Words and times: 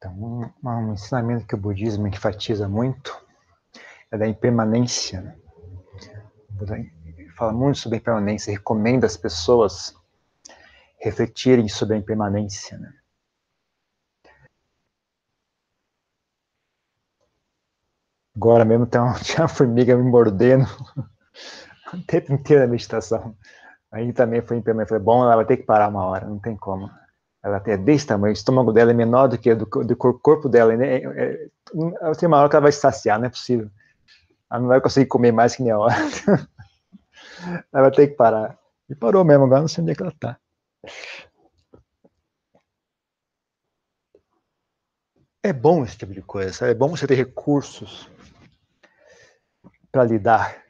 Então, 0.00 0.14
um, 0.14 0.50
um 0.66 0.94
ensinamento 0.94 1.46
que 1.46 1.54
o 1.54 1.58
budismo 1.58 2.06
enfatiza 2.06 2.66
muito 2.66 3.14
é 4.10 4.16
da 4.16 4.26
impermanência. 4.26 5.20
Né? 5.20 6.90
Fala 7.36 7.52
muito 7.52 7.78
sobre 7.78 7.98
a 7.98 8.00
impermanência, 8.00 8.50
recomenda 8.50 9.06
às 9.06 9.18
pessoas 9.18 9.94
refletirem 10.98 11.68
sobre 11.68 11.96
a 11.96 11.98
impermanência. 11.98 12.78
Né? 12.78 12.94
Agora 18.34 18.64
mesmo 18.64 18.86
tem 18.86 18.98
uma, 19.02 19.12
tinha 19.20 19.42
uma 19.42 19.48
formiga 19.48 19.94
me 19.94 20.10
mordendo 20.10 20.64
o 21.92 22.02
tempo 22.06 22.32
inteiro 22.32 22.62
da 22.62 22.68
meditação. 22.68 23.36
Aí 23.92 24.14
também 24.14 24.40
foi 24.40 24.56
impermanente. 24.56 24.88
Falei, 24.88 25.04
bom, 25.04 25.22
ela 25.22 25.36
vai 25.36 25.44
ter 25.44 25.58
que 25.58 25.64
parar 25.64 25.88
uma 25.88 26.06
hora, 26.06 26.26
não 26.26 26.38
tem 26.38 26.56
como. 26.56 26.88
Ela 27.42 27.62
é 27.66 27.76
desse 27.76 28.06
tamanho, 28.06 28.32
o 28.32 28.36
estômago 28.36 28.72
dela 28.72 28.90
é 28.90 28.94
menor 28.94 29.28
do 29.28 29.38
que 29.38 29.54
do, 29.54 29.64
do 29.64 29.96
corpo 29.96 30.48
dela. 30.48 30.76
Né? 30.76 30.98
É, 30.98 31.48
é, 31.74 32.12
tem 32.18 32.26
uma 32.26 32.38
hora 32.38 32.48
que 32.48 32.56
ela 32.56 32.64
vai 32.64 32.72
saciar, 32.72 33.18
não 33.18 33.26
é 33.26 33.30
possível. 33.30 33.70
Ela 34.50 34.60
não 34.60 34.68
vai 34.68 34.80
conseguir 34.80 35.06
comer 35.06 35.32
mais 35.32 35.56
que 35.56 35.62
nem 35.62 35.72
a 35.72 35.78
hora. 35.78 35.94
ela 37.72 37.82
vai 37.82 37.90
ter 37.90 38.08
que 38.08 38.14
parar. 38.14 38.58
E 38.88 38.94
parou 38.94 39.24
mesmo, 39.24 39.44
agora 39.44 39.60
não 39.60 39.68
sei 39.68 39.82
onde 39.82 39.92
é 39.92 39.94
que 39.94 40.02
ela 40.02 40.12
está. 40.12 40.38
É 45.42 45.52
bom 45.52 45.82
esse 45.84 45.96
tipo 45.96 46.12
de 46.12 46.20
coisa, 46.20 46.66
é 46.66 46.74
bom 46.74 46.88
você 46.88 47.06
ter 47.06 47.14
recursos 47.14 48.10
para 49.90 50.04
lidar 50.04 50.62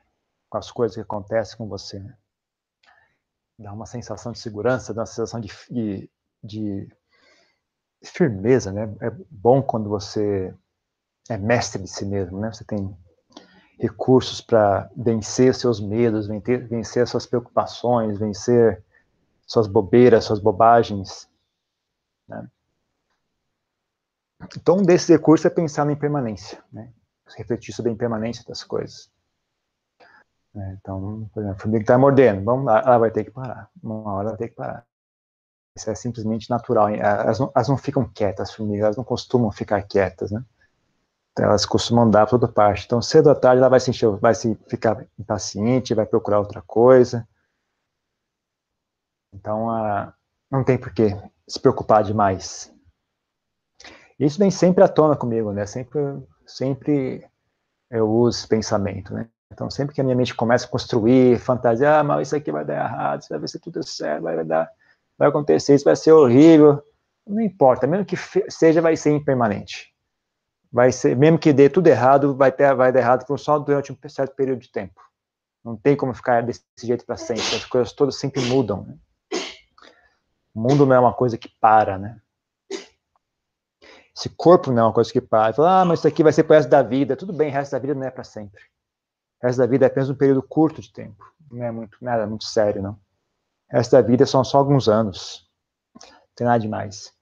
com 0.49 0.59
as 0.59 0.71
coisas 0.71 0.95
que 0.95 1.01
acontecem 1.01 1.57
com 1.57 1.67
você. 1.67 1.99
Né? 1.99 2.17
Dá 3.59 3.73
uma 3.73 3.87
sensação 3.87 4.31
de 4.31 4.39
segurança, 4.39 4.95
dá 4.95 5.01
uma 5.01 5.07
sensação 5.07 5.41
de, 5.41 5.51
de, 5.69 6.11
de 6.43 6.89
firmeza, 8.03 8.73
né? 8.73 8.95
É 9.01 9.11
bom 9.31 9.63
quando 9.63 9.89
você 9.89 10.55
é 11.29 11.37
mestre 11.37 11.83
de 11.83 11.89
si 11.89 12.05
mesmo, 12.05 12.39
né? 12.41 12.53
Você 12.53 12.65
tem 12.65 12.97
recursos 13.79 14.41
para 14.41 14.91
vencer 14.95 15.55
seus 15.55 15.81
medos, 15.81 16.27
vencer, 16.27 16.67
vencer 16.69 17.07
suas 17.07 17.27
preocupações, 17.27 18.19
vencer 18.19 18.85
suas 19.47 19.67
bobeiras, 19.67 20.25
suas 20.25 20.39
bobagens. 20.39 21.29
Né? 22.29 22.47
Então, 24.57 24.79
um 24.79 24.83
desses 24.83 25.09
recursos 25.09 25.47
é 25.47 25.51
pensar 25.51 25.85
na 25.85 25.93
impermanência, 25.93 26.63
né? 26.71 26.93
refletir 27.37 27.73
sobre 27.73 27.91
a 27.91 27.95
impermanência 27.95 28.45
das 28.47 28.63
coisas. 28.63 29.11
É, 30.55 30.73
então, 30.73 31.29
por 31.33 31.41
exemplo, 31.41 31.57
a 31.57 31.61
formiga 31.61 31.83
está 31.83 31.97
mordendo, 31.97 32.45
vamos 32.45 32.67
lá, 32.67 32.81
ela 32.81 32.99
vai 32.99 33.11
ter 33.11 33.25
que 33.25 33.31
parar. 33.31 33.71
Uma 33.83 34.13
hora 34.13 34.29
ela 34.29 34.31
vai 34.31 34.39
ter 34.39 34.49
que 34.49 34.57
parar. 34.57 34.87
Isso 35.81 35.91
é 35.91 35.95
simplesmente 35.95 36.51
natural. 36.51 36.91
Elas 36.91 37.39
não, 37.39 37.51
elas 37.55 37.69
não 37.69 37.77
ficam 37.77 38.05
quietas, 38.05 38.51
as 38.51 38.55
formigas, 38.55 38.85
elas 38.85 38.97
não 38.97 39.05
costumam 39.05 39.51
ficar 39.51 39.83
quietas, 39.83 40.31
né? 40.31 40.45
Então, 41.33 41.47
elas 41.47 41.65
costumam 41.65 42.05
andar 42.05 42.27
para 42.27 42.39
toda 42.39 42.53
parte. 42.53 42.85
Então, 42.85 43.01
cedo 43.01 43.29
ou 43.29 43.35
tarde, 43.35 43.61
ela 43.61 43.71
vai 43.71 43.81
se, 43.81 43.91
encher, 43.91 44.11
vai 44.19 44.35
se 44.35 44.55
ficar 44.69 45.07
impaciente, 45.19 45.95
vai 45.95 46.05
procurar 46.05 46.39
outra 46.39 46.61
coisa. 46.61 47.27
Então, 49.33 49.69
não 50.51 50.63
tem 50.63 50.77
por 50.77 50.93
que 50.93 51.17
se 51.49 51.59
preocupar 51.59 52.05
demais. 52.05 52.71
Isso 54.19 54.39
vem 54.39 54.51
sempre 54.51 54.85
à 54.85 54.89
tona 54.89 55.17
comigo, 55.17 55.51
né? 55.51 55.65
Sempre, 55.65 56.01
sempre 56.47 57.27
eu 57.91 58.07
uso 58.11 58.47
pensamento, 58.47 59.15
né? 59.15 59.31
Então, 59.51 59.71
sempre 59.71 59.95
que 59.95 60.01
a 60.01 60.05
minha 60.05 60.17
mente 60.17 60.35
começa 60.35 60.67
a 60.67 60.69
construir, 60.69 61.39
fantasiar, 61.39 62.01
ah, 62.01 62.05
mas 62.05 62.29
isso 62.29 62.37
aqui 62.37 62.53
vai 62.53 62.65
dar 62.65 62.85
errado, 62.85 63.23
isso 63.23 63.39
vai 63.39 63.49
ser 63.49 63.59
tudo 63.61 63.83
certo, 63.83 64.23
vai 64.23 64.45
dar, 64.45 64.71
vai 65.21 65.29
acontecer, 65.29 65.75
isso 65.75 65.85
vai 65.85 65.95
ser 65.95 66.13
horrível. 66.13 66.83
Não 67.27 67.43
importa, 67.43 67.87
mesmo 67.87 68.07
que 68.07 68.17
seja, 68.49 68.81
vai 68.81 68.97
ser 68.97 69.11
impermanente. 69.11 69.95
Vai 70.73 70.91
ser, 70.91 71.15
mesmo 71.15 71.39
que 71.39 71.53
dê 71.53 71.69
tudo 71.69 71.89
errado, 71.89 72.35
vai 72.35 72.51
ter, 72.51 72.75
vai 72.75 72.91
dar 72.91 73.01
errado 73.01 73.39
só 73.39 73.59
durante 73.59 73.93
um 73.93 74.09
certo 74.09 74.35
período 74.35 74.61
de 74.61 74.73
tempo. 74.73 74.99
Não 75.63 75.77
tem 75.77 75.95
como 75.95 76.15
ficar 76.15 76.43
desse 76.43 76.63
jeito 76.83 77.05
para 77.05 77.19
sempre. 77.19 77.43
As 77.43 77.67
coisas 77.67 77.93
todas 77.93 78.17
sempre 78.17 78.41
mudam. 78.47 78.85
Né? 78.85 78.97
O 80.55 80.61
mundo 80.61 80.87
não 80.87 80.97
é 80.97 80.99
uma 80.99 81.13
coisa 81.13 81.37
que 81.37 81.51
para, 81.61 81.99
né? 81.99 82.19
Esse 84.17 84.31
corpo 84.31 84.73
não 84.73 84.83
é 84.83 84.87
uma 84.87 84.93
coisa 84.93 85.13
que 85.13 85.21
para. 85.21 85.55
Ah, 85.59 85.85
mas 85.85 85.99
isso 85.99 86.09
aqui 86.09 86.23
vai 86.23 86.33
ser 86.33 86.45
para 86.45 86.55
o 86.55 86.57
resto 86.57 86.71
da 86.71 86.83
vida. 86.83 87.15
Tudo 87.15 87.33
bem, 87.33 87.51
o 87.51 87.53
resto 87.53 87.73
da 87.73 87.79
vida 87.79 87.95
não 87.95 88.07
é 88.07 88.11
para 88.11 88.25
sempre. 88.25 88.63
O 89.43 89.47
resto 89.47 89.59
da 89.59 89.67
vida 89.67 89.85
é 89.85 89.89
apenas 89.89 90.09
um 90.09 90.15
período 90.15 90.43
curto 90.43 90.81
de 90.81 90.91
tempo. 90.91 91.31
Não 91.51 91.63
é 91.63 91.71
muito, 91.71 91.99
nada 92.01 92.27
muito 92.27 92.45
sério, 92.45 92.81
não. 92.81 92.99
Da 93.71 94.01
vida 94.03 94.27
são 94.27 94.43
só 94.43 94.59
alguns 94.59 94.89
anos. 94.89 95.49
Não 96.03 96.19
tem 96.35 96.47
nada 96.47 96.59
demais. 96.59 97.15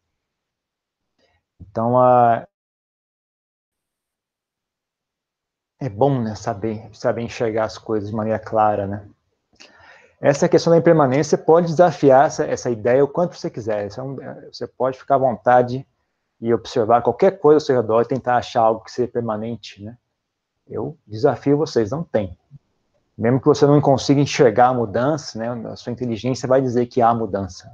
Então, 1.60 1.94
é 5.80 5.88
bom 5.88 6.22
né, 6.22 6.34
saber, 6.34 6.88
saber 6.92 7.22
enxergar 7.22 7.64
as 7.64 7.78
coisas 7.78 8.10
de 8.10 8.16
maneira 8.16 8.38
clara, 8.38 8.86
né? 8.86 9.08
Essa 10.20 10.48
questão 10.48 10.72
da 10.72 10.78
impermanência 10.78 11.38
pode 11.38 11.68
desafiar 11.68 12.26
essa, 12.26 12.44
essa 12.44 12.70
ideia 12.70 13.04
o 13.04 13.08
quanto 13.08 13.36
você 13.36 13.48
quiser. 13.48 13.84
É 13.84 13.86
é, 13.86 14.50
você 14.52 14.66
pode 14.66 14.98
ficar 14.98 15.14
à 15.14 15.18
vontade 15.18 15.86
e 16.40 16.52
observar 16.52 17.02
qualquer 17.02 17.38
coisa 17.38 17.56
ao 17.56 17.60
seu 17.60 17.76
redor 17.80 18.02
e 18.02 18.08
tentar 18.08 18.36
achar 18.36 18.62
algo 18.62 18.82
que 18.82 18.90
seja 18.90 19.10
permanente, 19.10 19.82
né? 19.82 19.96
Eu 20.66 20.98
desafio 21.06 21.56
vocês, 21.56 21.90
não 21.90 22.02
tem. 22.02 22.36
Mesmo 23.18 23.40
que 23.40 23.46
você 23.46 23.66
não 23.66 23.80
consiga 23.80 24.20
enxergar 24.20 24.68
a 24.68 24.74
mudança, 24.74 25.36
né, 25.36 25.50
a 25.68 25.74
sua 25.74 25.92
inteligência 25.92 26.48
vai 26.48 26.62
dizer 26.62 26.86
que 26.86 27.02
há 27.02 27.12
mudança. 27.12 27.68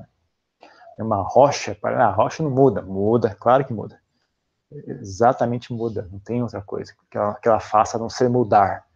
É 0.98 1.02
uma 1.02 1.20
rocha, 1.20 1.76
a 1.82 2.10
rocha 2.10 2.42
não 2.42 2.50
muda, 2.50 2.80
muda, 2.80 3.36
claro 3.38 3.62
que 3.62 3.74
muda. 3.74 4.00
Exatamente 4.72 5.70
muda, 5.70 6.08
não 6.10 6.18
tem 6.18 6.42
outra 6.42 6.62
coisa 6.62 6.94
que 7.10 7.18
ela, 7.18 7.34
que 7.34 7.46
ela 7.46 7.60
faça 7.60 7.98
a 7.98 8.00
não 8.00 8.08
ser 8.08 8.30
mudar. 8.30 8.86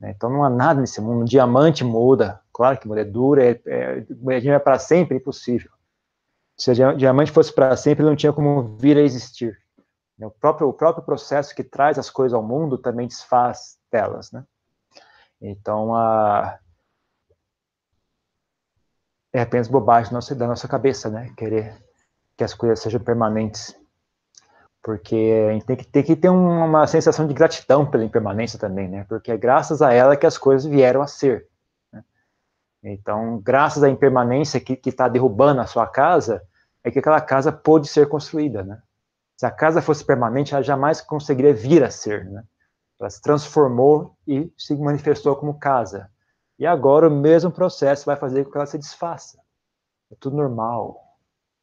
Né? 0.00 0.12
Então 0.14 0.28
não 0.28 0.42
há 0.42 0.50
nada 0.50 0.80
nesse 0.80 1.00
mundo. 1.00 1.22
Um 1.22 1.24
diamante 1.24 1.84
muda, 1.84 2.40
claro 2.52 2.76
que 2.78 2.88
muda, 2.88 3.02
é 3.02 3.04
duro, 3.04 3.40
é, 3.40 3.60
é, 3.66 4.04
é 4.48 4.58
para 4.58 4.80
sempre, 4.80 5.16
é 5.16 5.20
impossível. 5.20 5.70
Se 6.58 6.72
o 6.72 6.96
diamante 6.96 7.30
fosse 7.30 7.52
para 7.52 7.76
sempre, 7.76 8.02
ele 8.02 8.10
não 8.10 8.16
tinha 8.16 8.32
como 8.32 8.76
vir 8.76 8.96
a 8.96 9.02
existir. 9.02 9.56
O 10.20 10.30
próprio, 10.30 10.68
o 10.68 10.72
próprio 10.72 11.04
processo 11.04 11.54
que 11.54 11.62
traz 11.62 11.96
as 11.96 12.10
coisas 12.10 12.34
ao 12.34 12.42
mundo 12.42 12.76
também 12.76 13.06
desfaz 13.06 13.78
delas, 13.92 14.32
né? 14.32 14.42
Então, 15.40 15.94
a... 15.94 16.58
é 19.32 19.40
apenas 19.40 19.68
bobagem 19.68 20.12
nossa, 20.12 20.34
da 20.34 20.46
nossa 20.46 20.66
cabeça, 20.66 21.10
né? 21.10 21.32
Querer 21.36 21.76
que 22.36 22.44
as 22.44 22.54
coisas 22.54 22.80
sejam 22.80 23.00
permanentes. 23.00 23.74
Porque 24.82 25.48
a 25.48 25.52
gente 25.52 25.66
tem 25.66 25.76
que, 25.76 25.84
tem 25.84 26.02
que 26.02 26.16
ter 26.16 26.28
uma 26.28 26.86
sensação 26.86 27.26
de 27.26 27.34
gratidão 27.34 27.84
pela 27.84 28.04
impermanência 28.04 28.58
também, 28.58 28.88
né? 28.88 29.04
Porque 29.08 29.32
é 29.32 29.36
graças 29.36 29.82
a 29.82 29.92
ela 29.92 30.16
que 30.16 30.26
as 30.26 30.38
coisas 30.38 30.64
vieram 30.64 31.02
a 31.02 31.06
ser. 31.06 31.48
Né? 31.92 32.04
Então, 32.84 33.40
graças 33.42 33.82
à 33.82 33.90
impermanência 33.90 34.60
que 34.60 34.80
está 34.88 35.08
derrubando 35.08 35.60
a 35.60 35.66
sua 35.66 35.86
casa, 35.86 36.42
é 36.84 36.90
que 36.90 37.00
aquela 37.00 37.20
casa 37.20 37.50
pôde 37.50 37.88
ser 37.88 38.08
construída, 38.08 38.62
né? 38.62 38.80
Se 39.36 39.44
a 39.44 39.50
casa 39.50 39.82
fosse 39.82 40.04
permanente, 40.04 40.54
ela 40.54 40.62
jamais 40.62 41.00
conseguiria 41.00 41.52
vir 41.52 41.82
a 41.82 41.90
ser, 41.90 42.24
né? 42.24 42.44
Ela 42.98 43.10
se 43.10 43.20
transformou 43.20 44.16
e 44.26 44.50
se 44.56 44.74
manifestou 44.76 45.36
como 45.36 45.58
casa. 45.58 46.10
E 46.58 46.66
agora 46.66 47.08
o 47.08 47.10
mesmo 47.10 47.50
processo 47.50 48.06
vai 48.06 48.16
fazer 48.16 48.44
com 48.44 48.50
que 48.50 48.56
ela 48.56 48.66
se 48.66 48.78
desfaça. 48.78 49.38
É 50.10 50.16
tudo 50.18 50.36
normal, 50.36 51.02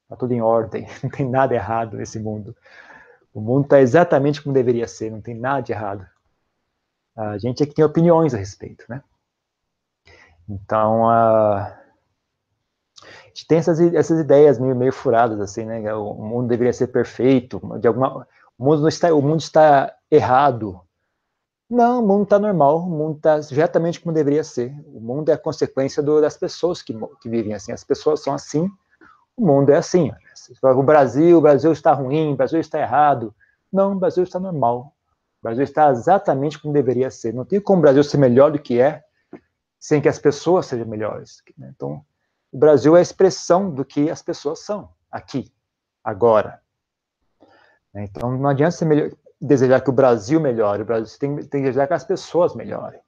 está 0.03 0.15
tudo 0.15 0.33
em 0.33 0.41
ordem, 0.41 0.87
não 1.01 1.09
tem 1.09 1.27
nada 1.27 1.55
errado 1.55 1.97
nesse 1.97 2.19
mundo. 2.19 2.55
O 3.33 3.41
mundo 3.41 3.63
está 3.63 3.81
exatamente 3.81 4.41
como 4.41 4.53
deveria 4.53 4.87
ser, 4.87 5.11
não 5.11 5.21
tem 5.21 5.33
nada 5.33 5.61
de 5.61 5.71
errado. 5.71 6.05
A 7.15 7.37
gente 7.37 7.63
é 7.63 7.65
que 7.65 7.73
tem 7.73 7.85
opiniões 7.85 8.33
a 8.33 8.37
respeito, 8.37 8.85
né? 8.87 9.03
Então, 10.47 11.09
a 11.09 11.79
gente 13.27 13.47
tem 13.47 13.57
essas, 13.57 13.79
essas 13.79 14.19
ideias 14.19 14.59
meio, 14.59 14.75
meio 14.75 14.91
furadas, 14.91 15.39
assim, 15.39 15.65
né? 15.65 15.93
O 15.93 16.13
mundo 16.13 16.47
deveria 16.47 16.73
ser 16.73 16.87
perfeito, 16.87 17.59
de 17.79 17.87
alguma, 17.87 18.27
o 18.57 18.63
mundo 18.63 18.87
está, 18.87 19.13
o 19.13 19.21
mundo 19.21 19.39
está 19.39 19.95
errado. 20.11 20.81
Não, 21.73 22.03
o 22.03 22.07
mundo 22.07 22.21
está 22.25 22.37
normal, 22.37 22.77
o 22.77 22.87
mundo 22.87 23.17
está 23.17 23.37
exatamente 23.39 23.99
como 23.99 24.13
deveria 24.13 24.43
ser. 24.43 24.71
O 24.93 24.99
mundo 24.99 25.29
é 25.29 25.33
a 25.33 25.37
consequência 25.39 26.03
do, 26.03 26.21
das 26.21 26.37
pessoas 26.37 26.83
que, 26.83 26.95
que 27.19 27.27
vivem 27.27 27.55
assim. 27.55 27.71
As 27.71 27.83
pessoas 27.83 28.21
são 28.21 28.31
assim, 28.31 28.69
o 29.35 29.43
mundo 29.43 29.71
é 29.71 29.77
assim. 29.77 30.11
O 30.61 30.83
Brasil, 30.83 31.35
o 31.35 31.41
Brasil 31.41 31.71
está 31.71 31.91
ruim, 31.91 32.33
o 32.33 32.35
Brasil 32.35 32.59
está 32.59 32.79
errado. 32.79 33.33
Não, 33.71 33.93
o 33.93 33.95
Brasil 33.95 34.23
está 34.23 34.39
normal. 34.39 34.93
O 35.41 35.43
Brasil 35.43 35.63
está 35.63 35.89
exatamente 35.89 36.59
como 36.59 36.75
deveria 36.75 37.09
ser. 37.09 37.33
Não 37.33 37.43
tem 37.43 37.59
como 37.59 37.79
o 37.79 37.81
Brasil 37.81 38.03
ser 38.03 38.17
melhor 38.17 38.51
do 38.51 38.59
que 38.59 38.79
é 38.79 39.03
sem 39.79 39.99
que 39.99 40.07
as 40.07 40.19
pessoas 40.19 40.67
sejam 40.67 40.85
melhores. 40.85 41.41
Né? 41.57 41.73
Então, 41.75 42.05
o 42.51 42.57
Brasil 42.59 42.95
é 42.95 42.99
a 42.99 43.01
expressão 43.01 43.71
do 43.71 43.83
que 43.83 44.11
as 44.11 44.21
pessoas 44.21 44.59
são, 44.59 44.89
aqui, 45.11 45.51
agora. 46.03 46.61
Então, 47.95 48.37
não 48.37 48.49
adianta 48.49 48.71
você 48.71 48.85
melhor, 48.85 49.11
desejar 49.45 49.81
que 49.81 49.89
o 49.89 49.93
Brasil 49.93 50.39
melhore, 50.39 50.81
o 50.81 50.85
Brasil 50.85 51.19
tem, 51.19 51.35
tem 51.35 51.61
que 51.61 51.67
desejar 51.67 51.87
que 51.87 51.93
as 51.93 52.03
pessoas 52.03 52.55
melhorem. 52.55 52.99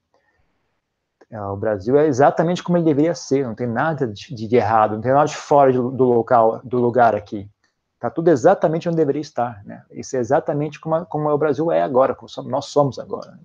É, 1.30 1.40
o 1.40 1.56
Brasil 1.56 1.98
é 1.98 2.06
exatamente 2.06 2.62
como 2.62 2.78
ele 2.78 2.84
deveria 2.84 3.14
ser, 3.14 3.44
não 3.44 3.54
tem 3.54 3.66
nada 3.66 4.06
de, 4.06 4.34
de 4.34 4.56
errado, 4.56 4.94
não 4.94 5.00
tem 5.00 5.12
nada 5.12 5.26
de 5.26 5.36
fora 5.36 5.72
do 5.72 6.04
local, 6.04 6.60
do 6.62 6.78
lugar 6.78 7.14
aqui. 7.14 7.48
Está 7.94 8.10
tudo 8.10 8.28
exatamente 8.28 8.88
onde 8.88 8.98
deveria 8.98 9.22
estar, 9.22 9.64
né? 9.64 9.82
Isso 9.90 10.16
é 10.16 10.20
exatamente 10.20 10.78
como, 10.78 11.04
como 11.06 11.28
o 11.28 11.38
Brasil 11.38 11.72
é 11.72 11.82
agora, 11.82 12.14
como 12.14 12.30
nós 12.48 12.66
somos 12.66 12.98
agora. 12.98 13.38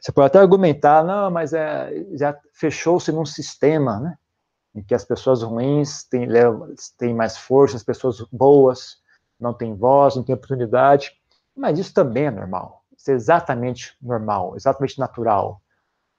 Você 0.00 0.12
pode 0.12 0.28
até 0.28 0.38
argumentar, 0.38 1.04
não, 1.04 1.30
mas 1.30 1.52
é, 1.52 2.06
já 2.12 2.36
fechou-se 2.52 3.10
num 3.12 3.26
sistema, 3.26 4.00
né? 4.00 4.18
Em 4.74 4.82
que 4.82 4.94
as 4.94 5.04
pessoas 5.04 5.42
ruins 5.42 6.04
têm, 6.04 6.26
têm 6.96 7.12
mais 7.14 7.36
força, 7.36 7.76
as 7.76 7.82
pessoas 7.82 8.20
boas 8.32 9.02
não 9.38 9.52
têm 9.52 9.74
voz, 9.74 10.16
não 10.16 10.22
têm 10.22 10.34
oportunidade. 10.34 11.12
Mas 11.56 11.78
isso 11.78 11.92
também 11.92 12.26
é 12.26 12.30
normal. 12.30 12.84
Isso 12.96 13.10
é 13.10 13.14
exatamente 13.14 13.96
normal, 14.00 14.54
exatamente 14.56 14.98
natural. 14.98 15.60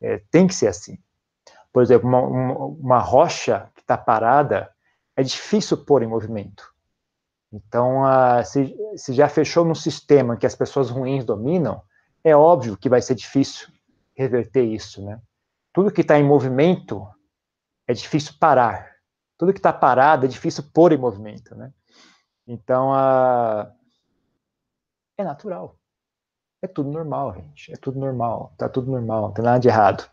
É, 0.02 0.22
tem 0.30 0.48
que 0.48 0.56
ser 0.56 0.68
assim. 0.68 0.98
Por 1.72 1.82
exemplo, 1.82 2.08
uma, 2.08 2.20
uma, 2.20 3.00
rocha 3.00 3.72
que 3.74 3.82
está 3.82 3.98
parada 3.98 4.70
é 5.16 5.24
difícil 5.24 5.78
pôr 5.78 6.04
em 6.04 6.08
movimento. 6.08 6.72
Então, 7.52 8.02
uh, 8.04 8.44
se, 8.46 8.76
se, 8.96 9.14
já 9.14 9.28
fechou 9.30 9.64
num 9.64 9.76
sistema 9.76 10.38
que 10.38 10.46
as 10.46 10.56
pessoas 10.56 10.90
ruins 10.90 11.24
dominam, 11.24 11.82
é 12.24 12.36
óbvio 12.36 12.78
que 12.78 12.90
vai 12.90 13.02
ser 13.02 13.16
difícil 13.16 13.70
reverter 14.16 14.64
isso, 14.64 15.04
né? 15.04 15.20
Tudo 15.72 15.92
que 15.92 16.02
está 16.02 16.20
em 16.20 16.24
movimento 16.24 17.08
é 17.88 17.94
difícil 17.94 18.34
parar. 18.40 18.92
Tudo 19.38 19.54
que 19.54 19.60
está 19.60 19.74
parado 19.74 20.26
é 20.26 20.30
difícil 20.30 20.64
pôr 20.74 20.94
em 20.94 20.98
movimento, 20.98 21.56
né? 21.56 21.72
Então, 22.48 22.92
uh, 22.92 23.72
é 25.24 25.26
natural. 25.26 25.76
É 26.62 26.68
tudo 26.68 26.92
normal, 26.92 27.34
gente. 27.34 27.74
É 27.74 27.76
tudo 27.76 28.00
normal. 28.00 28.54
Tá 28.58 28.70
tudo 28.70 28.92
normal. 28.92 29.24
Não 29.24 29.32
tem 29.34 29.44
nada 29.44 29.60
de 29.60 29.68
errado. 29.68 30.10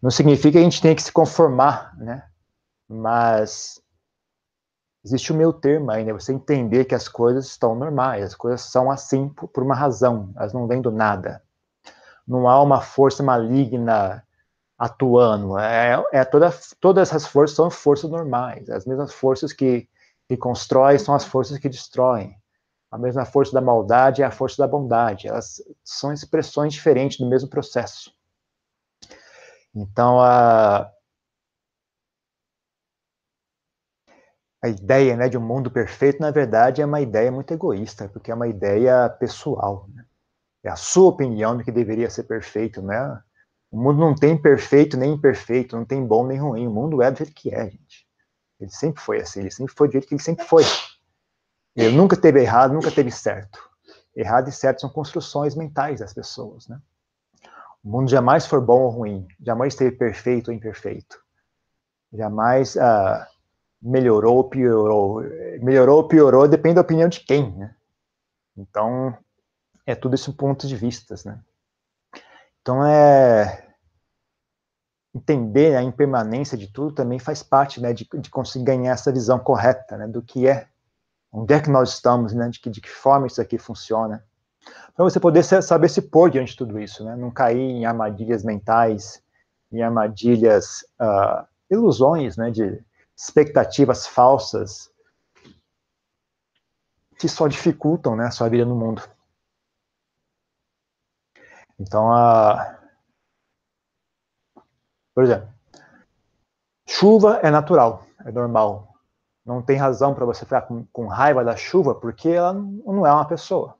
Não 0.00 0.10
significa 0.10 0.52
que 0.52 0.58
a 0.58 0.62
gente 0.62 0.80
tenha 0.80 0.94
que 0.94 1.02
se 1.02 1.12
conformar, 1.12 1.96
né? 1.98 2.28
Mas 2.88 3.82
existe 5.04 5.32
o 5.32 5.36
meu 5.36 5.52
termo 5.52 5.90
aí, 5.90 6.04
né? 6.04 6.12
Você 6.12 6.32
entender 6.32 6.84
que 6.84 6.94
as 6.94 7.08
coisas 7.08 7.46
estão 7.46 7.74
normais, 7.74 8.24
as 8.24 8.34
coisas 8.34 8.62
são 8.62 8.90
assim 8.90 9.28
por 9.28 9.62
uma 9.62 9.74
razão, 9.74 10.32
elas 10.36 10.52
não 10.52 10.66
vêm 10.66 10.80
do 10.80 10.90
nada. 10.90 11.42
Não 12.26 12.48
há 12.48 12.62
uma 12.62 12.80
força 12.80 13.22
maligna 13.22 14.24
atuando. 14.78 15.58
É, 15.58 16.02
é 16.12 16.24
toda, 16.24 16.54
todas 16.80 17.08
essas 17.08 17.26
forças 17.26 17.56
são 17.56 17.70
forças 17.70 18.10
normais. 18.10 18.70
As 18.70 18.86
mesmas 18.86 19.12
forças 19.12 19.52
que, 19.52 19.88
que 20.28 20.36
constroem 20.36 20.98
são 20.98 21.14
as 21.14 21.24
forças 21.24 21.58
que 21.58 21.68
destroem. 21.68 22.36
A 22.90 22.96
mesma 22.96 23.24
força 23.24 23.52
da 23.52 23.60
maldade 23.60 24.22
é 24.22 24.24
a 24.24 24.30
força 24.30 24.56
da 24.58 24.66
bondade. 24.66 25.28
Elas 25.28 25.62
são 25.84 26.12
expressões 26.12 26.72
diferentes 26.72 27.18
do 27.18 27.28
mesmo 27.28 27.48
processo. 27.48 28.12
Então, 29.74 30.20
a, 30.20 30.90
a 34.62 34.68
ideia 34.68 35.16
né, 35.16 35.28
de 35.28 35.36
um 35.36 35.46
mundo 35.46 35.70
perfeito, 35.70 36.20
na 36.20 36.30
verdade, 36.30 36.80
é 36.80 36.86
uma 36.86 37.00
ideia 37.00 37.30
muito 37.30 37.52
egoísta, 37.52 38.08
porque 38.08 38.30
é 38.30 38.34
uma 38.34 38.48
ideia 38.48 39.08
pessoal. 39.08 39.86
Né? 39.92 40.04
É 40.64 40.70
a 40.70 40.76
sua 40.76 41.10
opinião 41.10 41.56
do 41.56 41.64
que 41.64 41.70
deveria 41.70 42.08
ser 42.08 42.24
perfeito. 42.24 42.80
Né? 42.80 43.22
O 43.70 43.78
mundo 43.78 43.98
não 43.98 44.14
tem 44.14 44.40
perfeito 44.40 44.96
nem 44.96 45.12
imperfeito, 45.12 45.76
não 45.76 45.84
tem 45.84 46.04
bom 46.04 46.26
nem 46.26 46.38
ruim. 46.38 46.66
O 46.66 46.70
mundo 46.70 47.02
é 47.02 47.10
do 47.10 47.18
jeito 47.18 47.34
que 47.34 47.54
é, 47.54 47.70
gente. 47.70 48.08
Ele 48.58 48.70
sempre 48.70 49.00
foi 49.00 49.20
assim, 49.20 49.40
ele 49.40 49.50
sempre 49.50 49.72
foi 49.76 49.88
do 49.88 49.92
jeito 49.92 50.08
que 50.08 50.14
ele 50.14 50.22
sempre 50.22 50.44
foi. 50.44 50.64
Ele 51.78 51.96
nunca 51.96 52.16
teve 52.16 52.40
errado, 52.40 52.74
nunca 52.74 52.90
teve 52.90 53.10
certo. 53.10 53.70
Errado 54.14 54.48
e 54.48 54.52
certo 54.52 54.80
são 54.80 54.90
construções 54.90 55.54
mentais 55.54 56.00
das 56.00 56.12
pessoas. 56.12 56.66
Né? 56.66 56.80
O 57.84 57.88
mundo 57.88 58.10
jamais 58.10 58.46
foi 58.46 58.60
bom 58.60 58.82
ou 58.82 58.90
ruim, 58.90 59.28
jamais 59.40 59.74
esteve 59.74 59.92
perfeito 59.92 60.48
ou 60.48 60.54
imperfeito. 60.54 61.22
Jamais. 62.12 62.74
Uh, 62.74 63.24
melhorou 63.80 64.38
ou 64.38 64.44
piorou. 64.44 65.22
Melhorou 65.60 65.98
ou 65.98 66.08
piorou 66.08 66.48
depende 66.48 66.74
da 66.74 66.80
opinião 66.80 67.08
de 67.08 67.20
quem, 67.20 67.56
né? 67.56 67.74
Então, 68.56 69.16
é 69.86 69.94
tudo 69.94 70.16
isso 70.16 70.34
ponto 70.34 70.66
de 70.66 70.74
vistas, 70.74 71.24
né? 71.24 71.40
Então, 72.60 72.84
é... 72.84 73.66
Entender 75.14 75.76
a 75.76 75.82
impermanência 75.82 76.58
de 76.58 76.66
tudo 76.66 76.92
também 76.92 77.20
faz 77.20 77.42
parte, 77.42 77.80
né, 77.80 77.92
de, 77.92 78.06
de 78.14 78.30
conseguir 78.30 78.64
ganhar 78.64 78.92
essa 78.92 79.12
visão 79.12 79.38
correta, 79.38 79.96
né, 79.96 80.06
do 80.06 80.20
que 80.22 80.46
é, 80.46 80.68
onde 81.32 81.54
é 81.54 81.60
que 81.60 81.70
nós 81.70 81.94
estamos, 81.94 82.32
né, 82.32 82.48
de 82.48 82.60
que, 82.60 82.70
de 82.70 82.80
que 82.80 82.90
forma 82.90 83.26
isso 83.26 83.40
aqui 83.40 83.58
funciona. 83.58 84.24
Para 84.94 85.04
você 85.04 85.20
poder 85.20 85.42
saber 85.44 85.88
se 85.88 86.02
pôr 86.02 86.30
diante 86.30 86.52
de 86.52 86.58
tudo 86.58 86.78
isso, 86.78 87.04
né, 87.04 87.16
não 87.16 87.30
cair 87.30 87.58
em 87.58 87.86
armadilhas 87.86 88.42
mentais, 88.42 89.22
em 89.70 89.82
armadilhas, 89.82 90.82
uh, 91.00 91.46
ilusões, 91.70 92.36
né, 92.36 92.50
de 92.50 92.82
expectativas 93.16 94.06
falsas 94.06 94.90
que 97.18 97.28
só 97.28 97.48
dificultam 97.48 98.14
né, 98.14 98.26
a 98.26 98.30
sua 98.30 98.48
vida 98.48 98.64
no 98.64 98.76
mundo. 98.76 99.02
Então, 101.78 102.12
a... 102.12 102.78
por 105.14 105.24
exemplo, 105.24 105.48
chuva 106.86 107.40
é 107.42 107.50
natural, 107.50 108.06
é 108.24 108.32
normal. 108.32 108.97
Não 109.48 109.62
tem 109.62 109.78
razão 109.78 110.12
para 110.12 110.26
você 110.26 110.44
ficar 110.44 110.60
com, 110.60 110.84
com, 110.92 111.06
raiva 111.06 111.42
da 111.42 111.56
chuva, 111.56 111.94
porque 111.94 112.28
ela 112.28 112.52
não 112.52 113.06
é 113.06 113.10
uma 113.10 113.24
pessoa. 113.24 113.78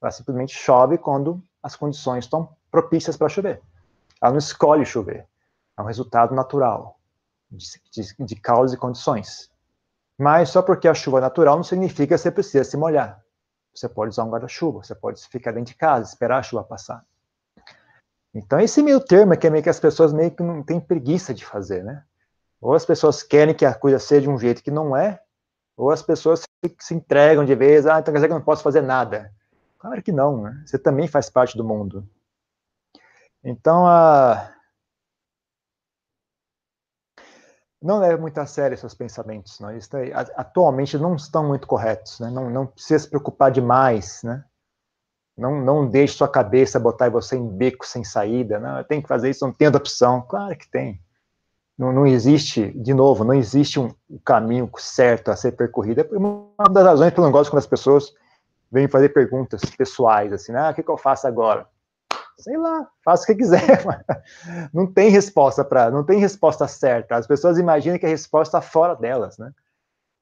Ela 0.00 0.12
simplesmente 0.12 0.54
chove 0.54 0.96
quando 0.96 1.42
as 1.60 1.74
condições 1.74 2.26
estão 2.26 2.56
propícias 2.70 3.16
para 3.16 3.28
chover. 3.28 3.60
Ela 4.22 4.30
não 4.30 4.38
escolhe 4.38 4.86
chover. 4.86 5.26
É 5.76 5.82
um 5.82 5.84
resultado 5.84 6.32
natural 6.32 6.96
de, 7.50 7.66
de, 7.90 8.24
de 8.24 8.36
causas 8.36 8.72
e 8.72 8.78
condições. 8.78 9.50
Mas 10.16 10.50
só 10.50 10.62
porque 10.62 10.86
a 10.86 10.94
chuva 10.94 11.18
é 11.18 11.22
natural 11.22 11.56
não 11.56 11.64
significa 11.64 12.14
que 12.14 12.18
você 12.18 12.30
precisa 12.30 12.62
se 12.62 12.76
molhar. 12.76 13.20
Você 13.74 13.88
pode 13.88 14.10
usar 14.10 14.22
um 14.22 14.30
guarda-chuva, 14.30 14.84
você 14.84 14.94
pode 14.94 15.26
ficar 15.26 15.50
dentro 15.50 15.72
de 15.72 15.74
casa, 15.74 16.08
esperar 16.08 16.38
a 16.38 16.42
chuva 16.44 16.62
passar. 16.62 17.04
Então, 18.32 18.60
esse 18.60 18.80
meio 18.80 19.00
termo 19.00 19.34
é 19.34 19.36
que 19.36 19.48
é 19.48 19.50
meio 19.50 19.64
que 19.64 19.70
as 19.70 19.80
pessoas 19.80 20.12
meio 20.12 20.30
que 20.30 20.42
não 20.44 20.62
têm 20.62 20.78
preguiça 20.78 21.34
de 21.34 21.44
fazer, 21.44 21.82
né? 21.82 22.04
Ou 22.60 22.74
as 22.74 22.84
pessoas 22.84 23.22
querem 23.22 23.54
que 23.54 23.64
a 23.64 23.74
coisa 23.74 23.98
seja 23.98 24.22
de 24.22 24.30
um 24.30 24.38
jeito 24.38 24.62
que 24.62 24.70
não 24.70 24.96
é, 24.96 25.20
ou 25.76 25.90
as 25.90 26.02
pessoas 26.02 26.40
se, 26.40 26.76
se 26.78 26.94
entregam 26.94 27.44
de 27.44 27.54
vez, 27.54 27.86
ah, 27.86 27.98
então 27.98 28.12
quer 28.12 28.18
dizer 28.18 28.26
que 28.28 28.32
eu 28.32 28.38
não 28.38 28.44
posso 28.44 28.62
fazer 28.62 28.82
nada. 28.82 29.32
Claro 29.78 30.02
que 30.02 30.12
não, 30.12 30.42
né? 30.42 30.62
Você 30.66 30.78
também 30.78 31.08
faz 31.08 31.30
parte 31.30 31.56
do 31.56 31.64
mundo. 31.64 32.06
Então, 33.42 33.86
a, 33.86 34.52
não 37.82 37.98
leve 37.98 38.20
muito 38.20 38.36
a 38.38 38.44
sério 38.44 38.76
seus 38.76 38.94
pensamentos, 38.94 39.58
não. 39.58 39.70
Eles 39.70 39.88
atualmente 40.36 40.98
não 40.98 41.16
estão 41.16 41.48
muito 41.48 41.66
corretos, 41.66 42.20
né? 42.20 42.30
Não, 42.30 42.50
não 42.50 42.66
precisa 42.66 42.98
se 42.98 43.08
preocupar 43.08 43.50
demais, 43.50 44.22
né? 44.22 44.44
Não, 45.36 45.58
não 45.64 45.88
deixe 45.88 46.14
sua 46.14 46.28
cabeça 46.28 46.78
botar 46.78 47.08
você 47.08 47.36
em 47.36 47.48
beco 47.48 47.86
sem 47.86 48.04
saída, 48.04 48.58
não, 48.58 48.76
eu 48.76 48.84
tenho 48.84 49.00
que 49.00 49.08
fazer 49.08 49.30
isso, 49.30 49.46
não 49.46 49.54
tem 49.54 49.68
outra 49.68 49.80
opção. 49.80 50.20
Claro 50.20 50.54
que 50.58 50.70
tem. 50.70 51.02
Não, 51.80 51.90
não 51.94 52.06
existe, 52.06 52.70
de 52.72 52.92
novo, 52.92 53.24
não 53.24 53.32
existe 53.32 53.80
um 53.80 53.90
caminho 54.22 54.70
certo 54.76 55.30
a 55.30 55.36
ser 55.36 55.52
percorrido. 55.52 56.02
É 56.02 56.06
uma 56.14 56.68
das 56.70 56.84
razões 56.84 57.14
que 57.14 57.18
eu 57.18 57.24
não 57.24 57.32
gosto 57.32 57.50
quando 57.50 57.60
as 57.60 57.66
pessoas 57.66 58.12
vêm 58.70 58.86
fazer 58.86 59.08
perguntas 59.08 59.62
pessoais, 59.78 60.30
assim, 60.30 60.54
ah, 60.54 60.68
o 60.68 60.74
que, 60.74 60.82
que 60.82 60.90
eu 60.90 60.98
faço 60.98 61.26
agora? 61.26 61.66
sei 62.36 62.58
lá, 62.58 62.86
faça 63.02 63.22
o 63.22 63.26
que 63.26 63.34
quiser. 63.34 63.82
Não 64.74 64.86
tem 64.90 65.10
resposta 65.10 65.62
para, 65.62 65.90
não 65.90 66.04
tem 66.04 66.18
resposta 66.18 66.66
certa. 66.66 67.16
As 67.16 67.26
pessoas 67.26 67.58
imaginam 67.58 67.98
que 67.98 68.06
a 68.06 68.08
resposta 68.08 68.56
está 68.56 68.66
fora 68.66 68.94
delas, 68.94 69.36
né? 69.36 69.52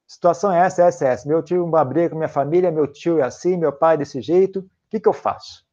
Situação 0.05 0.51
é 0.51 0.59
essa, 0.59 0.83
essa, 0.83 1.07
essa. 1.07 1.27
Meu 1.27 1.41
tio 1.41 1.63
uma 1.63 1.85
briga 1.85 2.09
com 2.09 2.17
minha 2.17 2.27
família, 2.27 2.71
meu 2.71 2.87
tio 2.87 3.19
é 3.19 3.23
assim, 3.23 3.55
meu 3.55 3.71
pai 3.71 3.95
é 3.95 3.99
desse 3.99 4.21
jeito. 4.21 4.59
O 4.59 4.89
que, 4.89 4.99
que 4.99 5.07
eu 5.07 5.13
faço? 5.13 5.65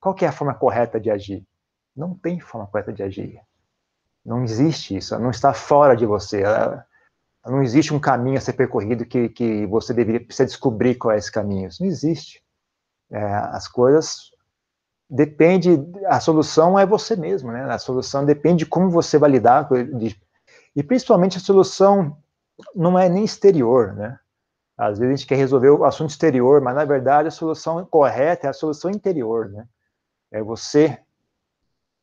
Qual 0.00 0.12
que 0.12 0.24
é 0.24 0.28
a 0.28 0.32
forma 0.32 0.54
correta 0.54 0.98
de 0.98 1.08
agir? 1.08 1.46
Não 1.96 2.14
tem 2.14 2.40
forma 2.40 2.66
correta 2.66 2.92
de 2.92 3.04
agir. 3.04 3.40
Não 4.26 4.42
existe 4.42 4.96
isso. 4.96 5.16
Não 5.20 5.30
está 5.30 5.54
fora 5.54 5.96
de 5.96 6.04
você. 6.04 6.42
Não 7.46 7.62
existe 7.62 7.94
um 7.94 8.00
caminho 8.00 8.36
a 8.36 8.40
ser 8.40 8.54
percorrido 8.54 9.06
que, 9.06 9.28
que 9.28 9.64
você 9.66 9.94
deveria 9.94 10.20
precisa 10.20 10.46
descobrir 10.46 10.96
qual 10.96 11.14
é 11.14 11.16
esse 11.16 11.30
caminho. 11.30 11.68
Isso 11.68 11.80
não 11.80 11.88
existe. 11.88 12.42
É, 13.08 13.22
as 13.22 13.68
coisas 13.68 14.32
depende, 15.08 15.78
a 16.06 16.18
solução 16.18 16.76
é 16.76 16.84
você 16.84 17.14
mesmo, 17.14 17.52
né? 17.52 17.62
A 17.72 17.78
solução 17.78 18.24
depende 18.24 18.64
de 18.64 18.66
como 18.66 18.90
você 18.90 19.16
vai 19.16 19.30
lidar 19.30 19.68
ele. 19.70 20.16
E 20.74 20.82
principalmente 20.82 21.36
a 21.36 21.40
solução 21.40 22.18
não 22.74 22.98
é 22.98 23.08
nem 23.08 23.24
exterior, 23.24 23.94
né? 23.94 24.18
Às 24.76 24.98
vezes 24.98 25.14
a 25.14 25.16
gente 25.16 25.28
quer 25.28 25.36
resolver 25.36 25.70
o 25.70 25.84
assunto 25.84 26.10
exterior, 26.10 26.60
mas 26.60 26.74
na 26.74 26.84
verdade 26.84 27.28
a 27.28 27.30
solução 27.30 27.84
correta 27.86 28.48
é 28.48 28.50
a 28.50 28.52
solução 28.52 28.90
interior, 28.90 29.48
né? 29.50 29.68
É 30.32 30.42
você 30.42 30.98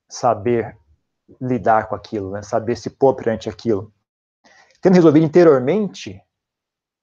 saber 0.08 0.77
lidar 1.42 1.88
com 1.88 1.96
aquilo, 1.96 2.32
né? 2.32 2.42
Saber 2.42 2.75
se 2.75 2.90
pôr 2.90 3.16
perante 3.16 3.50
aquilo. 3.50 3.94
Tendo 4.82 4.96
resolvido 4.96 5.25
interiormente, 5.25 6.22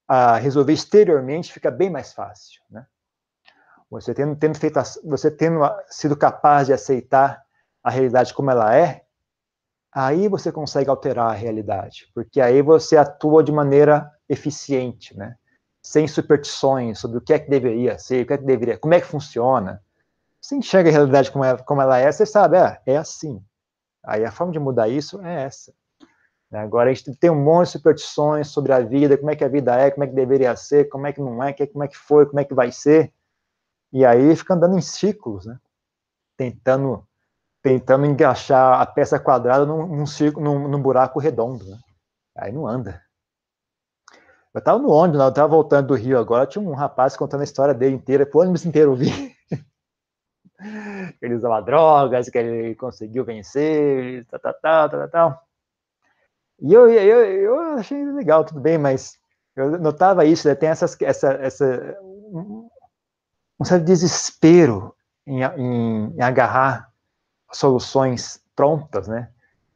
a 0.07 0.35
resolver 0.37 0.73
exteriormente 0.73 1.53
fica 1.53 1.71
bem 1.71 1.89
mais 1.89 2.13
fácil, 2.13 2.61
né? 2.69 2.85
Você 3.89 4.13
tendo, 4.13 4.35
tendo 4.35 4.57
feito, 4.57 4.79
você 5.03 5.29
tendo 5.29 5.59
sido 5.89 6.15
capaz 6.15 6.67
de 6.67 6.73
aceitar 6.73 7.43
a 7.83 7.89
realidade 7.89 8.33
como 8.33 8.49
ela 8.49 8.75
é, 8.75 9.03
aí 9.91 10.27
você 10.29 10.51
consegue 10.51 10.89
alterar 10.89 11.29
a 11.31 11.33
realidade, 11.33 12.09
porque 12.13 12.39
aí 12.39 12.61
você 12.61 12.95
atua 12.95 13.43
de 13.43 13.51
maneira 13.51 14.09
eficiente, 14.29 15.17
né? 15.17 15.35
sem 15.81 16.07
superstições 16.07 16.99
sobre 16.99 17.17
o 17.17 17.21
que 17.21 17.33
é 17.33 17.39
que 17.39 17.49
deveria 17.49 17.97
ser, 17.97 18.23
o 18.23 18.27
que 18.27 18.33
é 18.33 18.37
que 18.37 18.45
deveria, 18.45 18.77
como 18.77 18.93
é 18.93 19.01
que 19.01 19.07
funciona. 19.07 19.81
Você 20.39 20.55
enxerga 20.55 20.89
a 20.89 20.93
realidade 20.93 21.31
como, 21.31 21.43
é, 21.43 21.57
como 21.57 21.81
ela 21.81 21.97
é, 21.97 22.11
você 22.11 22.25
sabe, 22.25 22.57
é, 22.57 22.79
é 22.85 22.97
assim. 22.97 23.43
Aí 24.03 24.25
a 24.25 24.31
forma 24.31 24.51
de 24.51 24.59
mudar 24.59 24.87
isso 24.87 25.21
é 25.21 25.43
essa. 25.43 25.73
Né? 26.49 26.59
Agora 26.59 26.89
a 26.89 26.93
gente 26.93 27.15
tem 27.15 27.29
um 27.29 27.43
monte 27.43 27.67
de 27.67 27.71
superstições 27.73 28.47
sobre 28.49 28.73
a 28.73 28.79
vida, 28.79 29.17
como 29.17 29.31
é 29.31 29.35
que 29.35 29.43
a 29.43 29.47
vida 29.47 29.75
é, 29.75 29.89
como 29.89 30.03
é 30.03 30.07
que 30.07 30.13
deveria 30.13 30.55
ser, 30.55 30.89
como 30.89 31.07
é 31.07 31.13
que 31.13 31.21
não 31.21 31.41
é, 31.43 31.53
como 31.53 31.83
é 31.83 31.87
que 31.87 31.97
foi, 31.97 32.25
como 32.25 32.39
é 32.39 32.43
que 32.45 32.53
vai 32.53 32.71
ser. 32.71 33.13
E 33.93 34.05
aí 34.05 34.35
fica 34.35 34.53
andando 34.53 34.77
em 34.77 34.81
ciclos, 34.81 35.45
né? 35.45 35.59
Tentando, 36.37 37.05
tentando 37.61 38.05
encaixar 38.05 38.81
a 38.81 38.85
peça 38.85 39.19
quadrada 39.19 39.65
num, 39.65 39.85
num, 39.85 40.05
círculo, 40.05 40.43
num, 40.43 40.67
num 40.67 40.81
buraco 40.81 41.19
redondo, 41.19 41.65
né? 41.65 41.77
Aí 42.37 42.51
não 42.51 42.67
anda. 42.67 43.01
Eu 44.53 44.59
estava 44.59 44.79
no 44.79 44.89
ônibus, 44.89 45.21
eu 45.21 45.29
estava 45.29 45.47
voltando 45.47 45.87
do 45.87 45.95
Rio 45.95 46.17
agora, 46.17 46.45
tinha 46.45 46.61
um 46.61 46.73
rapaz 46.73 47.15
contando 47.15 47.41
a 47.41 47.45
história 47.45 47.73
dele 47.73 47.95
inteira, 47.95 48.29
o 48.33 48.37
ônibus 48.37 48.65
inteiro 48.65 48.91
ouvi. 48.91 49.33
Ele 51.21 51.35
usava 51.35 51.61
drogas, 51.61 52.29
que 52.29 52.37
ele 52.37 52.75
conseguiu 52.75 53.23
vencer, 53.23 54.25
tal, 54.27 54.39
tal, 54.39 54.53
tal, 54.61 54.89
tal, 54.89 55.09
tal. 55.09 55.43
E 56.61 56.73
eu, 56.73 56.89
eu, 56.89 57.25
eu 57.25 57.59
achei 57.73 58.05
legal, 58.05 58.45
tudo 58.45 58.59
bem, 58.59 58.77
mas 58.77 59.17
eu 59.55 59.79
notava 59.79 60.25
isso, 60.25 60.47
né? 60.47 60.55
tem 60.55 60.69
essas, 60.69 60.95
essa, 61.01 61.33
essa, 61.33 61.97
um 63.59 63.65
certo 63.65 63.83
desespero 63.83 64.95
em, 65.25 65.41
em, 65.43 66.15
em 66.15 66.21
agarrar 66.21 66.91
soluções 67.51 68.41
prontas, 68.55 69.07
né? 69.07 69.29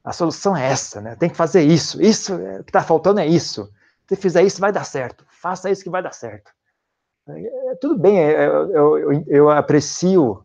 A 0.03 0.13
solução 0.13 0.55
é 0.55 0.67
essa, 0.67 1.01
né? 1.01 1.15
Tem 1.15 1.29
que 1.29 1.35
fazer 1.35 1.63
isso. 1.63 2.01
Isso, 2.01 2.33
é, 2.33 2.59
o 2.59 2.63
que 2.63 2.69
está 2.69 2.83
faltando 2.83 3.19
é 3.19 3.25
isso. 3.25 3.71
Se 4.07 4.15
fizer 4.15 4.43
isso, 4.43 4.61
vai 4.61 4.71
dar 4.71 4.83
certo. 4.83 5.25
Faça 5.27 5.69
isso 5.69 5.83
que 5.83 5.89
vai 5.89 6.03
dar 6.03 6.13
certo. 6.13 6.51
É, 7.27 7.75
tudo 7.81 7.97
bem, 7.97 8.19
é, 8.19 8.45
eu, 8.45 8.97
eu, 8.97 9.23
eu 9.27 9.49
aprecio 9.49 10.44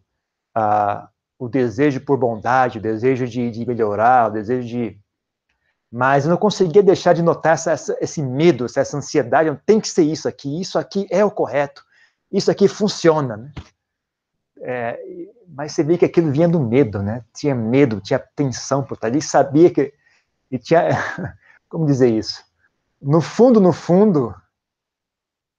o 1.38 1.48
desejo 1.48 2.00
por 2.00 2.18
bondade, 2.18 2.78
o 2.78 2.82
desejo 2.82 3.26
de, 3.26 3.50
de, 3.50 3.66
melhorar, 3.66 4.28
o 4.28 4.32
desejo 4.32 4.68
de. 4.68 5.00
Mas 5.90 6.24
eu 6.24 6.30
não 6.30 6.36
conseguia 6.36 6.82
deixar 6.82 7.14
de 7.14 7.22
notar 7.22 7.54
essa, 7.54 7.72
essa, 7.72 7.98
esse 8.00 8.22
medo, 8.22 8.66
essa 8.66 8.96
ansiedade. 8.96 9.58
Tem 9.64 9.80
que 9.80 9.88
ser 9.88 10.02
isso 10.02 10.28
aqui, 10.28 10.60
isso 10.60 10.78
aqui 10.78 11.06
é 11.10 11.24
o 11.24 11.30
correto, 11.30 11.82
isso 12.30 12.50
aqui 12.50 12.68
funciona. 12.68 13.36
Né? 13.36 13.52
É, 14.62 15.00
mas 15.48 15.72
você 15.72 15.82
vê 15.82 15.96
que 15.96 16.04
aquilo 16.04 16.30
vinha 16.30 16.48
do 16.48 16.60
medo, 16.60 17.02
né? 17.02 17.24
Tinha 17.34 17.54
medo, 17.54 18.00
tinha 18.00 18.18
tensão 18.18 18.84
por 18.84 18.96
trás. 18.96 19.12
Ele 19.12 19.22
sabia 19.22 19.70
que. 19.70 19.92
E 20.50 20.58
tinha. 20.58 20.90
Como 21.68 21.86
dizer 21.86 22.10
isso? 22.10 22.44
No 23.00 23.20
fundo, 23.20 23.60
no 23.60 23.72
fundo, 23.72 24.34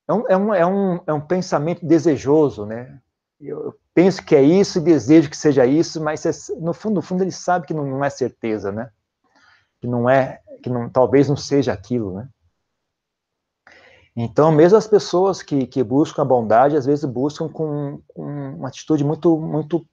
é 0.07 0.13
um, 0.13 0.27
é 0.27 0.37
um, 0.37 0.53
é 0.53 0.65
um, 0.65 0.99
é 1.07 1.13
um 1.13 1.21
pensamento 1.21 1.85
desejoso, 1.85 2.65
né? 2.65 3.01
Eu 3.39 3.73
penso 3.93 4.23
que 4.25 4.35
é 4.35 4.41
isso 4.41 4.79
e 4.79 4.81
desejo 4.81 5.29
que 5.29 5.37
seja 5.37 5.65
isso, 5.65 6.01
mas 6.01 6.23
no 6.59 6.73
fundo, 6.73 6.95
no 6.95 7.01
fundo, 7.01 7.23
ele 7.23 7.31
sabe 7.31 7.67
que 7.67 7.73
não, 7.73 7.85
não 7.85 8.03
é 8.03 8.09
certeza, 8.09 8.71
né? 8.71 8.91
Que 9.79 9.87
não 9.87 10.09
é, 10.09 10.41
que 10.63 10.69
não, 10.69 10.89
talvez 10.89 11.27
não 11.27 11.37
seja 11.37 11.73
aquilo, 11.73 12.13
né? 12.15 12.29
Então, 14.15 14.51
mesmo 14.51 14.77
as 14.77 14.87
pessoas 14.87 15.41
que, 15.41 15.65
que 15.65 15.83
buscam 15.83 16.21
a 16.21 16.25
bondade, 16.25 16.75
às 16.75 16.85
vezes 16.85 17.05
buscam 17.05 17.47
com, 17.47 18.01
com 18.07 18.23
uma 18.55 18.67
atitude 18.67 19.03
muito, 19.03 19.37
muito 19.37 19.85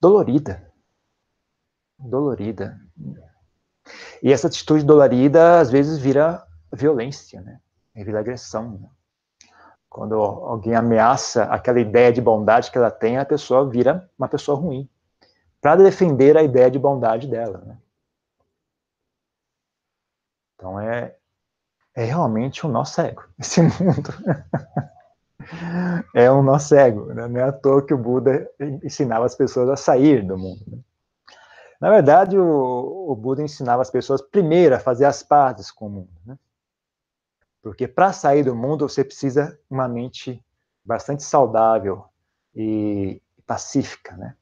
dolorida. 0.00 0.72
Dolorida. 1.98 2.80
E 4.22 4.32
essa 4.32 4.46
atitude 4.46 4.84
dolorida, 4.84 5.58
às 5.58 5.70
vezes, 5.70 5.98
vira 5.98 6.46
violência, 6.72 7.40
né? 7.40 7.60
Vira 7.94 8.20
agressão. 8.20 8.78
Né? 8.78 8.88
Quando 9.94 10.16
alguém 10.16 10.74
ameaça 10.74 11.44
aquela 11.44 11.78
ideia 11.78 12.12
de 12.12 12.20
bondade 12.20 12.68
que 12.68 12.76
ela 12.76 12.90
tem, 12.90 13.16
a 13.16 13.24
pessoa 13.24 13.70
vira 13.70 14.10
uma 14.18 14.26
pessoa 14.26 14.58
ruim. 14.58 14.90
Para 15.60 15.76
defender 15.76 16.36
a 16.36 16.42
ideia 16.42 16.68
de 16.68 16.80
bondade 16.80 17.28
dela, 17.28 17.62
né? 17.64 17.78
Então, 20.56 20.80
é, 20.80 21.14
é 21.94 22.02
realmente 22.02 22.66
um 22.66 22.70
nó 22.70 22.84
cego, 22.84 23.22
esse 23.38 23.62
mundo. 23.62 24.10
é 26.12 26.28
um 26.28 26.42
nó 26.42 26.58
cego, 26.58 27.14
né? 27.14 27.28
não 27.28 27.40
é 27.40 27.44
à 27.44 27.52
toa 27.52 27.86
que 27.86 27.94
o 27.94 27.98
Buda 27.98 28.50
ensinava 28.82 29.24
as 29.24 29.36
pessoas 29.36 29.68
a 29.68 29.76
sair 29.76 30.26
do 30.26 30.36
mundo. 30.36 30.64
Né? 30.66 30.78
Na 31.80 31.90
verdade, 31.90 32.36
o, 32.36 33.12
o, 33.12 33.14
Buda 33.14 33.44
ensinava 33.44 33.80
as 33.80 33.90
pessoas 33.92 34.20
primeiro 34.20 34.74
a 34.74 34.80
fazer 34.80 35.04
as 35.04 35.22
pazes 35.22 35.70
com 35.70 35.86
o 35.86 35.90
mundo. 35.90 36.10
Né? 36.26 36.36
Porque 37.64 37.88
para 37.88 38.12
sair 38.12 38.42
do 38.42 38.54
mundo 38.54 38.86
você 38.86 39.02
precisa 39.02 39.58
uma 39.70 39.88
mente 39.88 40.44
bastante 40.84 41.22
saudável 41.22 42.04
e 42.54 43.22
pacífica. 43.46 44.14
Né? 44.18 44.36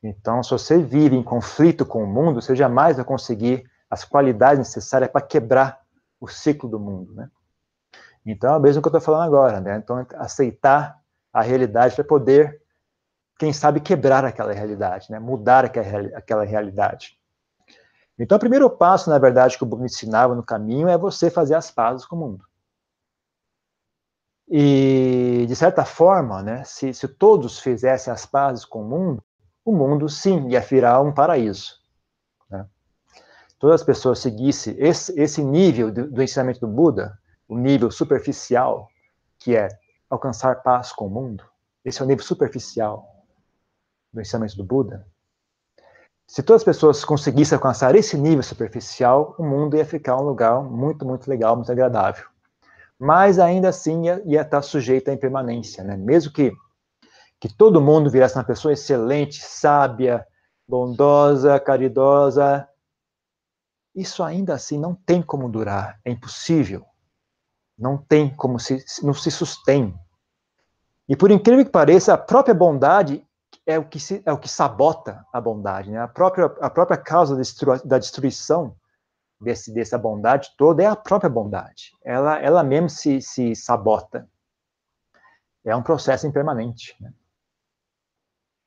Então, 0.00 0.40
se 0.44 0.52
você 0.52 0.80
vive 0.80 1.16
em 1.16 1.24
conflito 1.24 1.84
com 1.84 2.04
o 2.04 2.06
mundo, 2.06 2.40
você 2.40 2.54
jamais 2.54 2.98
vai 2.98 3.04
conseguir 3.04 3.68
as 3.90 4.04
qualidades 4.04 4.60
necessárias 4.60 5.10
para 5.10 5.20
quebrar 5.20 5.80
o 6.20 6.28
ciclo 6.28 6.70
do 6.70 6.78
mundo, 6.78 7.12
né? 7.12 7.28
Então, 8.24 8.54
é 8.54 8.56
o 8.56 8.60
mesmo 8.60 8.80
que 8.80 8.86
eu 8.86 8.90
estou 8.90 9.00
falando 9.00 9.26
agora, 9.26 9.60
né? 9.60 9.76
Então, 9.76 10.06
aceitar 10.14 11.00
a 11.32 11.42
realidade 11.42 11.96
para 11.96 12.04
poder, 12.04 12.62
quem 13.40 13.52
sabe, 13.52 13.80
quebrar 13.80 14.24
aquela 14.24 14.52
realidade, 14.52 15.10
né? 15.10 15.18
Mudar 15.18 15.64
aquela 15.64 16.44
realidade. 16.44 17.18
Então, 18.16 18.36
o 18.36 18.40
primeiro 18.40 18.70
passo, 18.70 19.10
na 19.10 19.18
verdade, 19.18 19.58
que 19.58 19.64
o 19.64 19.66
Buda 19.66 19.84
ensinava 19.84 20.32
no 20.32 20.44
caminho 20.44 20.88
é 20.88 20.96
você 20.96 21.28
fazer 21.28 21.56
as 21.56 21.68
pazes 21.68 22.06
com 22.06 22.14
o 22.14 22.18
mundo. 22.20 22.51
E, 24.48 25.44
de 25.48 25.56
certa 25.56 25.84
forma, 25.84 26.42
né, 26.42 26.64
se, 26.64 26.92
se 26.92 27.08
todos 27.08 27.58
fizessem 27.58 28.12
as 28.12 28.26
pazes 28.26 28.64
com 28.64 28.82
o 28.82 28.88
mundo, 28.88 29.22
o 29.64 29.72
mundo, 29.72 30.08
sim, 30.08 30.48
ia 30.48 30.60
virar 30.60 31.00
um 31.00 31.12
paraíso 31.12 31.82
todas 33.62 33.80
as 33.80 33.86
pessoas 33.86 34.18
seguissem 34.18 34.74
esse, 34.76 35.16
esse 35.16 35.40
nível 35.40 35.92
do, 35.92 36.10
do 36.10 36.20
ensinamento 36.20 36.58
do 36.58 36.66
Buda, 36.66 37.16
o 37.46 37.56
nível 37.56 37.92
superficial, 37.92 38.88
que 39.38 39.54
é 39.54 39.68
alcançar 40.10 40.64
paz 40.64 40.92
com 40.92 41.06
o 41.06 41.10
mundo, 41.10 41.44
esse 41.84 42.02
é 42.02 42.04
o 42.04 42.08
nível 42.08 42.24
superficial 42.24 43.06
do 44.12 44.20
ensinamento 44.20 44.56
do 44.56 44.64
Buda. 44.64 45.06
Se 46.26 46.42
todas 46.42 46.62
as 46.62 46.64
pessoas 46.64 47.04
conseguissem 47.04 47.54
alcançar 47.54 47.94
esse 47.94 48.18
nível 48.18 48.42
superficial, 48.42 49.36
o 49.38 49.44
mundo 49.44 49.76
ia 49.76 49.86
ficar 49.86 50.16
um 50.16 50.24
lugar 50.24 50.60
muito, 50.64 51.06
muito 51.06 51.30
legal, 51.30 51.54
muito 51.54 51.70
agradável. 51.70 52.26
Mas 53.04 53.40
ainda 53.40 53.70
assim 53.70 54.04
ia, 54.04 54.22
ia 54.24 54.42
estar 54.42 54.62
sujeito 54.62 55.10
à 55.10 55.12
impermanência, 55.12 55.82
né? 55.82 55.96
Mesmo 55.96 56.32
que, 56.32 56.52
que 57.40 57.52
todo 57.52 57.80
mundo 57.80 58.08
virasse 58.08 58.36
uma 58.36 58.44
pessoa 58.44 58.72
excelente, 58.72 59.42
sábia, 59.42 60.24
bondosa, 60.68 61.58
caridosa, 61.58 62.64
isso 63.92 64.22
ainda 64.22 64.54
assim 64.54 64.78
não 64.78 64.94
tem 64.94 65.20
como 65.20 65.50
durar, 65.50 65.98
é 66.04 66.12
impossível. 66.12 66.86
Não 67.76 67.98
tem 67.98 68.32
como 68.36 68.60
se 68.60 68.84
não 69.02 69.12
se 69.12 69.32
sustém. 69.32 69.92
E 71.08 71.16
por 71.16 71.32
incrível 71.32 71.64
que 71.64 71.72
pareça, 71.72 72.14
a 72.14 72.18
própria 72.18 72.54
bondade 72.54 73.26
é 73.66 73.80
o 73.80 73.84
que 73.84 73.98
se, 73.98 74.22
é 74.24 74.32
o 74.32 74.38
que 74.38 74.48
sabota 74.48 75.26
a 75.32 75.40
bondade, 75.40 75.90
né? 75.90 76.00
A 76.00 76.06
própria 76.06 76.44
a 76.60 76.70
própria 76.70 76.96
causa 76.96 77.36
da 77.84 77.98
destruição 77.98 78.76
desse 79.42 79.72
dessa 79.72 79.98
bondade 79.98 80.54
toda 80.56 80.82
é 80.82 80.86
a 80.86 80.96
própria 80.96 81.30
bondade. 81.30 81.92
Ela 82.04 82.38
ela 82.38 82.62
mesmo 82.62 82.88
se 82.88 83.20
se 83.20 83.54
sabota. 83.54 84.28
É 85.64 85.74
um 85.76 85.82
processo 85.82 86.26
impermanente, 86.26 86.96
né? 87.00 87.12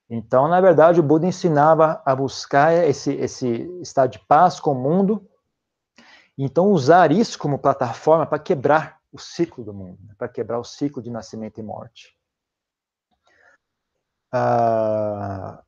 Então, 0.09 0.47
na 0.47 0.61
verdade, 0.61 0.99
o 0.99 1.03
Buda 1.03 1.25
ensinava 1.25 2.01
a 2.05 2.15
buscar 2.15 2.73
esse, 2.73 3.11
esse 3.13 3.47
estado 3.81 4.11
de 4.11 4.19
paz 4.19 4.59
com 4.59 4.71
o 4.71 4.75
mundo, 4.75 5.27
então 6.37 6.71
usar 6.71 7.11
isso 7.11 7.39
como 7.39 7.57
plataforma 7.57 8.25
para 8.25 8.37
quebrar 8.37 8.99
o 9.11 9.17
ciclo 9.17 9.63
do 9.63 9.73
mundo, 9.73 9.97
né? 10.03 10.13
para 10.17 10.27
quebrar 10.27 10.59
o 10.59 10.63
ciclo 10.63 11.01
de 11.01 11.09
nascimento 11.09 11.59
e 11.59 11.63
morte. 11.63 12.15
Ah, 14.31 15.63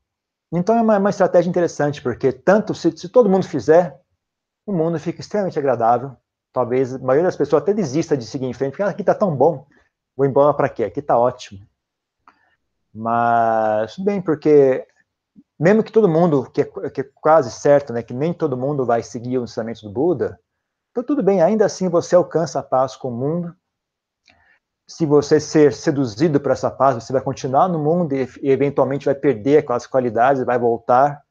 então 0.51 0.77
é 0.77 0.81
uma, 0.81 0.97
uma, 0.97 1.09
estratégia 1.09 1.49
interessante, 1.49 2.01
porque 2.01 2.31
tanto 2.31 2.75
se, 2.75 2.95
se, 2.95 3.09
todo 3.09 3.29
mundo 3.29 3.47
fizer, 3.47 3.99
o 4.67 4.73
mundo 4.73 4.99
fica 4.99 5.21
extremamente 5.21 5.57
agradável. 5.57 6.15
Talvez 6.51 6.93
a 6.93 6.99
maioria 6.99 7.23
das 7.23 7.35
pessoas 7.35 7.63
até 7.63 7.73
desista 7.73 8.17
de 8.17 8.25
seguir 8.25 8.45
em 8.45 8.53
frente, 8.53 8.71
porque 8.71 8.83
ah, 8.83 8.89
aqui 8.89 9.01
está 9.01 9.15
tão 9.15 9.35
bom, 9.35 9.65
vou 10.15 10.25
embora 10.25 10.53
para 10.53 10.69
quê? 10.69 10.83
Aqui 10.83 10.99
está 10.99 11.17
ótimo. 11.17 11.65
Mas, 12.93 13.97
bem, 13.97 14.21
porque 14.21 14.85
mesmo 15.57 15.83
que 15.83 15.91
todo 15.91 16.09
mundo, 16.09 16.49
que 16.51 16.61
é, 16.61 16.89
que 16.89 17.01
é, 17.01 17.09
quase 17.15 17.49
certo, 17.51 17.93
né, 17.93 18.03
que 18.03 18.13
nem 18.13 18.33
todo 18.33 18.57
mundo 18.57 18.85
vai 18.85 19.01
seguir 19.01 19.37
o 19.37 19.43
ensinamento 19.43 19.83
do 19.83 19.91
Buda, 19.91 20.39
então 20.91 21.03
tudo 21.03 21.23
bem, 21.23 21.41
ainda 21.41 21.65
assim 21.65 21.89
você 21.89 22.15
alcança 22.15 22.59
a 22.59 22.63
paz 22.63 22.95
com 22.95 23.09
o 23.09 23.15
mundo. 23.15 23.55
Se 24.87 25.05
você 25.05 25.39
ser 25.39 25.73
seduzido 25.73 26.39
por 26.39 26.51
essa 26.51 26.71
paz, 26.71 26.95
você 26.95 27.13
vai 27.13 27.21
continuar 27.21 27.67
no 27.67 27.77
mundo 27.77 28.13
e, 28.13 28.27
e 28.41 28.49
eventualmente 28.49 29.05
vai 29.05 29.15
perder 29.15 29.59
aquelas 29.59 29.85
qualidades, 29.85 30.43
vai 30.43 30.57
voltar 30.57 31.21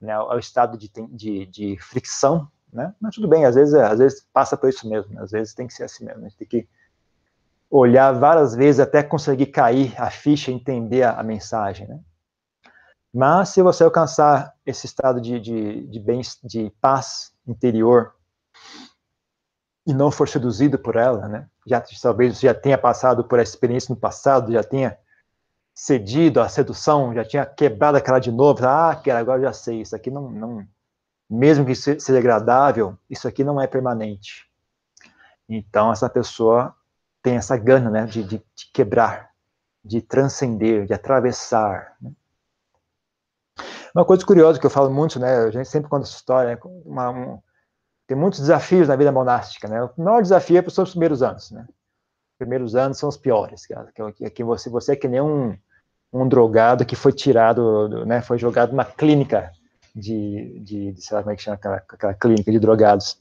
né, 0.00 0.12
ao 0.12 0.38
estado 0.38 0.78
de, 0.78 0.90
de, 1.10 1.46
de 1.46 1.78
fricção 1.80 2.48
né? 2.72 2.94
Mas 3.00 3.14
tudo 3.14 3.28
bem, 3.28 3.44
às 3.44 3.54
vezes, 3.54 3.74
às 3.74 3.98
vezes 3.98 4.26
passa 4.32 4.56
por 4.56 4.68
isso 4.68 4.88
mesmo, 4.88 5.14
né? 5.14 5.22
às 5.22 5.30
vezes 5.30 5.54
tem 5.54 5.66
que 5.66 5.74
ser 5.74 5.84
assim 5.84 6.04
mesmo, 6.04 6.20
a 6.20 6.28
gente 6.28 6.38
tem 6.38 6.48
que 6.48 6.68
olhar 7.70 8.12
várias 8.12 8.54
vezes 8.54 8.80
até 8.80 9.02
conseguir 9.02 9.46
cair 9.46 9.94
a 9.96 10.10
ficha 10.10 10.50
e 10.50 10.54
entender 10.54 11.02
a, 11.02 11.20
a 11.20 11.22
mensagem, 11.22 11.86
né? 11.86 12.00
Mas 13.12 13.48
se 13.50 13.62
você 13.62 13.82
alcançar 13.82 14.54
esse 14.64 14.86
estado 14.86 15.20
de, 15.20 15.40
de, 15.40 15.86
de, 15.88 15.98
bem, 15.98 16.20
de 16.44 16.70
paz 16.80 17.32
interior 17.46 18.14
e 19.84 19.92
não 19.92 20.12
for 20.12 20.28
seduzido 20.28 20.78
por 20.78 20.94
ela, 20.94 21.28
né? 21.28 21.48
Já 21.66 21.82
talvez 22.00 22.38
já 22.38 22.54
tenha 22.54 22.78
passado 22.78 23.24
por 23.24 23.38
essa 23.38 23.52
experiência 23.52 23.92
no 23.92 24.00
passado, 24.00 24.52
já 24.52 24.62
tenha 24.62 24.96
cedido 25.74 26.40
à 26.40 26.48
sedução, 26.48 27.14
já 27.14 27.24
tinha 27.24 27.44
quebrado 27.46 27.98
aquela 27.98 28.18
de 28.18 28.30
novo, 28.30 28.64
ah, 28.64 29.00
agora 29.18 29.42
já 29.42 29.52
sei, 29.52 29.80
isso 29.80 29.96
aqui 29.96 30.10
não, 30.10 30.30
não 30.30 30.66
mesmo 31.30 31.64
que 31.64 31.76
seja 31.76 32.18
agradável, 32.18 32.98
isso 33.08 33.28
aqui 33.28 33.44
não 33.44 33.60
é 33.60 33.66
permanente. 33.68 34.50
Então 35.48 35.92
essa 35.92 36.08
pessoa 36.10 36.74
tem 37.22 37.36
essa 37.36 37.56
gana, 37.56 37.88
né, 37.88 38.06
de, 38.06 38.24
de, 38.24 38.38
de 38.38 38.70
quebrar, 38.72 39.30
de 39.84 40.02
transcender, 40.02 40.86
de 40.86 40.92
atravessar. 40.92 41.96
Né? 42.00 42.10
Uma 43.94 44.04
coisa 44.04 44.26
curiosa 44.26 44.58
que 44.58 44.66
eu 44.66 44.70
falo 44.70 44.90
muito, 44.90 45.20
né, 45.20 45.36
a 45.44 45.50
gente 45.50 45.68
sempre 45.68 45.88
conta 45.88 46.04
essa 46.04 46.16
história, 46.16 46.54
né, 46.54 46.60
uma, 46.84 47.10
um, 47.10 47.42
tem 48.08 48.16
muitos 48.16 48.40
desafios 48.40 48.88
na 48.88 48.96
vida 48.96 49.12
monástica, 49.12 49.68
né, 49.68 49.82
o 49.82 50.02
maior 50.02 50.22
desafio 50.22 50.58
é 50.58 50.62
para 50.62 50.68
os 50.68 50.74
seus 50.74 50.90
primeiros 50.90 51.22
anos, 51.22 51.50
né, 51.50 51.64
os 51.68 52.38
primeiros 52.38 52.74
anos 52.74 52.98
são 52.98 53.08
os 53.08 53.16
piores, 53.16 53.66
que, 53.66 54.30
que 54.30 54.44
você, 54.44 54.70
você 54.70 54.92
é 54.92 54.96
que 54.96 55.08
nem 55.08 55.20
um, 55.20 55.56
um 56.12 56.26
drogado 56.28 56.86
que 56.86 56.96
foi 56.96 57.12
tirado, 57.12 58.04
né, 58.06 58.22
foi 58.22 58.38
jogado 58.38 58.70
numa 58.70 58.84
clínica 58.84 59.52
de, 59.94 60.60
de, 60.60 60.92
de 60.92 61.02
sei 61.02 61.16
lá 61.16 61.22
como 61.22 61.32
é 61.32 61.36
que 61.36 61.42
chama 61.42 61.56
aquela, 61.56 61.76
aquela 61.76 62.14
clínica 62.14 62.50
de 62.50 62.58
drogados. 62.58 63.20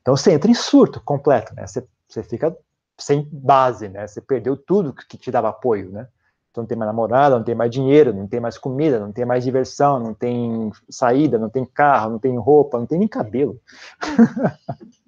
Então 0.00 0.16
você 0.16 0.32
entra 0.32 0.50
em 0.50 0.54
surto 0.54 1.00
completo, 1.00 1.54
né, 1.54 1.66
você, 1.66 1.86
você 2.08 2.22
fica 2.22 2.56
sem 2.96 3.28
base, 3.30 3.88
né, 3.88 4.06
você 4.06 4.20
perdeu 4.20 4.56
tudo 4.56 4.92
que 4.92 5.16
te 5.16 5.30
dava 5.30 5.48
apoio, 5.48 5.90
né, 5.90 6.08
então 6.50 6.62
não 6.62 6.66
tem 6.68 6.76
mais 6.76 6.88
namorada, 6.88 7.36
não 7.36 7.44
tem 7.44 7.54
mais 7.54 7.70
dinheiro, 7.70 8.12
não 8.12 8.26
tem 8.26 8.40
mais 8.40 8.58
comida, 8.58 8.98
não 8.98 9.12
tem 9.12 9.24
mais 9.24 9.44
diversão, 9.44 10.00
não 10.00 10.14
tem 10.14 10.72
saída, 10.90 11.38
não 11.38 11.48
tem 11.48 11.64
carro, 11.64 12.10
não 12.10 12.18
tem 12.18 12.36
roupa, 12.36 12.78
não 12.78 12.86
tem 12.86 12.98
nem 12.98 13.08
cabelo. 13.08 13.60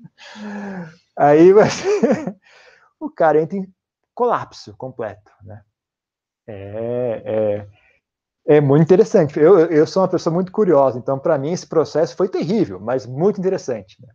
Aí 1.16 1.52
você, 1.52 2.36
o 3.00 3.10
cara 3.10 3.40
entra 3.40 3.58
em 3.58 3.68
colapso 4.14 4.76
completo, 4.76 5.32
né? 5.42 5.62
É, 6.46 7.22
é, 7.24 7.66
é 8.46 8.60
muito 8.60 8.82
interessante. 8.82 9.38
Eu, 9.38 9.58
eu 9.66 9.86
sou 9.86 10.02
uma 10.02 10.08
pessoa 10.08 10.32
muito 10.32 10.50
curiosa, 10.52 10.98
então 10.98 11.18
para 11.18 11.38
mim 11.38 11.52
esse 11.52 11.66
processo 11.66 12.16
foi 12.16 12.28
terrível, 12.28 12.80
mas 12.80 13.06
muito 13.06 13.38
interessante. 13.38 13.96
Né? 14.00 14.08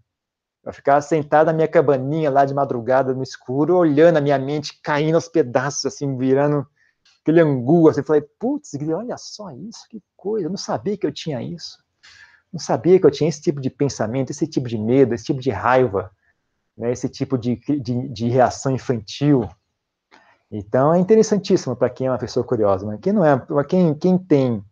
Eu 0.66 0.74
ficava 0.74 1.00
sentado 1.02 1.48
na 1.48 1.54
minha 1.54 1.68
cabaninha 1.68 2.30
lá 2.32 2.44
de 2.44 2.54
madrugada 2.54 3.14
no 3.14 3.22
escuro, 3.22 3.78
olhando 3.78 4.18
a 4.18 4.22
minha 4.22 4.40
mente 4.40 4.80
caindo 4.82 5.16
aos 5.16 5.28
pedaços, 5.28 5.86
assim, 5.86 6.18
virando 6.18 6.66
aquele 7.22 7.42
angu, 7.42 7.88
assim, 7.88 8.04
falei, 8.04 8.24
putz, 8.40 8.72
olha 8.94 9.18
só 9.18 9.52
isso, 9.52 9.88
que 9.90 10.02
coisa, 10.16 10.48
eu 10.48 10.50
não 10.50 10.58
sabia 10.58 10.98
que 10.98 11.06
eu 11.06 11.12
tinha 11.12 11.42
isso. 11.42 11.84
Não 12.52 12.60
sabia 12.60 13.00
que 13.00 13.06
eu 13.06 13.12
tinha 13.12 13.30
esse 13.30 13.42
tipo 13.42 13.60
de 13.60 13.70
pensamento, 13.70 14.32
esse 14.32 14.48
tipo 14.48 14.68
de 14.68 14.78
medo, 14.78 15.14
esse 15.14 15.26
tipo 15.26 15.42
de 15.42 15.52
raiva, 15.52 16.12
né, 16.78 16.92
esse 16.92 17.10
tipo 17.10 17.38
de, 17.38 17.56
de, 17.58 18.10
de 18.10 18.30
reação 18.30 18.72
infantil. 18.72 19.48
Então 20.58 20.94
é 20.94 21.00
interessantíssimo 21.00 21.76
para 21.76 21.90
quem 21.90 22.08
é 22.08 22.12
uma 22.12 22.18
pessoa 22.18 22.46
curiosa, 22.46 22.88
né? 22.88 22.98
Quem 23.02 23.12
não 23.12 23.26
é, 23.26 23.38
quem, 23.68 23.94
quem 23.94 24.18
tem 24.18 24.64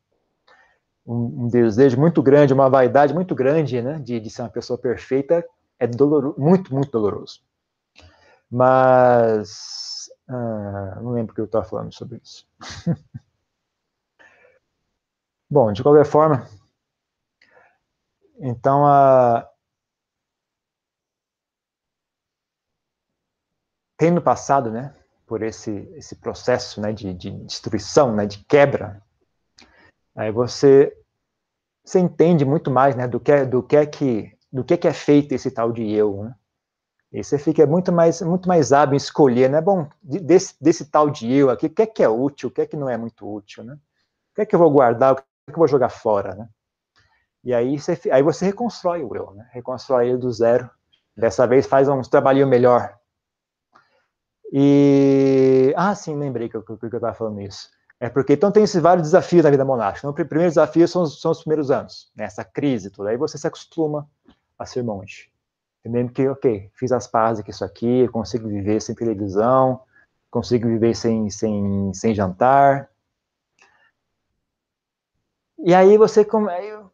um, 1.06 1.44
um, 1.44 1.48
desejo 1.50 2.00
muito 2.00 2.24
grande, 2.24 2.54
uma 2.54 2.70
vaidade 2.70 3.14
muito 3.14 3.36
grande, 3.36 3.82
né, 3.82 4.00
de, 4.00 4.18
de 4.20 4.30
ser 4.30 4.44
uma 4.44 4.50
pessoa 4.50 4.80
perfeita, 4.80 5.46
é 5.78 5.86
doloroso, 5.86 6.40
muito, 6.40 6.74
muito 6.74 6.90
doloroso. 6.90 7.42
Mas 8.50 10.10
ah, 10.30 11.00
não 11.02 11.12
lembro 11.12 11.34
o 11.34 11.36
que 11.36 11.42
eu 11.42 11.46
estava 11.46 11.66
falando 11.66 11.94
sobre 11.94 12.22
isso. 12.24 12.48
Bom, 15.50 15.74
de 15.74 15.84
qualquer 15.84 16.06
forma, 16.06 16.48
então 18.40 18.86
a 18.88 19.50
tendo 23.98 24.22
passado, 24.22 24.72
né, 24.72 24.96
por 25.34 25.42
esse 25.42 25.72
esse 25.96 26.16
processo, 26.18 26.80
né, 26.80 26.94
de, 26.94 27.12
de 27.12 27.32
destruição, 27.32 28.16
né, 28.16 28.28
de 28.28 28.46
quebra, 28.46 29.02
aí 30.16 30.32
você 30.32 30.96
você 31.84 31.98
entende 31.98 32.46
muito 32.46 32.70
mais, 32.70 32.96
né, 32.96 33.08
do 33.08 33.20
que 33.20 33.44
do 33.44 33.64
que 33.64 33.76
é 33.76 33.84
que 33.84 34.32
do 34.52 34.64
que 34.64 34.76
é 34.76 34.78
que 34.78 34.88
é 34.88 34.94
feito 34.94 35.32
esse 35.32 35.50
tal 35.50 35.72
de 35.72 35.92
eu, 35.92 36.26
né? 36.26 36.36
E 37.12 37.24
você 37.24 37.40
fica 37.40 37.66
muito 37.66 37.92
mais, 37.92 38.22
muito 38.22 38.48
mais 38.48 38.72
hábil 38.72 38.94
em 38.94 38.98
escolher, 38.98 39.50
né? 39.50 39.60
Bom, 39.60 39.90
desse, 40.04 40.56
desse 40.62 40.86
tal 40.86 41.10
de 41.10 41.34
eu 41.34 41.50
aqui, 41.50 41.66
o 41.66 41.70
que 41.72 41.82
é 41.82 41.88
que 41.88 42.04
é 42.04 42.10
útil, 42.10 42.50
o 42.50 42.52
que 42.52 42.62
é 42.62 42.68
que 42.68 42.78
não 42.78 42.88
é 42.88 42.96
muito 42.96 43.28
útil, 43.28 43.64
né? 43.64 43.74
O 43.74 44.36
que 44.36 44.42
é 44.42 44.46
que 44.46 44.54
eu 44.54 44.60
vou 44.60 44.70
guardar, 44.70 45.14
o 45.14 45.16
que 45.16 45.22
é 45.22 45.52
que 45.52 45.54
eu 45.54 45.58
vou 45.58 45.68
jogar 45.68 45.90
fora, 45.90 46.36
né? 46.36 46.48
E 47.44 47.56
aí 47.56 47.80
você, 47.80 48.00
aí 48.12 48.22
você 48.22 48.46
reconstrói 48.46 49.02
o 49.04 49.16
eu, 49.16 49.32
né? 49.34 49.50
Reconstrói 49.52 50.10
ele 50.10 50.18
do 50.18 50.32
zero. 50.32 50.70
Dessa 51.18 51.48
vez 51.48 51.66
faz 51.66 51.90
um 51.90 52.02
trabalhinho 52.02 52.48
melhor. 52.48 52.96
E... 54.54 55.74
Ah, 55.76 55.96
sim, 55.96 56.16
lembrei 56.16 56.48
que 56.48 56.56
eu, 56.56 56.62
estava 56.62 57.14
falando 57.14 57.42
isso. 57.42 57.70
É 58.00 58.08
porque, 58.08 58.34
então, 58.34 58.52
tem 58.52 58.64
esses 58.64 58.82
vários 58.82 59.08
desafios 59.08 59.44
na 59.44 59.50
vida 59.50 59.66
monástica. 59.66 60.08
Então, 60.08 60.24
o 60.24 60.28
primeiro 60.28 60.52
desafio 60.52 60.88
são, 60.88 61.06
são 61.08 61.32
os 61.32 61.40
primeiros 61.40 61.72
anos, 61.72 62.12
né? 62.16 62.26
essa 62.26 62.46
crise 62.46 62.90
toda. 62.90 63.10
Aí 63.10 63.18
você 63.18 63.38
se 63.38 63.48
acostuma 63.48 64.08
a 64.60 64.66
ser 64.66 64.84
monge 64.84 65.34
entendendo 65.84 66.14
que, 66.14 66.28
ok, 66.30 66.72
fiz 66.74 66.94
as 66.94 67.08
pazes 67.08 67.44
com 67.44 67.52
isso 67.52 67.66
aqui, 67.66 68.08
consigo 68.08 68.48
viver 68.48 68.82
sem 68.82 68.96
televisão, 68.96 69.82
consigo 70.32 70.68
viver 70.68 70.96
sem, 70.96 71.30
sem, 71.30 71.94
sem 71.94 72.16
jantar. 72.16 72.90
E 75.60 75.76
aí 75.76 75.98
você 75.98 76.24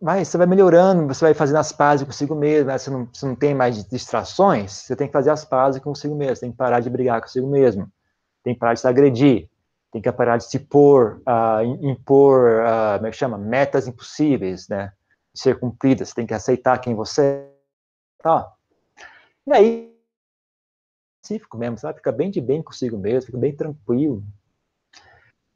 vai, 0.01 0.23
você 0.23 0.37
vai 0.37 0.47
melhorando, 0.47 1.07
você 1.07 1.25
vai 1.25 1.33
fazendo 1.33 1.57
as 1.57 1.71
pazes 1.71 2.05
consigo 2.05 2.35
mesmo, 2.35 2.67
né? 2.67 2.77
você, 2.77 2.89
não, 2.89 3.05
você 3.11 3.25
não 3.25 3.35
tem 3.35 3.53
mais 3.53 3.83
distrações, 3.85 4.71
você 4.71 4.95
tem 4.95 5.07
que 5.07 5.13
fazer 5.13 5.31
as 5.31 5.43
pazes 5.43 5.81
consigo 5.81 6.15
mesmo, 6.15 6.41
tem 6.41 6.51
que 6.51 6.57
parar 6.57 6.79
de 6.79 6.89
brigar 6.89 7.21
consigo 7.21 7.47
mesmo, 7.47 7.91
tem 8.43 8.53
que 8.53 8.59
parar 8.59 8.73
de 8.73 8.79
se 8.79 8.87
agredir, 8.87 9.49
tem 9.91 10.01
que 10.01 10.11
parar 10.11 10.37
de 10.37 10.45
se 10.45 10.59
pôr, 10.59 11.21
uh, 11.27 11.63
impor, 11.81 12.61
uh, 12.61 12.97
como 12.97 13.07
é 13.07 13.11
que 13.11 13.17
chama, 13.17 13.37
metas 13.37 13.87
impossíveis, 13.87 14.67
né, 14.69 14.93
de 15.33 15.41
ser 15.41 15.59
cumpridas, 15.59 16.09
você 16.09 16.15
tem 16.15 16.27
que 16.27 16.33
aceitar 16.33 16.79
quem 16.79 16.95
você 16.95 17.23
é, 17.23 17.49
tá? 18.21 18.53
E 19.47 19.53
aí, 19.53 19.99
pacífico 21.21 21.57
mesmo, 21.57 21.77
sabe? 21.77 21.97
Fica 21.97 22.11
bem 22.11 22.31
de 22.31 22.41
bem 22.41 22.61
consigo 22.63 22.97
mesmo, 22.97 23.27
fica 23.27 23.37
bem 23.37 23.55
tranquilo. 23.55 24.23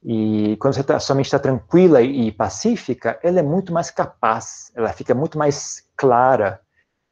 E 0.06 0.58
quando 0.58 0.74
você 0.74 0.84
tá, 0.84 1.00
sua 1.00 1.16
mente 1.16 1.26
está 1.28 1.40
tranquila 1.40 2.02
e, 2.02 2.32
pacífica, 2.32 3.18
ela 3.24 3.40
é 3.40 3.44
muito 3.44 3.72
mais 3.72 3.90
capaz, 3.90 4.72
ela 4.76 4.92
fica 4.92 5.16
muito 5.16 5.38
mais 5.38 5.88
clara 5.96 6.60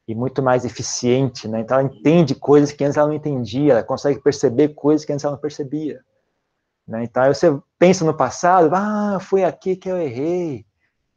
e 0.06 0.14
muito 0.14 0.42
mais 0.42 0.66
eficiente, 0.66 1.48
né? 1.48 1.62
Então 1.62 1.80
ela 1.80 1.88
entende 1.88 2.36
coisas 2.36 2.72
que 2.74 2.84
antes 2.84 2.98
ela 2.98 3.08
não 3.08 3.16
entendia, 3.16 3.74
ela 3.74 3.84
consegue 3.84 4.20
perceber 4.20 4.70
coisas 4.70 5.06
que 5.06 5.14
antes 5.14 5.24
ela 5.24 5.36
não 5.36 5.42
percebia. 5.42 6.02
Né? 6.86 7.06
Então 7.06 7.24
aí 7.24 7.34
você 7.34 7.58
pensa 7.80 8.04
no 8.04 8.14
passado, 8.14 8.70
ah, 8.74 9.20
foi 9.22 9.46
aqui 9.46 9.78
que 9.78 9.90
eu 9.90 9.98
errei. 9.98 10.66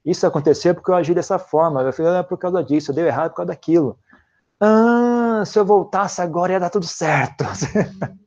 Isso 0.04 0.26
aconteceu 0.26 0.74
porque 0.74 0.90
eu 0.90 0.94
agi 0.94 1.12
dessa 1.12 1.38
forma, 1.40 1.82
eu 1.82 1.92
falei, 1.92 2.18
ah, 2.18 2.22
por 2.22 2.38
causa 2.38 2.62
disso, 2.62 2.92
eu 2.92 2.94
dei 2.94 3.06
errado 3.06 3.30
por 3.30 3.38
causa 3.38 3.48
daquilo. 3.48 3.98
Ah, 4.60 5.42
se 5.44 5.58
eu 5.58 5.64
voltasse 5.64 6.20
agora 6.20 6.52
ia 6.52 6.60
dar 6.60 6.70
tudo 6.70 6.86
certo. 6.86 7.44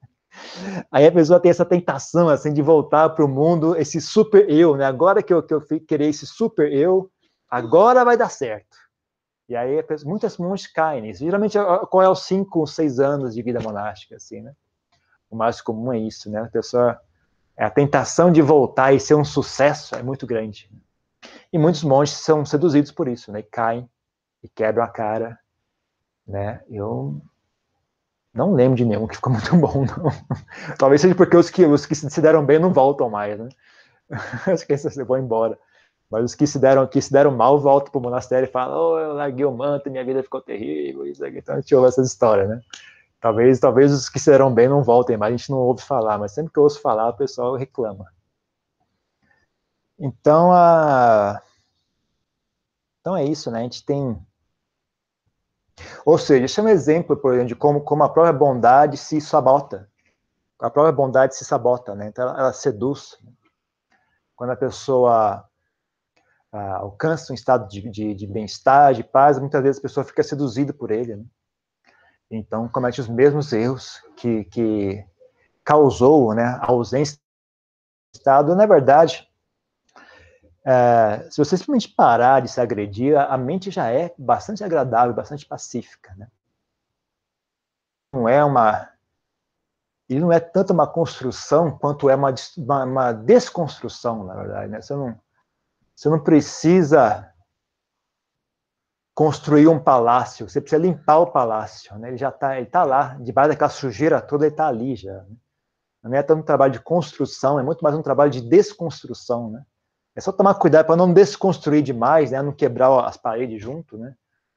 Aí 0.91 1.05
a 1.05 1.11
pessoa 1.11 1.39
tem 1.39 1.51
essa 1.51 1.65
tentação, 1.65 2.29
assim, 2.29 2.53
de 2.53 2.61
voltar 2.61 3.09
para 3.09 3.25
o 3.25 3.27
mundo, 3.27 3.75
esse 3.75 3.99
super 4.01 4.49
eu, 4.49 4.75
né? 4.75 4.85
Agora 4.85 5.21
que 5.21 5.33
eu, 5.33 5.43
que 5.43 5.53
eu 5.53 5.61
querer 5.61 6.07
esse 6.07 6.25
super 6.25 6.71
eu, 6.71 7.09
agora 7.49 8.03
vai 8.03 8.17
dar 8.17 8.29
certo. 8.29 8.77
E 9.49 9.55
aí 9.55 9.83
muitas 10.03 10.37
monges 10.37 10.67
caem 10.67 11.01
nisso. 11.01 11.23
Geralmente, 11.23 11.57
qual 11.89 12.03
é 12.03 12.09
os 12.09 12.23
5 12.23 12.59
ou 12.59 12.67
6 12.67 12.99
anos 12.99 13.33
de 13.33 13.41
vida 13.41 13.59
monástica, 13.61 14.15
assim, 14.15 14.41
né? 14.41 14.53
O 15.29 15.35
mais 15.35 15.61
comum 15.61 15.93
é 15.93 15.99
isso, 15.99 16.29
né? 16.29 16.41
A 16.41 16.47
pessoa, 16.47 16.99
a 17.57 17.69
tentação 17.69 18.31
de 18.31 18.41
voltar 18.41 18.93
e 18.93 18.99
ser 18.99 19.15
um 19.15 19.25
sucesso 19.25 19.95
é 19.95 20.03
muito 20.03 20.27
grande. 20.27 20.69
E 21.51 21.57
muitos 21.57 21.83
monges 21.83 22.17
são 22.17 22.45
seduzidos 22.45 22.91
por 22.91 23.07
isso, 23.07 23.31
né? 23.31 23.39
E 23.39 23.43
caem 23.43 23.89
e 24.43 24.49
quebram 24.49 24.83
a 24.83 24.87
cara 24.87 25.39
né? 26.27 26.61
Eu 26.69 27.21
não 28.37 28.53
lembro 28.53 28.77
de 28.77 28.85
nenhum 28.85 29.07
que 29.07 29.15
ficou 29.15 29.33
muito 29.33 29.55
bom, 29.57 29.85
não. 29.85 30.11
Talvez 30.77 31.01
seja 31.01 31.15
porque 31.15 31.35
os 31.35 31.49
que, 31.49 31.65
os 31.65 31.85
que 31.85 31.95
se 31.95 32.21
deram 32.21 32.45
bem 32.45 32.59
não 32.59 32.71
voltam 32.71 33.09
mais, 33.09 33.37
né? 33.37 33.49
Acho 34.47 34.65
que 34.65 34.73
esses 34.73 34.95
vão 34.95 35.17
embora. 35.17 35.57
Mas 36.09 36.23
os 36.23 36.35
que 36.35 36.47
se 36.47 36.57
deram, 36.57 36.87
que 36.87 37.01
se 37.01 37.11
deram 37.11 37.31
mal 37.31 37.59
voltam 37.59 37.91
para 37.91 37.99
o 37.99 38.01
monastério 38.01 38.47
e 38.47 38.51
falam: 38.51 38.77
oh, 38.77 38.99
eu 38.99 39.13
larguei 39.13 39.45
o 39.45 39.51
manto, 39.51 39.91
minha 39.91 40.05
vida 40.05 40.23
ficou 40.23 40.41
terrível, 40.41 41.05
isso 41.05 41.25
aqui. 41.25 41.39
Então 41.39 41.55
a 41.55 41.59
gente 41.59 41.75
ouve 41.75 41.89
essas 41.89 42.07
histórias, 42.07 42.47
né? 42.47 42.61
Talvez, 43.19 43.59
talvez 43.59 43.91
os 43.91 44.07
que 44.07 44.19
se 44.19 44.29
deram 44.29 44.53
bem 44.53 44.69
não 44.69 44.83
voltem, 44.83 45.17
mas 45.17 45.33
a 45.33 45.37
gente 45.37 45.49
não 45.49 45.57
ouve 45.57 45.81
falar. 45.81 46.17
Mas 46.17 46.31
sempre 46.31 46.53
que 46.53 46.59
eu 46.59 46.63
ouço 46.63 46.79
falar, 46.79 47.09
o 47.09 47.17
pessoal 47.17 47.55
reclama. 47.55 48.05
Então, 49.99 50.51
a... 50.53 51.41
então 53.01 53.17
é 53.17 53.25
isso, 53.25 53.51
né? 53.51 53.59
A 53.59 53.63
gente 53.63 53.83
tem 53.83 54.17
Ou 56.05 56.17
seja, 56.17 56.45
isso 56.45 56.59
é 56.59 56.63
um 56.63 56.69
exemplo, 56.69 57.17
por 57.17 57.33
exemplo, 57.33 57.49
de 57.49 57.55
como, 57.55 57.81
como 57.81 58.03
a 58.03 58.09
própria 58.09 58.33
bondade 58.33 58.97
se 58.97 59.19
sabota. 59.21 59.89
A 60.59 60.69
própria 60.69 60.91
bondade 60.91 61.35
se 61.35 61.45
sabota, 61.45 61.93
né? 61.93 62.07
Então 62.07 62.27
ela, 62.27 62.39
ela 62.39 62.53
seduz. 62.53 63.17
Quando 64.35 64.51
a 64.51 64.55
pessoa 64.55 65.45
ah, 66.51 66.77
alcança 66.77 67.31
um 67.31 67.35
estado 67.35 67.67
de, 67.67 67.89
de, 67.89 68.13
de 68.13 68.27
bem-estar, 68.27 68.93
de 68.93 69.03
paz, 69.03 69.37
muitas 69.39 69.61
vezes 69.61 69.79
a 69.79 69.81
pessoa 69.81 70.03
fica 70.03 70.23
seduzida 70.23 70.73
por 70.73 70.91
ele, 70.91 71.15
né? 71.15 71.25
Então 72.29 72.67
comete 72.67 72.99
os 72.99 73.07
mesmos 73.07 73.53
erros 73.53 74.01
que, 74.17 74.43
que 74.45 75.05
causou 75.63 76.33
né, 76.33 76.43
a 76.61 76.71
ausência 76.71 77.17
do 77.17 78.17
estado. 78.17 78.55
Na 78.55 78.65
verdade, 78.65 79.27
é, 80.69 81.29
se 81.31 81.37
você 81.37 81.55
simplesmente 81.55 81.95
parar 81.95 82.41
de 82.41 82.49
se 82.49 82.59
agredir, 82.59 83.17
a 83.17 83.37
mente 83.37 83.71
já 83.71 83.89
é 83.89 84.13
bastante 84.17 84.65
agradável, 84.65 85.15
bastante 85.15 85.45
pacífica, 85.45 86.13
né? 86.15 86.27
Não 88.13 88.27
é 88.27 88.43
uma 88.43 88.91
e 90.09 90.19
não 90.19 90.31
é 90.31 90.39
tanto 90.39 90.73
uma 90.73 90.87
construção 90.87 91.77
quanto 91.77 92.09
é 92.09 92.15
uma, 92.15 92.33
uma, 92.57 92.83
uma 92.83 93.11
desconstrução, 93.13 94.23
na 94.23 94.35
verdade. 94.35 94.71
Né? 94.71 94.81
Você, 94.81 94.93
não, 94.93 95.19
você 95.95 96.09
não 96.09 96.23
precisa 96.23 97.33
construir 99.13 99.67
um 99.67 99.79
palácio, 99.79 100.49
você 100.49 100.61
precisa 100.61 100.81
limpar 100.81 101.19
o 101.19 101.31
palácio. 101.31 101.97
Né? 101.97 102.09
Ele 102.09 102.17
já 102.17 102.29
está 102.29 102.65
tá 102.65 102.83
lá, 102.83 103.15
debaixo 103.15 103.49
daquela 103.49 103.69
sujeira 103.69 104.21
toda, 104.21 104.45
ele 104.45 104.53
está 104.53 104.67
ali 104.67 104.95
já. 104.95 105.23
Né? 105.23 105.35
Não 106.03 106.13
é 106.13 106.23
tanto 106.23 106.39
um 106.39 106.45
trabalho 106.45 106.71
de 106.71 106.79
construção, 106.79 107.59
é 107.59 107.63
muito 107.63 107.81
mais 107.81 107.95
um 107.95 108.01
trabalho 108.01 108.31
de 108.31 108.41
desconstrução. 108.41 109.49
Né? 109.49 109.65
É 110.17 110.21
só 110.21 110.31
tomar 110.31 110.55
cuidado 110.55 110.87
para 110.87 110.95
não 110.95 111.13
desconstruir 111.13 111.83
demais, 111.83 112.31
né? 112.31 112.41
não 112.41 112.51
quebrar 112.51 113.05
as 113.05 113.15
paredes 113.15 113.61
junto, 113.61 113.99
né? 113.99 114.15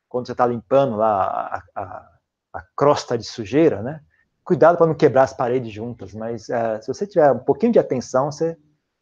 quando 0.09 0.27
você 0.27 0.33
está 0.33 0.46
limpando 0.46 0.96
lá 0.96 1.62
a, 1.75 1.83
a, 1.83 2.09
a 2.55 2.62
crosta 2.75 3.18
de 3.18 3.25
sujeira, 3.25 3.83
né? 3.83 4.01
cuidado 4.42 4.79
para 4.79 4.87
não 4.87 4.94
quebrar 4.94 5.25
as 5.25 5.35
paredes 5.35 5.70
juntas, 5.70 6.14
mas 6.14 6.49
é, 6.49 6.81
se 6.81 6.88
você 6.88 7.07
tiver 7.07 7.31
um 7.31 7.40
pouquinho 7.40 7.75
de 7.75 7.79
atenção, 7.79 8.33
você, 8.33 8.57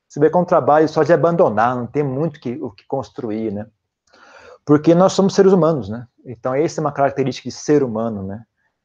você 0.09 0.19
vê 0.19 0.29
que 0.29 0.37
é 0.37 0.41
um 0.41 0.45
trabalho 0.45 0.89
só 0.89 1.05
de 1.05 1.13
abandonar, 1.13 1.77
não 1.77 1.87
tem 1.87 2.03
muito 2.03 2.41
que, 2.41 2.61
o 2.61 2.73
que 2.73 2.85
construir, 2.89 3.53
né? 3.53 3.65
Porque 4.67 4.97
nós 4.97 5.13
somos 5.13 5.37
seres 5.37 5.53
humanos, 5.53 5.89
né? 5.89 6.09
Então, 6.27 6.57
essa 6.57 6.81
é 6.81 6.83
uma 6.83 6.93
característica 6.93 7.49
de 7.49 7.55
ser 7.55 7.85
humano, 7.85 8.25
né? 8.25 8.43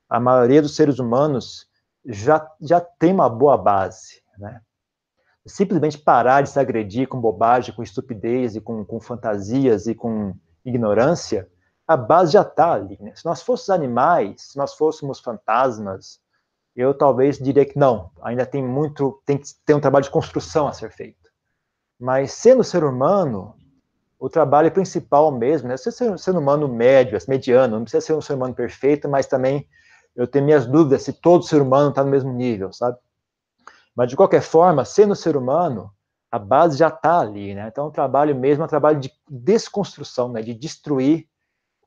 A 0.08 0.20
maioria 0.20 0.62
dos 0.62 0.76
seres 0.76 1.00
humanos 1.00 1.68
já, 2.06 2.48
já 2.62 2.80
tem 2.80 3.12
uma 3.12 3.28
boa 3.28 3.58
base, 3.58 4.22
né? 4.38 4.62
Simplesmente 5.45 5.97
parar 5.97 6.41
de 6.41 6.49
se 6.49 6.60
agredir 6.60 7.08
com 7.08 7.19
bobagem, 7.19 7.75
com 7.75 7.84
estupidez 7.84 8.56
e 8.56 8.62
com, 8.62 8.86
com 8.86 8.99
fantasias 8.99 9.88
e 9.88 9.95
com 9.95 10.34
ignorância, 10.63 11.49
a 11.88 11.97
base 11.97 12.34
já 12.34 12.41
está 12.41 12.73
ali, 12.73 12.97
né? 13.01 13.13
Se 13.15 13.25
nós 13.25 13.41
fôssemos 13.41 13.69
animais, 13.69 14.41
se 14.51 14.58
nós 14.58 14.73
fôssemos 14.73 15.19
fantasmas, 15.19 16.19
eu 16.75 16.93
talvez 16.93 17.38
diria 17.38 17.65
que 17.65 17.77
não, 17.77 18.10
ainda 18.21 18.45
tem 18.45 18.63
muito, 18.63 19.21
tem 19.25 19.38
que 19.38 19.47
ter 19.65 19.73
um 19.73 19.79
trabalho 19.79 20.06
de 20.06 20.10
construção 20.10 20.67
a 20.67 20.73
ser 20.73 20.91
feito. 20.91 21.29
Mas 21.99 22.32
sendo 22.32 22.63
ser 22.63 22.84
humano, 22.84 23.53
o 24.17 24.29
trabalho 24.29 24.71
principal 24.71 25.32
mesmo, 25.32 25.67
né? 25.67 25.75
Você 25.75 25.91
ser 25.91 26.12
um 26.12 26.17
ser 26.17 26.36
humano 26.36 26.67
médio, 26.67 27.17
mediano, 27.27 27.75
não 27.75 27.84
precisa 27.84 28.06
ser 28.06 28.13
um 28.13 28.21
ser 28.21 28.34
humano 28.34 28.56
perfeito, 28.56 29.10
mas 29.10 29.27
também 29.27 29.67
eu 30.15 30.25
tenho 30.25 30.45
minhas 30.45 30.65
dúvidas 30.65 31.03
se 31.03 31.12
todo 31.12 31.43
ser 31.43 31.62
humano 31.62 31.89
está 31.89 32.03
no 32.03 32.10
mesmo 32.10 32.32
nível, 32.32 32.71
sabe? 32.71 32.97
Mas 33.95 34.10
de 34.10 34.15
qualquer 34.15 34.41
forma, 34.41 34.84
sendo 34.86 35.15
ser 35.15 35.38
humano, 35.38 35.93
a 36.32 36.39
base 36.39 36.77
já 36.77 36.88
está 36.88 37.19
ali, 37.19 37.53
né? 37.53 37.67
Então 37.67 37.88
o 37.88 37.91
trabalho 37.91 38.36
mesmo 38.36 38.63
é 38.63 38.65
um 38.65 38.69
trabalho 38.69 38.99
de 38.99 39.12
desconstrução, 39.29 40.32
né? 40.32 40.41
De 40.41 40.53
destruir 40.53 41.27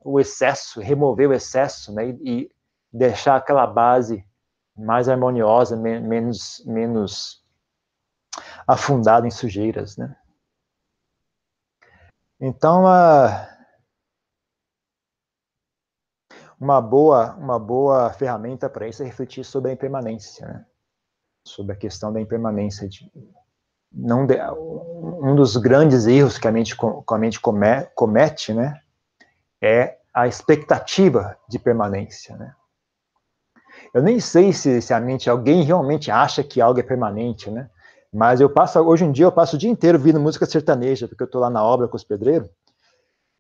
o 0.01 0.21
excesso, 0.21 0.81
remover 0.81 1.29
o 1.29 1.33
excesso, 1.33 1.93
né? 1.93 2.11
E, 2.23 2.51
deixar 2.93 3.37
aquela 3.37 3.67
base 3.67 4.25
mais 4.77 5.09
harmoniosa, 5.09 5.77
me 5.77 6.01
menos, 6.01 6.63
menos 6.65 7.45
afundada 8.67 9.27
em 9.27 9.31
sujeiras, 9.31 9.97
né? 9.97 10.17
Então, 12.39 12.87
a, 12.87 13.49
uma 16.61 16.81
boa, 16.81 17.35
uma 17.35 17.59
boa 17.59 18.13
ferramenta 18.13 18.69
para 18.69 18.89
isso 18.89 19.03
é 19.03 19.07
refletir 19.07 19.45
sobre 19.45 19.71
a 19.71 19.75
impermanência, 19.75 20.47
né? 20.47 20.67
Sobre 21.49 21.73
a 21.73 21.77
questão 21.77 22.13
da 22.13 22.21
impermanência. 22.21 22.89
De, 22.89 23.11
não 23.93 24.27
de, 24.27 24.37
um 24.53 25.35
dos 25.35 25.57
grandes 25.57 26.07
erros 26.07 26.39
que 26.39 26.47
a 26.47 26.53
mente, 26.53 26.77
que 26.77 27.15
a 27.15 27.19
mente 27.19 27.41
comete, 27.95 28.53
né, 28.53 28.81
é 29.61 29.99
a 30.13 30.27
expectativa 30.27 31.37
de 31.49 31.59
permanência, 31.59 32.37
né? 32.37 32.55
Eu 33.93 34.03
nem 34.03 34.19
sei 34.21 34.53
se, 34.53 34.81
se 34.83 34.93
a 34.93 35.01
mente, 35.01 35.31
alguém 35.31 35.63
realmente 35.63 36.11
acha 36.11 36.43
que 36.43 36.61
algo 36.61 36.81
é 36.81 36.83
permanente, 36.83 37.51
né? 37.51 37.71
Mas 38.13 38.41
eu 38.41 38.49
passo, 38.49 38.81
hoje 38.81 39.05
em 39.05 39.13
dia, 39.13 39.27
eu 39.27 39.33
passo 39.33 39.57
o 39.57 39.59
dia 39.59 39.71
inteiro 39.71 39.99
ouvindo 39.99 40.19
música 40.19 40.47
sertaneja, 40.47 41.07
porque 41.07 41.23
eu 41.23 41.27
estou 41.27 41.41
lá 41.41 41.51
na 41.51 41.63
obra 41.63 41.87
com 41.87 41.97
os 41.97 42.05
pedreiros. 42.05 42.49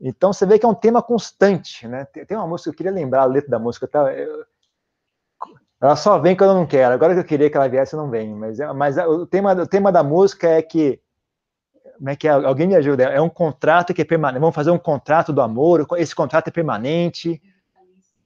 Então 0.00 0.32
você 0.32 0.44
vê 0.44 0.58
que 0.58 0.66
é 0.66 0.68
um 0.68 0.74
tema 0.74 1.02
constante, 1.02 1.88
né? 1.88 2.04
Tem, 2.06 2.24
tem 2.26 2.36
uma 2.36 2.46
música, 2.46 2.70
eu 2.70 2.74
queria 2.74 2.92
lembrar 2.92 3.22
a 3.22 3.26
letra 3.26 3.50
da 3.50 3.58
música, 3.58 3.88
tá? 3.88 4.12
Eu, 4.12 4.44
ela 5.80 5.96
só 5.96 6.18
vem 6.18 6.36
quando 6.36 6.50
eu 6.50 6.56
não 6.56 6.66
quero. 6.66 6.94
Agora 6.94 7.14
que 7.14 7.20
eu 7.20 7.24
queria 7.24 7.50
que 7.50 7.56
ela 7.56 7.68
viesse, 7.68 7.96
não 7.96 8.10
vem. 8.10 8.34
Mas, 8.34 8.60
é, 8.60 8.72
mas 8.72 8.96
o, 8.96 9.26
tema, 9.26 9.52
o 9.52 9.66
tema 9.66 9.92
da 9.92 10.02
música 10.02 10.48
é 10.48 10.62
que. 10.62 11.00
Como 11.96 12.10
é 12.10 12.16
que 12.16 12.28
é? 12.28 12.30
Alguém 12.30 12.66
me 12.66 12.76
ajuda? 12.76 13.04
É 13.04 13.20
um 13.20 13.28
contrato 13.28 13.94
que 13.94 14.02
é 14.02 14.04
permanente. 14.04 14.40
Vamos 14.40 14.54
fazer 14.54 14.70
um 14.70 14.78
contrato 14.78 15.32
do 15.32 15.40
amor. 15.40 15.86
Esse 15.96 16.14
contrato 16.14 16.48
é 16.48 16.50
permanente. 16.50 17.40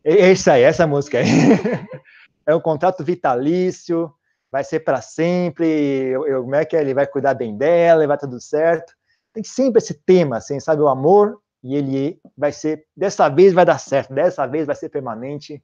É 0.03 0.33
isso 0.33 0.51
aí, 0.51 0.63
essa 0.63 0.87
música 0.87 1.19
aí. 1.19 1.27
é 2.47 2.55
um 2.55 2.61
contrato 2.61 3.05
vitalício, 3.05 4.13
vai 4.51 4.65
ser 4.65 4.81
para 4.81 5.01
sempre, 5.01 5.67
eu, 5.67 6.27
eu, 6.27 6.43
como 6.43 6.55
é 6.55 6.65
que 6.65 6.77
é? 6.77 6.81
ele 6.81 6.95
vai 6.95 7.07
cuidar 7.07 7.35
bem 7.35 7.57
dela, 7.57 8.07
vai 8.07 8.19
tudo 8.19 8.41
certo. 8.41 8.95
Tem 9.33 9.45
sempre 9.45 9.79
esse 9.79 9.95
tema, 9.95 10.39
assim, 10.39 10.59
sabe, 10.59 10.83
o 10.83 10.89
amor, 10.89 11.39
e 11.63 11.77
ele 11.77 12.19
vai 12.37 12.51
ser, 12.51 12.85
dessa 12.97 13.29
vez 13.29 13.53
vai 13.53 13.65
dar 13.65 13.79
certo, 13.79 14.13
dessa 14.13 14.47
vez 14.47 14.67
vai 14.67 14.75
ser 14.75 14.89
permanente, 14.89 15.63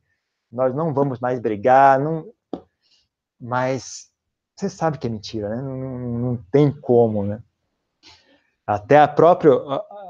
nós 0.51 0.75
não 0.75 0.93
vamos 0.93 1.19
mais 1.19 1.41
brigar, 1.41 1.99
não... 2.01 2.27
mas 3.41 4.11
você 4.57 4.71
sabe 4.71 4.99
que 4.99 5.07
é 5.07 5.11
mentira, 5.11 5.49
né? 5.49 5.63
Não, 5.63 6.19
não 6.19 6.37
tem 6.51 6.71
como, 6.71 7.23
né? 7.23 7.43
Até 8.67 8.99
a 8.99 9.07
própria, 9.07 9.53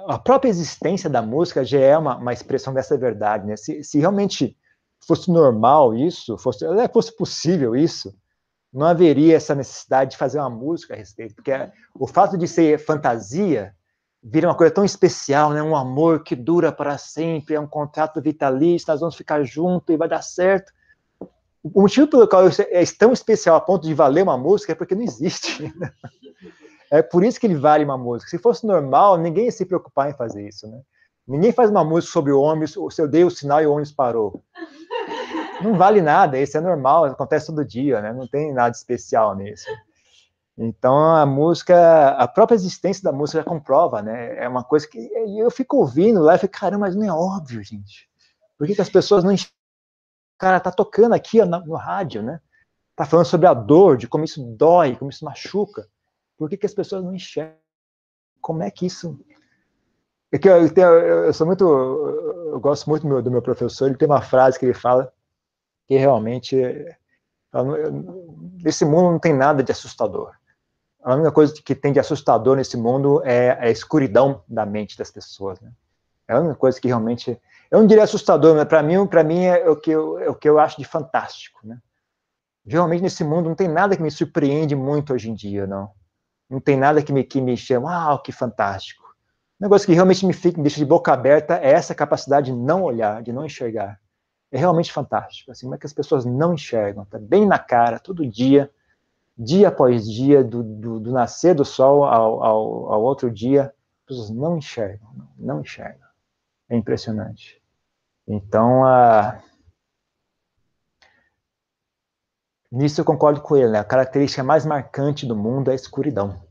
a 0.07 0.19
própria 0.19 0.49
existência 0.49 1.11
da 1.11 1.21
música 1.21 1.65
já 1.65 1.79
é 1.79 1.99
uma, 1.99 2.17
uma 2.17 2.33
expressão 2.33 2.73
dessa 2.73 2.97
verdade, 2.97 3.47
né? 3.47 3.57
Se, 3.57 3.83
se 3.83 3.99
realmente 3.99 4.57
fosse 5.07 5.31
normal 5.31 5.95
isso, 5.95 6.39
fosse, 6.39 6.65
fosse 6.93 7.17
possível 7.17 7.77
isso, 7.77 8.17
não 8.73 8.87
haveria 8.87 9.37
essa 9.37 9.55
necessidade 9.55 10.13
de 10.13 10.17
fazer 10.17 10.39
uma 10.39 10.51
música 10.51 10.95
a 10.95 10.97
respeito, 10.97 11.35
porque 11.35 11.53
o 11.95 12.07
fato 12.07 12.37
de 12.37 12.47
ser 12.47 12.79
fantasia 12.79 13.75
vira 14.29 14.49
uma 14.49 14.55
coisa 14.55 14.75
tão 14.75 14.85
especial, 14.85 15.51
né? 15.51 15.63
Um 15.63 15.77
amor 15.77 16.23
que 16.23 16.35
dura 16.35 16.73
para 16.73 16.99
sempre, 16.99 17.55
é 17.55 17.61
um 17.61 17.67
contrato 17.67 18.21
vitalício, 18.21 18.89
nós 18.89 19.01
vamos 19.01 19.15
ficar 19.15 19.43
juntos 19.45 19.95
e 19.95 19.97
vai 19.97 20.09
dar 20.09 20.23
certo. 20.23 20.73
O 21.63 21.83
motivo 21.83 22.07
pelo 22.07 22.29
qual 22.29 22.47
é 22.47 22.85
tão 22.99 23.13
especial 23.13 23.57
a 23.57 23.61
ponto 23.61 23.87
de 23.87 23.95
valer 23.95 24.23
uma 24.23 24.37
música 24.37 24.73
é 24.73 24.75
porque 24.75 24.95
não 24.95 25.03
existe. 25.03 25.73
É 26.89 27.03
por 27.03 27.25
isso 27.25 27.41
que 27.41 27.49
ele 27.49 27.57
vale 27.57 27.85
uma 27.85 27.99
música. 27.99 28.31
Se 28.31 28.39
fosse 28.39 28.65
normal, 28.65 29.19
ninguém 29.19 29.47
ia 29.47 29.51
se 29.51 29.67
preocupar 29.67 30.09
em 30.09 30.15
fazer 30.15 30.47
isso, 30.47 30.69
né? 30.69 30.81
Ninguém 31.27 31.51
faz 31.51 31.69
uma 31.69 31.83
música 31.83 32.13
sobre 32.13 32.31
o 32.31 32.41
ônibus, 32.41 32.77
se 32.95 33.03
eu 33.03 33.09
dei 33.09 33.25
o 33.25 33.31
sinal 33.31 33.61
e 33.61 33.67
o 33.67 33.73
ônibus 33.73 33.91
parou 33.91 34.41
não 35.61 35.75
vale 35.75 36.01
nada, 36.01 36.39
isso 36.39 36.57
é 36.57 36.61
normal, 36.61 37.05
acontece 37.05 37.47
todo 37.47 37.65
dia, 37.65 38.01
né? 38.01 38.13
Não 38.13 38.27
tem 38.27 38.53
nada 38.53 38.75
especial 38.75 39.35
nisso. 39.35 39.67
Então 40.59 41.15
a 41.15 41.27
música, 41.27 42.11
a 42.11 42.27
própria 42.27 42.55
existência 42.55 43.03
da 43.03 43.13
música 43.13 43.41
já 43.41 43.45
comprova, 43.45 44.01
né? 44.01 44.43
É 44.43 44.49
uma 44.49 44.65
coisa 44.65 44.89
que 44.89 44.99
eu 45.39 45.51
fico 45.51 45.77
ouvindo 45.77 46.21
lá 46.21 46.35
e 46.35 46.39
fico, 46.39 46.59
caramba, 46.59 46.87
mas 46.87 46.97
não 46.97 47.05
é 47.05 47.13
óbvio, 47.13 47.63
gente. 47.63 48.09
Por 48.57 48.67
que, 48.67 48.75
que 48.75 48.81
as 48.81 48.89
pessoas 48.89 49.23
não? 49.23 49.35
Cara, 50.39 50.61
tá 50.61 50.71
tocando 50.71 51.15
aqui 51.15 51.45
no 51.45 51.75
rádio, 51.75 52.23
né? 52.23 52.41
Tá 52.95 53.05
falando 53.05 53.27
sobre 53.27 53.47
a 53.47 53.53
dor, 53.53 53.99
de 53.99 54.09
como 54.09 54.25
isso 54.25 54.43
dói, 54.57 54.97
como 54.97 55.11
isso 55.11 55.25
machuca. 55.25 55.87
Por 56.39 56.49
que, 56.49 56.57
que 56.57 56.67
as 56.67 56.75
pessoas 56.75 57.05
não 57.05 57.15
enxergam? 57.15 57.57
Como 58.41 58.63
é 58.63 58.71
que 58.71 58.87
isso. 58.87 59.19
É 60.33 60.39
que 60.39 60.49
eu, 60.49 60.67
eu, 60.67 61.25
eu 61.27 61.33
sou 61.35 61.47
muito. 61.47 61.65
Eu 61.65 62.61
gosto 62.61 62.89
muito 62.89 63.03
do 63.03 63.09
meu, 63.09 63.23
do 63.23 63.31
meu 63.31 63.43
professor, 63.43 63.87
ele 63.87 63.99
tem 63.99 64.09
uma 64.09 64.23
frase 64.23 64.59
que 64.59 64.65
ele 64.65 64.75
fala 64.75 65.13
que 65.87 65.97
realmente 65.97 66.57
nesse 68.63 68.85
mundo 68.85 69.13
não 69.13 69.19
tem 69.19 69.35
nada 69.35 69.63
de 69.63 69.73
assustador. 69.73 70.35
A 71.07 71.15
única 71.15 71.31
coisa 71.31 71.55
que 71.55 71.73
tem 71.73 71.93
de 71.93 72.01
assustador 72.01 72.57
nesse 72.57 72.77
mundo 72.77 73.23
é 73.25 73.57
a 73.61 73.71
escuridão 73.71 74.43
da 74.49 74.67
mente 74.67 74.99
das 74.99 75.09
pessoas. 75.09 75.61
Né? 75.61 75.71
É 76.27 76.35
a 76.35 76.41
única 76.41 76.57
coisa 76.57 76.81
que 76.81 76.89
realmente, 76.89 77.41
eu 77.71 77.79
não 77.79 77.87
diria 77.87 78.03
assustador, 78.03 78.57
mas 78.57 78.65
para 78.65 78.83
mim, 78.83 79.07
para 79.07 79.23
mim 79.23 79.45
é 79.45 79.71
o 79.71 79.77
que 79.77 79.93
eu, 79.93 80.19
é 80.19 80.29
o 80.29 80.35
que 80.35 80.49
eu 80.49 80.59
acho 80.59 80.77
de 80.77 80.85
fantástico. 80.85 81.61
Né? 81.63 81.79
Realmente 82.67 83.03
nesse 83.03 83.23
mundo 83.23 83.49
não 83.49 83.55
tem 83.55 83.69
nada 83.69 83.97
que 83.97 84.03
me 84.03 84.11
surpreende 84.11 84.75
muito 84.75 85.15
hoje 85.15 85.31
em 85.31 85.35
dia, 85.35 85.65
não. 85.65 85.93
Não 86.51 86.59
tem 86.59 86.77
nada 86.77 87.01
que 87.01 87.13
me 87.13 87.23
que 87.23 87.41
me 87.41 87.57
chama, 87.57 88.13
ah, 88.13 88.19
que 88.19 88.33
fantástico. 88.33 89.05
negócio 89.61 89.87
que 89.87 89.95
realmente 89.95 90.27
me, 90.27 90.33
fica, 90.33 90.57
me 90.57 90.65
deixa 90.65 90.79
de 90.79 90.85
boca 90.85 91.13
aberta 91.13 91.61
é 91.63 91.71
essa 91.71 91.95
capacidade 91.95 92.51
de 92.51 92.59
não 92.59 92.83
olhar, 92.83 93.23
de 93.23 93.33
não 93.33 93.47
enxergar. 93.47 94.01
É 94.51 94.59
realmente 94.59 94.93
fantástico. 94.93 95.53
Assim, 95.53 95.67
como 95.67 95.77
é 95.77 95.79
que 95.79 95.87
as 95.87 95.93
pessoas 95.93 96.25
não 96.25 96.53
enxergam? 96.53 97.05
Está 97.05 97.17
bem 97.17 97.47
na 97.47 97.61
cara, 97.61 98.01
todo 98.01 98.29
dia, 98.29 98.69
dia 99.37 99.69
após 99.69 100.09
dia, 100.11 100.43
do, 100.43 100.63
do, 100.63 101.01
do 101.01 101.13
nascer 101.13 101.55
do 101.55 101.65
sol 101.65 102.05
ao, 102.05 102.43
ao, 102.43 102.93
ao, 102.93 103.03
outro 103.03 103.31
dia, 103.31 103.65
as 103.65 104.07
pessoas 104.07 104.31
não 104.31 104.57
enxergam, 104.57 105.09
não, 105.39 105.61
enxergam. 105.61 106.07
É 106.69 106.77
impressionante. 106.77 107.63
Então, 108.27 108.85
a. 108.85 109.41
Nisso 112.73 113.01
eu 113.01 113.05
concordo 113.05 113.41
com 113.41 113.57
ele, 113.57 113.69
né? 113.69 113.79
A 113.79 113.85
característica 113.85 114.43
mais 114.43 114.67
marcante 114.67 115.25
do 115.25 115.37
mundo 115.37 115.71
é 115.71 115.73
a 115.73 115.77
escuridão. 115.77 116.43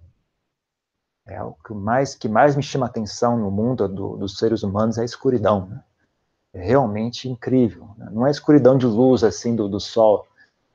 É 1.27 1.41
o 1.41 1.53
que 1.53 1.73
mais, 1.73 2.13
que 2.13 2.29
mais 2.29 2.55
me 2.55 2.61
chama 2.61 2.85
atenção 2.85 3.37
no 3.37 3.49
mundo 3.49 3.89
do, 3.89 4.15
dos 4.15 4.37
seres 4.37 4.61
humanos 4.61 4.97
é 4.97 5.01
a 5.01 5.05
escuridão. 5.05 5.65
Né? 5.65 5.83
É 6.53 6.63
realmente 6.63 7.27
incrível. 7.27 7.89
Né? 7.97 8.09
Não 8.11 8.25
é 8.25 8.29
a 8.29 8.31
escuridão 8.31 8.77
de 8.77 8.85
luz 8.85 9.23
assim 9.23 9.55
do, 9.55 9.67
do 9.67 9.79
sol, 9.79 10.27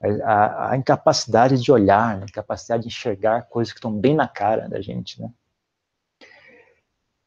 a, 0.03 0.71
a, 0.71 0.77
incapacidade 0.77 1.61
de 1.61 1.71
olhar, 1.71 2.17
né? 2.17 2.23
a 2.23 2.27
incapacidade 2.27 2.83
de 2.83 2.89
enxergar 2.89 3.43
coisas 3.43 3.73
que 3.73 3.79
estão 3.79 3.93
bem 3.93 4.15
na 4.15 4.27
cara 4.27 4.69
da 4.69 4.81
gente. 4.81 5.21
Né? 5.21 5.31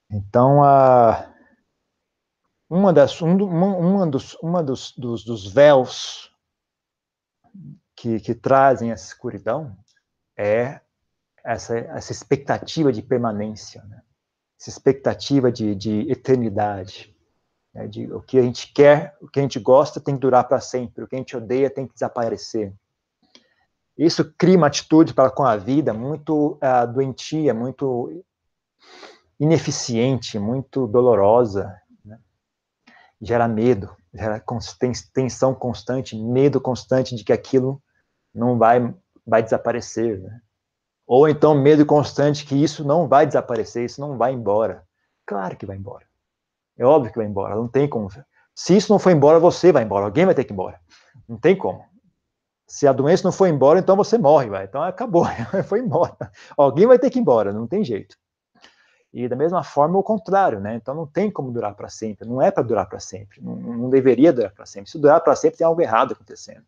Então, 0.10 0.64
a, 0.64 1.32
uma, 2.70 2.92
das, 2.92 3.22
um, 3.22 3.36
uma, 3.38 4.08
dos, 4.08 4.34
uma 4.36 4.64
dos, 4.64 4.92
dos, 4.98 5.24
dos 5.24 5.52
véus 5.52 6.32
que, 7.96 8.20
que 8.20 8.34
trazem 8.34 8.92
essa 8.92 9.06
escuridão 9.06 9.78
é 10.36 10.82
essa, 11.44 11.78
essa 11.78 12.12
expectativa 12.12 12.92
de 12.92 13.04
permanência, 13.04 13.84
né? 13.84 14.02
essa 14.60 14.70
expectativa 14.70 15.52
de, 15.52 15.76
de 15.76 16.12
eternidade. 16.12 17.13
Né? 17.74 17.88
De, 17.88 18.12
o 18.14 18.22
que 18.22 18.38
a 18.38 18.42
gente 18.42 18.72
quer, 18.74 19.16
o 19.22 19.28
que 19.28 19.40
a 19.40 19.42
gente 19.44 19.60
gosta 19.60 20.00
tem 20.00 20.16
que 20.16 20.22
durar 20.22 20.48
para 20.48 20.60
sempre, 20.60 21.04
o 21.04 21.08
que 21.08 21.16
a 21.16 21.18
gente 21.18 21.36
odeia 21.36 21.70
tem 21.70 21.88
que 21.88 21.94
desaparecer. 21.94 22.74
Isso 23.98 24.34
cria 24.38 24.58
uma 24.58 24.68
atitude 24.68 25.14
para 25.14 25.30
com 25.30 25.44
a 25.44 25.56
vida 25.56 25.94
muito 25.94 26.54
uh, 26.54 26.92
doentia, 26.92 27.54
muito 27.54 28.24
ineficiente, 29.40 30.40
muito 30.40 30.88
dolorosa. 30.88 31.80
Né? 32.04 32.20
Gera 33.22 33.48
medo, 33.48 33.96
gera 34.14 34.44
tensão 35.14 35.54
constante, 35.54 36.18
medo 36.18 36.60
constante 36.60 37.16
de 37.16 37.24
que 37.24 37.34
aquilo 37.34 37.82
não 38.34 38.58
vai, 38.58 38.94
vai 39.26 39.44
desaparecer. 39.44 40.20
Né? 40.20 40.42
Ou 41.06 41.30
então 41.30 41.54
medo 41.54 41.86
constante 41.86 42.46
que 42.46 42.56
isso 42.56 42.84
não 42.84 43.08
vai 43.08 43.28
desaparecer, 43.28 43.86
isso 43.86 44.02
não 44.02 44.18
vai 44.18 44.34
embora. 44.34 44.84
Claro 45.26 45.56
que 45.56 45.68
vai 45.68 45.78
embora. 45.78 46.06
É 46.78 46.86
óbvio 46.86 47.12
que 47.12 47.18
vai 47.18 47.28
embora, 47.28 47.56
não 47.56 47.68
tem 47.68 47.88
como. 47.88 48.10
Se 48.56 48.76
isso 48.76 48.92
não 48.92 49.00
for 49.00 49.12
embora, 49.12 49.40
você 49.40 49.72
vai 49.72 49.84
embora, 49.84 50.06
alguém 50.06 50.26
vai 50.26 50.36
ter 50.36 50.44
que 50.44 50.52
ir 50.52 50.56
embora. 50.56 50.80
Não 51.28 51.38
tem 51.38 51.56
como. 51.56 51.86
Se 52.68 52.88
a 52.88 52.94
doença 52.94 53.24
não 53.24 53.32
for 53.32 53.48
embora, 53.48 53.80
então 53.80 53.96
você 53.96 54.18
morre, 54.18 54.50
vai. 54.50 54.66
Então 54.66 54.82
acabou, 54.82 55.26
foi 55.68 55.80
embora. 55.80 56.32
Alguém 56.58 56.88
vai 56.88 56.98
ter 56.98 57.10
que 57.10 57.20
ir 57.20 57.22
embora, 57.22 57.54
não 57.54 57.68
tem 57.68 57.84
jeito. 57.84 58.18
E 59.14 59.28
da 59.28 59.36
mesma 59.36 59.64
forma, 59.64 60.00
o 60.00 60.04
contrário, 60.04 60.60
né? 60.60 60.76
Então 60.76 60.96
não 60.96 61.06
tem 61.06 61.30
como 61.30 61.52
durar 61.52 61.76
para 61.76 61.88
sempre, 61.88 62.28
não 62.28 62.42
é 62.42 62.50
para 62.50 62.64
durar 62.64 62.90
para 62.90 63.00
sempre, 63.00 63.44
não, 63.44 63.56
não, 63.56 63.90
deveria 63.90 64.34
durar 64.34 64.52
para 64.52 64.66
sempre. 64.66 64.90
Se 64.90 64.98
durar 64.98 65.22
para 65.22 65.36
sempre, 65.36 65.60
tem 65.60 65.68
algo 65.68 65.80
errado 65.82 66.14
acontecendo. 66.14 66.66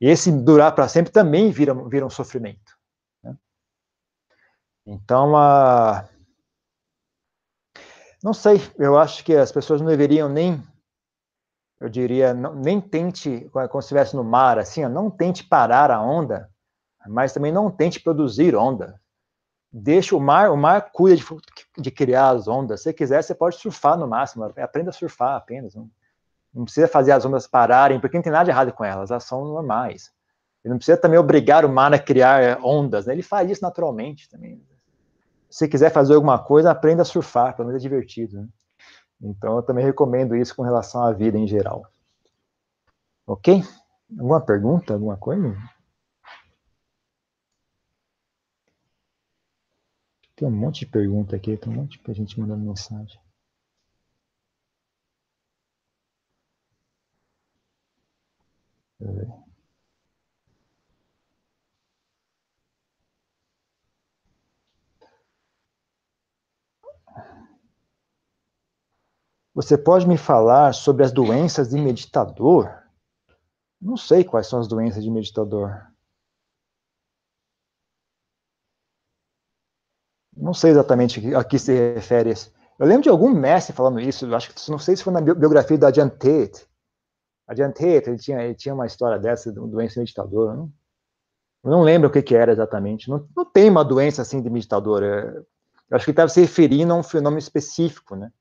E 0.00 0.08
esse 0.08 0.30
durar 0.30 0.72
para 0.74 0.86
sempre 0.86 1.12
também 1.12 1.50
vira, 1.50 1.74
vira 1.88 2.06
um 2.06 2.10
sofrimento. 2.10 2.78
Então, 4.86 5.36
a... 5.36 6.08
não 8.22 8.34
sei, 8.34 8.60
eu 8.78 8.98
acho 8.98 9.24
que 9.24 9.34
as 9.34 9.50
pessoas 9.50 9.80
não 9.80 9.88
deveriam 9.88 10.28
nem, 10.28 10.62
eu 11.80 11.88
diria, 11.88 12.34
não, 12.34 12.54
nem 12.54 12.80
tente, 12.80 13.48
como 13.50 13.80
se 13.80 13.86
estivesse 13.86 14.14
no 14.14 14.22
mar, 14.22 14.58
assim, 14.58 14.86
não 14.86 15.10
tente 15.10 15.44
parar 15.44 15.90
a 15.90 16.02
onda, 16.02 16.50
mas 17.08 17.32
também 17.32 17.50
não 17.50 17.70
tente 17.70 18.00
produzir 18.00 18.54
onda. 18.54 19.00
Deixa 19.72 20.14
o 20.14 20.20
mar, 20.20 20.50
o 20.50 20.56
mar 20.56 20.90
cuida 20.92 21.16
de, 21.16 21.24
de 21.78 21.90
criar 21.90 22.30
as 22.30 22.46
ondas. 22.46 22.82
Se 22.82 22.92
quiser, 22.92 23.22
você 23.22 23.34
pode 23.34 23.56
surfar 23.56 23.96
no 23.96 24.06
máximo, 24.06 24.44
aprenda 24.44 24.90
a 24.90 24.92
surfar 24.92 25.36
apenas. 25.36 25.74
Não, 25.74 25.88
não 26.52 26.64
precisa 26.64 26.88
fazer 26.88 27.12
as 27.12 27.24
ondas 27.24 27.46
pararem, 27.46 28.00
porque 28.00 28.16
não 28.16 28.22
tem 28.22 28.32
nada 28.32 28.44
de 28.44 28.50
errado 28.50 28.72
com 28.72 28.84
elas, 28.84 29.10
elas 29.10 29.24
são 29.24 29.44
normais. 29.44 30.12
Não 30.62 30.76
precisa 30.76 30.98
também 30.98 31.18
obrigar 31.18 31.64
o 31.64 31.68
mar 31.70 31.94
a 31.94 31.98
criar 31.98 32.58
ondas, 32.62 33.06
né? 33.06 33.14
ele 33.14 33.22
faz 33.22 33.48
isso 33.50 33.62
naturalmente 33.62 34.28
também 34.28 34.60
se 35.50 35.68
quiser 35.68 35.92
fazer 35.92 36.14
alguma 36.14 36.38
coisa, 36.38 36.70
aprenda 36.70 37.02
a 37.02 37.04
surfar, 37.04 37.56
pelo 37.56 37.68
menos 37.68 37.82
é 37.82 37.88
divertido. 37.88 38.40
Né? 38.40 38.48
Então, 39.20 39.56
eu 39.56 39.62
também 39.62 39.84
recomendo 39.84 40.36
isso 40.36 40.54
com 40.54 40.62
relação 40.62 41.02
à 41.02 41.12
vida 41.12 41.36
em 41.36 41.46
geral. 41.46 41.84
Ok? 43.26 43.62
Alguma 44.18 44.40
pergunta, 44.40 44.94
alguma 44.94 45.16
coisa? 45.16 45.56
Tem 50.36 50.48
um 50.48 50.50
monte 50.50 50.80
de 50.80 50.86
pergunta 50.86 51.36
aqui, 51.36 51.56
tem 51.56 51.72
um 51.72 51.76
monte 51.76 52.00
de 52.02 52.14
gente 52.14 52.40
mandando 52.40 52.64
mensagem. 52.64 53.20
Deixa 58.98 59.12
eu 59.12 59.14
ver. 59.14 59.49
Você 69.54 69.76
pode 69.76 70.06
me 70.06 70.16
falar 70.16 70.72
sobre 70.72 71.04
as 71.04 71.12
doenças 71.12 71.70
de 71.70 71.76
meditador? 71.76 72.72
Não 73.80 73.96
sei 73.96 74.22
quais 74.22 74.46
são 74.46 74.60
as 74.60 74.68
doenças 74.68 75.02
de 75.02 75.10
meditador. 75.10 75.90
Não 80.36 80.54
sei 80.54 80.70
exatamente 80.70 81.34
a 81.34 81.42
que 81.42 81.58
se 81.58 81.72
refere. 81.94 82.32
Eu 82.78 82.86
lembro 82.86 83.02
de 83.02 83.08
algum 83.08 83.28
mestre 83.28 83.74
falando 83.74 84.00
isso, 84.00 84.32
acho 84.34 84.54
que 84.54 84.70
não 84.70 84.78
sei 84.78 84.96
se 84.96 85.02
foi 85.02 85.12
na 85.12 85.20
biografia 85.20 85.76
da 85.76 85.92
Jan 85.92 86.08
Tate. 86.08 86.66
A 87.46 87.54
Tate, 87.54 88.08
ele 88.08 88.16
tinha, 88.16 88.42
ele 88.42 88.54
tinha 88.54 88.74
uma 88.74 88.86
história 88.86 89.18
dessa, 89.18 89.52
de 89.52 89.58
doença 89.58 89.94
de 89.94 90.00
meditador. 90.00 90.56
Não, 90.56 90.72
eu 91.64 91.70
não 91.70 91.82
lembro 91.82 92.08
o 92.08 92.12
que, 92.12 92.22
que 92.22 92.34
era 92.34 92.52
exatamente. 92.52 93.10
Não, 93.10 93.28
não, 93.36 93.44
tem 93.44 93.68
uma 93.68 93.84
doença 93.84 94.22
assim 94.22 94.40
de 94.40 94.48
meditador. 94.48 95.02
É, 95.02 95.36
eu 95.90 95.96
acho 95.96 96.04
que 96.04 96.10
ele 96.10 96.14
estava 96.14 96.28
se 96.28 96.40
referindo 96.40 96.92
a 96.92 96.96
um 96.96 97.02
fenômeno 97.02 97.38
específico, 97.38 98.14
né? 98.14 98.32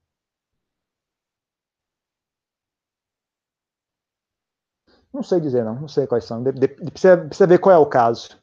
Não 5.14 5.24
sei 5.24 5.40
dizer, 5.40 5.64
não. 5.64 5.76
Não 5.76 5.88
sei 5.88 6.06
quais 6.08 6.26
são. 6.26 6.44
De, 6.44 6.52
de, 6.52 6.68
precisa, 6.68 7.18
precisa 7.18 7.48
ver 7.48 7.60
qual 7.60 7.76
é 7.76 7.78
o 7.78 7.86
caso. 7.86 8.38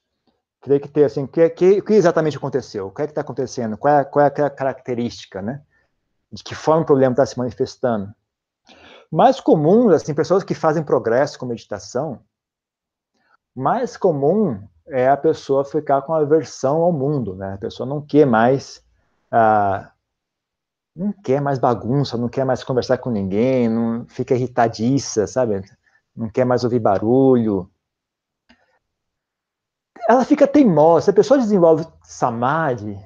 Teria 0.60 0.80
que 0.80 0.88
ter, 0.88 1.04
assim, 1.04 1.24
o 1.24 1.28
que, 1.28 1.48
que, 1.50 1.82
que, 1.82 1.92
exatamente 1.92 2.36
aconteceu? 2.36 2.88
O 2.88 2.90
que 2.90 3.02
é 3.02 3.06
que 3.06 3.12
está 3.12 3.20
acontecendo? 3.20 3.76
Qual 3.76 3.94
é, 3.94 4.04
qual 4.04 4.24
é 4.24 4.28
a 4.42 4.50
característica, 4.50 5.40
né? 5.40 5.62
De 6.32 6.42
que 6.42 6.54
forma 6.54 6.82
o 6.82 6.86
problema 6.86 7.12
está 7.12 7.24
se 7.24 7.38
manifestando? 7.38 8.12
Mais 9.10 9.38
comum, 9.38 9.90
assim, 9.90 10.12
pessoas 10.12 10.42
que 10.42 10.54
fazem 10.54 10.82
progresso 10.82 11.38
com 11.38 11.46
meditação, 11.46 12.20
mais 13.54 13.96
comum 13.96 14.60
é 14.88 15.08
a 15.08 15.16
pessoa 15.16 15.64
ficar 15.64 16.02
com 16.02 16.12
aversão 16.12 16.82
ao 16.82 16.92
mundo, 16.92 17.36
né? 17.36 17.54
A 17.54 17.58
pessoa 17.58 17.88
não 17.88 18.00
quer 18.00 18.26
mais... 18.26 18.84
Ah, 19.30 19.92
não 20.94 21.12
quer 21.12 21.40
mais 21.40 21.58
bagunça, 21.58 22.16
não 22.16 22.28
quer 22.28 22.44
mais 22.44 22.64
conversar 22.64 22.98
com 22.98 23.10
ninguém, 23.10 23.68
não 23.68 24.06
fica 24.08 24.34
irritadiça, 24.34 25.26
sabe? 25.26 25.62
Não 26.16 26.28
quer 26.28 26.44
mais 26.44 26.64
ouvir 26.64 26.78
barulho. 26.78 27.70
Ela 30.08 30.24
fica 30.24 30.46
teimosa. 30.46 31.06
Se 31.06 31.10
a 31.10 31.14
pessoa 31.14 31.38
desenvolve 31.38 31.86
samadhi, 32.02 32.98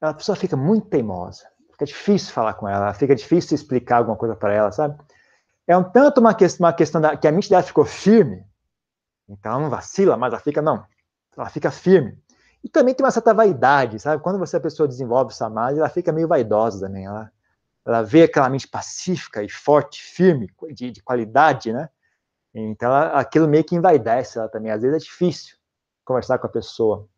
a 0.00 0.14
pessoa 0.14 0.36
fica 0.36 0.56
muito 0.56 0.88
teimosa. 0.88 1.46
Fica 1.72 1.86
difícil 1.86 2.32
falar 2.32 2.54
com 2.54 2.68
ela, 2.68 2.94
fica 2.94 3.14
difícil 3.14 3.54
explicar 3.54 3.98
alguma 3.98 4.16
coisa 4.16 4.36
para 4.36 4.52
ela, 4.52 4.70
sabe? 4.70 4.98
É 5.66 5.76
um 5.76 5.82
tanto 5.82 6.20
uma, 6.20 6.36
uma 6.60 6.72
questão 6.72 7.00
da, 7.00 7.16
que 7.16 7.26
a 7.26 7.32
mente 7.32 7.48
dela 7.48 7.62
ficou 7.62 7.84
firme, 7.84 8.44
então 9.28 9.52
ela 9.52 9.60
não 9.62 9.70
vacila, 9.70 10.16
mas 10.16 10.32
ela 10.32 10.42
fica, 10.42 10.60
não, 10.60 10.84
ela 11.36 11.48
fica 11.48 11.70
firme. 11.70 12.18
E 12.62 12.68
também 12.68 12.94
tem 12.94 13.04
uma 13.04 13.10
certa 13.10 13.32
vaidade, 13.32 13.98
sabe? 13.98 14.22
Quando 14.22 14.38
você, 14.38 14.56
a 14.56 14.60
pessoa 14.60 14.86
desenvolve 14.86 15.34
samadhi, 15.34 15.78
ela 15.78 15.88
fica 15.88 16.12
meio 16.12 16.28
vaidosa 16.28 16.86
também. 16.86 17.06
Ela, 17.06 17.32
ela 17.84 18.02
vê 18.02 18.24
aquela 18.24 18.48
mente 18.48 18.68
pacífica 18.68 19.42
e 19.42 19.48
forte, 19.48 20.00
firme, 20.02 20.48
de, 20.72 20.90
de 20.92 21.02
qualidade, 21.02 21.72
né? 21.72 21.88
Então, 22.54 22.92
aquilo 22.92 23.48
meio 23.48 23.64
que 23.64 23.74
envaidece 23.74 24.38
ela 24.38 24.48
também. 24.48 24.70
Às 24.70 24.82
vezes 24.82 24.96
é 24.96 25.04
difícil 25.04 25.56
conversar 26.04 26.38
com 26.38 26.46
a 26.46 26.50
pessoa. 26.50 27.08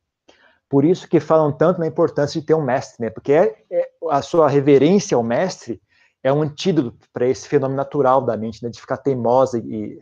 Por 0.68 0.85
isso 0.85 1.09
que 1.09 1.20
falam 1.20 1.53
tanto 1.53 1.81
na 1.81 1.87
importância 1.87 2.40
de 2.40 2.47
ter 2.47 2.55
um 2.55 2.62
mestre, 2.62 3.05
né? 3.05 3.11
Porque 3.11 3.33
é, 3.33 3.64
é, 3.70 3.90
a 4.11 4.23
sua 4.23 4.49
reverência 4.49 5.16
ao 5.16 5.23
mestre 5.23 5.81
é 6.23 6.33
um 6.33 6.42
antídoto 6.42 7.09
para 7.12 7.27
esse 7.27 7.49
fenômeno 7.49 7.77
natural 7.77 8.23
da 8.23 8.37
mente, 8.37 8.62
né? 8.62 8.70
De 8.70 8.81
ficar 8.81 8.97
teimosa 8.97 9.59
e, 9.59 9.99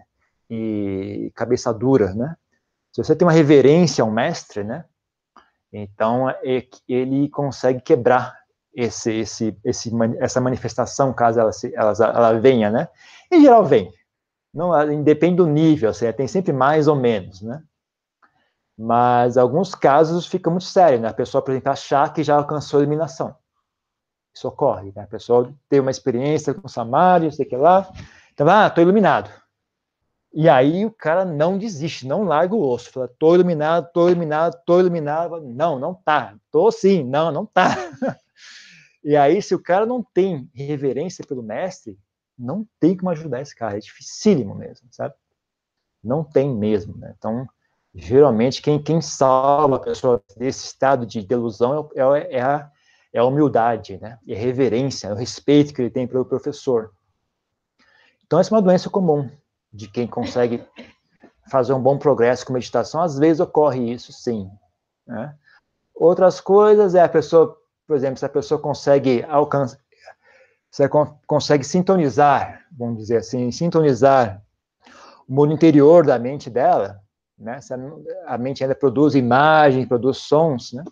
e 0.49 1.33
cabeça 1.35 1.73
dura, 1.73 2.15
né? 2.15 2.37
Se 2.93 3.03
você 3.03 3.17
tem 3.17 3.27
uma 3.27 3.33
reverência 3.33 4.05
ao 4.05 4.11
mestre, 4.11 4.63
né? 4.63 4.85
Então, 5.73 6.29
é, 6.29 6.67
ele 6.87 7.29
consegue 7.31 7.81
quebrar 7.81 8.37
esse, 8.75 9.13
esse, 9.13 9.59
esse, 9.65 9.91
essa 10.19 10.41
manifestação, 10.41 11.13
caso 11.13 11.41
ela, 11.41 11.53
se, 11.53 11.75
ela, 11.75 11.93
ela 11.99 12.33
venha, 12.39 12.71
né? 12.71 12.89
Em 13.31 13.41
geral 13.41 13.65
vem. 13.65 13.91
Não, 14.53 15.03
depende 15.03 15.37
do 15.37 15.47
nível, 15.47 15.91
assim, 15.91 16.11
tem 16.13 16.29
sempre 16.29 16.53
mais 16.53 16.87
ou 16.89 16.97
menos, 16.97 17.41
né? 17.41 17.63
Mas 18.77 19.37
alguns 19.37 19.75
casos 19.75 20.27
fica 20.27 20.51
muito 20.51 20.65
sério, 20.65 21.01
né? 21.01 21.09
A 21.09 21.15
pessoa, 21.15 21.43
por 21.43 21.53
exemplo, 21.53 21.73
achar 21.73 22.13
que 22.13 22.23
já 22.23 22.37
alcançou 22.37 22.79
a 22.79 22.83
eliminação. 22.83 23.35
Isso 24.35 24.49
ocorre, 24.49 24.93
né? 24.95 25.03
A 25.03 25.07
pessoa 25.07 25.53
tem 25.69 25.81
uma 25.81 25.91
experiência 25.91 26.55
com 26.55 26.69
Samário, 26.69 27.31
sei 27.33 27.45
que 27.45 27.57
lá, 27.57 27.91
então, 28.33 28.49
ah, 28.49 28.67
estou 28.67 28.83
iluminado. 28.83 29.31
E 30.35 30.49
aí 30.49 30.87
o 30.87 30.91
cara 30.91 31.25
não 31.27 31.59
desiste, 31.59 32.07
não 32.07 32.25
larga 32.25 32.55
o 32.55 32.67
osso. 32.67 32.91
Fala, 32.91 33.09
tô 33.19 33.35
iluminado, 33.35 33.91
tô 33.93 34.09
iluminado, 34.09 34.59
tô 34.65 34.81
iluminado. 34.81 35.41
Não, 35.43 35.79
não 35.79 35.95
tá. 35.95 36.35
Tô 36.51 36.71
sim, 36.71 37.05
não, 37.05 37.31
não 37.31 37.45
tá. 37.45 37.77
e 39.05 39.15
aí, 39.15 39.43
se 39.43 39.55
o 39.55 39.63
cara 39.63 39.85
não 39.85 40.03
tem 40.03 40.51
reverência 40.55 41.25
pelo 41.27 41.43
mestre, 41.43 41.99
não 42.39 42.67
tem 42.81 42.97
como 42.97 43.11
ajudar 43.11 43.41
esse 43.41 43.55
cara. 43.55 43.77
É 43.77 43.81
dificílimo 43.81 44.55
mesmo, 44.55 44.89
sabe? 44.91 45.15
Não 46.03 46.25
tem 46.25 46.55
mesmo, 46.55 46.97
né? 46.97 47.15
Então, 47.17 47.47
geralmente, 47.95 48.63
quem, 48.63 48.83
quem 48.83 49.01
salva 49.01 49.77
a 49.77 49.81
pessoa 49.81 50.23
desse 50.37 50.67
estado 50.67 51.07
de 51.07 51.23
delusão 51.23 51.91
é, 51.95 52.01
é, 52.01 52.37
é 52.37 52.43
a, 52.43 52.71
é 53.13 53.19
a 53.19 53.25
humildade, 53.25 53.99
né? 53.99 54.19
E 54.27 54.35
a 54.35 54.39
reverência, 54.39 55.09
é 55.09 55.13
o 55.13 55.17
respeito 55.17 55.73
que 55.73 55.83
ele 55.83 55.91
tem 55.91 56.07
pelo 56.07 56.25
professor. 56.25 56.93
Então, 58.27 58.39
essa 58.39 58.53
é 58.53 58.57
uma 58.57 58.63
doença 58.63 58.91
comum 58.91 59.31
de 59.73 59.89
quem 59.89 60.07
consegue 60.07 60.65
fazer 61.51 61.73
um 61.73 61.83
bom 61.83 61.99
progresso 61.99 62.47
com 62.47 62.53
meditação, 62.53 63.03
às 63.03 63.19
vezes 63.19 63.41
ocorre 63.41 63.93
isso, 63.93 64.13
sim. 64.13 64.51
Né? 65.07 65.35
Outras 65.95 66.41
coisas 66.41 66.95
é 66.95 67.03
a 67.03 67.09
pessoa, 67.09 67.57
por 67.87 67.97
exemplo, 67.97 68.19
se 68.19 68.25
a 68.25 68.29
pessoa 68.29 68.61
consegue 68.61 69.25
alcançar, 69.29 69.79
você 70.73 70.89
consegue 71.27 71.65
sintonizar, 71.65 72.65
vamos 72.73 72.97
dizer 72.97 73.19
assim, 73.19 73.53
sintonizar 73.53 74.43
o 75.29 75.35
mundo 75.35 75.53
interior 75.53 76.07
da 76.07 76.19
mente 76.19 76.49
dela, 76.49 76.99
né? 77.39 77.61
A 78.27 78.39
mente 78.39 78.65
ainda 78.65 78.75
produz 78.75 79.15
imagens, 79.15 79.87
produz 79.87 80.17
sons, 80.17 80.73
né? 80.73 80.83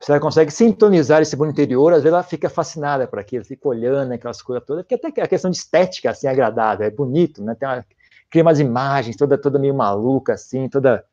Se 0.00 0.10
ela 0.10 0.18
consegue 0.18 0.50
sintonizar 0.50 1.20
esse 1.20 1.36
mundo 1.36 1.50
interior, 1.50 1.92
às 1.92 2.02
vezes 2.02 2.14
ela 2.14 2.22
fica 2.22 2.48
fascinada 2.48 3.06
por 3.06 3.18
aquilo, 3.18 3.44
fica 3.44 3.68
olhando 3.68 4.12
aquelas 4.12 4.40
coisas 4.40 4.64
todas, 4.66 4.82
porque 4.82 4.94
até 4.94 5.20
a 5.20 5.28
questão 5.28 5.50
de 5.50 5.58
estética, 5.58 6.10
assim, 6.10 6.26
é 6.26 6.30
agradável, 6.30 6.86
é 6.86 6.90
bonito, 6.90 7.44
né? 7.44 7.54
Tem 7.54 7.68
uma, 7.68 7.84
cria 8.30 8.42
umas 8.42 8.60
imagens 8.60 9.14
toda, 9.14 9.36
toda 9.36 9.58
meio 9.58 9.74
maluca, 9.74 10.32
assim, 10.32 10.70
toda, 10.70 11.04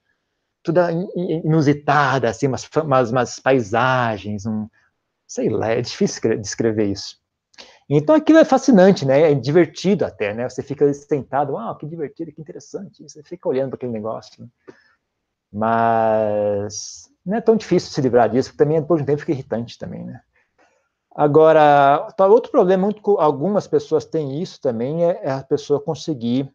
toda 0.64 0.90
inusitada, 1.16 2.30
assim, 2.30 2.48
umas, 2.48 2.70
umas, 2.78 3.12
umas 3.12 3.40
paisagens, 3.40 4.46
um, 4.46 4.70
sei 5.28 5.50
lá, 5.50 5.68
é 5.68 5.82
difícil 5.82 6.40
descrever 6.40 6.86
isso. 6.86 7.21
Então 7.94 8.16
aquilo 8.16 8.40
é 8.40 8.46
fascinante, 8.46 9.06
né? 9.06 9.32
É 9.32 9.36
divertido 9.36 10.06
até, 10.06 10.34
né? 10.34 10.48
Você 10.48 10.64
fica 10.64 10.92
sentado, 10.94 11.52
uau, 11.52 11.76
que 11.76 11.86
divertido, 11.86 12.32
que 12.32 12.40
interessante. 12.40 13.04
Você 13.04 13.22
fica 13.22 13.50
olhando 13.50 13.72
para 13.72 13.76
aquele 13.76 13.92
negócio. 13.92 14.42
Né? 14.42 14.48
Mas 15.52 17.10
não 17.26 17.36
é 17.36 17.42
tão 17.42 17.58
difícil 17.58 17.92
se 17.92 18.00
livrar 18.00 18.30
disso, 18.30 18.50
porque 18.50 18.64
também 18.64 18.80
depois 18.80 19.00
de 19.00 19.04
um 19.04 19.06
tempo 19.08 19.20
fica 19.20 19.34
irritante 19.34 19.78
também, 19.78 20.06
né? 20.06 20.22
Agora, 21.14 22.08
tá, 22.16 22.26
outro 22.28 22.50
problema, 22.50 22.84
muito, 22.84 23.20
algumas 23.20 23.68
pessoas 23.68 24.06
têm 24.06 24.42
isso 24.42 24.62
também, 24.62 25.04
é, 25.04 25.20
é 25.24 25.32
a 25.32 25.44
pessoa 25.44 25.82
conseguir 25.82 26.50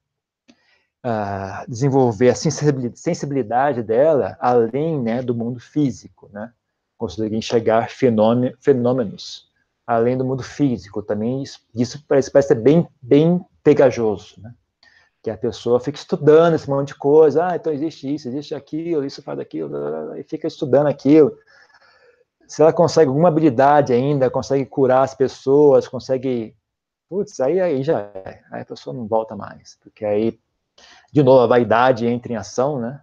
uh, 1.05 1.69
desenvolver 1.69 2.31
a 2.31 2.35
sensibilidade 2.35 3.83
dela 3.83 4.39
além 4.41 4.99
né, 4.99 5.21
do 5.21 5.35
mundo 5.35 5.61
físico, 5.61 6.31
né? 6.33 6.51
Conseguir 6.97 7.37
enxergar 7.37 7.91
fenômenos 7.91 9.47
além 9.87 10.17
do 10.17 10.25
mundo 10.25 10.43
físico 10.43 11.03
também, 11.03 11.43
isso, 11.75 12.05
parece, 12.09 12.31
parece 12.31 12.49
ser 12.49 12.57
bem, 12.57 12.89
bem 13.01 13.45
pegajoso, 13.63 14.41
né? 14.41 14.53
que 15.27 15.31
a 15.31 15.37
pessoa 15.37 15.81
fica 15.81 15.99
estudando 15.99 16.55
esse 16.55 16.71
monte 16.71 16.89
de 16.89 16.95
coisa, 16.95 17.49
ah, 17.49 17.57
então 17.57 17.73
existe 17.73 18.15
isso, 18.15 18.29
existe 18.29 18.55
aquilo, 18.55 19.05
isso 19.05 19.21
faz 19.23 19.41
aquilo, 19.41 20.17
e 20.17 20.23
fica 20.23 20.47
estudando 20.47 20.87
aquilo. 20.87 21.37
Se 22.47 22.63
ela 22.63 22.73
consegue 22.73 23.09
alguma 23.09 23.27
habilidade 23.27 23.93
ainda, 23.93 24.31
consegue 24.31 24.65
curar 24.65 25.03
as 25.03 25.15
pessoas, 25.15 25.89
consegue. 25.89 26.55
Putz, 27.09 27.41
aí, 27.41 27.61
aí 27.61 27.83
já 27.83 28.03
é. 28.03 28.41
Aí 28.53 28.63
a 28.63 28.65
pessoa 28.65 28.95
não 28.95 29.09
volta 29.09 29.35
mais. 29.35 29.77
Porque 29.83 30.05
aí, 30.05 30.39
de 31.13 31.25
novo, 31.25 31.41
a 31.41 31.49
vaidade 31.49 32.07
entra 32.07 32.33
em 32.33 32.37
ação, 32.37 32.79
né? 32.79 33.01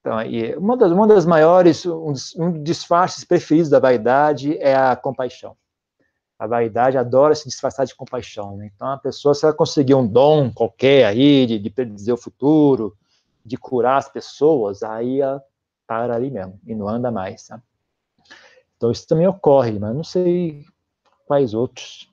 Então, 0.00 0.18
aí, 0.18 0.52
uma, 0.56 0.76
das, 0.76 0.90
uma 0.90 1.06
das 1.06 1.24
maiores, 1.24 1.86
um 1.86 2.10
dos, 2.10 2.34
um 2.34 2.60
disfarces 2.60 3.22
preferidos 3.22 3.70
da 3.70 3.78
vaidade 3.78 4.58
é 4.58 4.74
a 4.74 4.96
compaixão. 4.96 5.56
A 6.38 6.46
vaidade 6.46 6.98
adora 6.98 7.34
se 7.34 7.48
disfarçar 7.48 7.86
de 7.86 7.94
compaixão. 7.94 8.56
Né? 8.56 8.70
Então, 8.74 8.88
a 8.88 8.98
pessoa, 8.98 9.34
se 9.34 9.44
ela 9.44 9.54
conseguir 9.54 9.94
um 9.94 10.06
dom 10.06 10.52
qualquer 10.52 11.06
aí, 11.06 11.46
de, 11.46 11.58
de 11.58 11.70
predizer 11.70 12.14
o 12.14 12.18
futuro, 12.18 12.96
de 13.44 13.56
curar 13.56 13.98
as 13.98 14.08
pessoas, 14.08 14.82
aí 14.82 15.20
ela 15.20 15.42
para 15.86 16.14
ali 16.14 16.30
mesmo 16.30 16.60
e 16.66 16.74
não 16.74 16.88
anda 16.88 17.10
mais. 17.10 17.42
Sabe? 17.42 17.62
Então, 18.76 18.90
isso 18.90 19.06
também 19.06 19.26
ocorre, 19.26 19.78
mas 19.78 19.94
não 19.94 20.04
sei 20.04 20.64
quais 21.26 21.54
outros. 21.54 22.12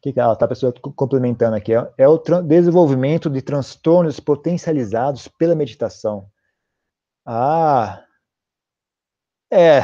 Que 0.00 0.12
ela 0.16 0.32
está 0.32 0.44
a 0.44 0.48
pessoa 0.48 0.72
complementando 0.72 1.56
aqui? 1.56 1.72
É 1.96 2.08
o 2.08 2.18
desenvolvimento 2.42 3.28
de 3.28 3.42
transtornos 3.42 4.20
potencializados 4.20 5.28
pela 5.28 5.54
meditação. 5.54 6.30
Ah, 7.26 8.04
é, 9.50 9.80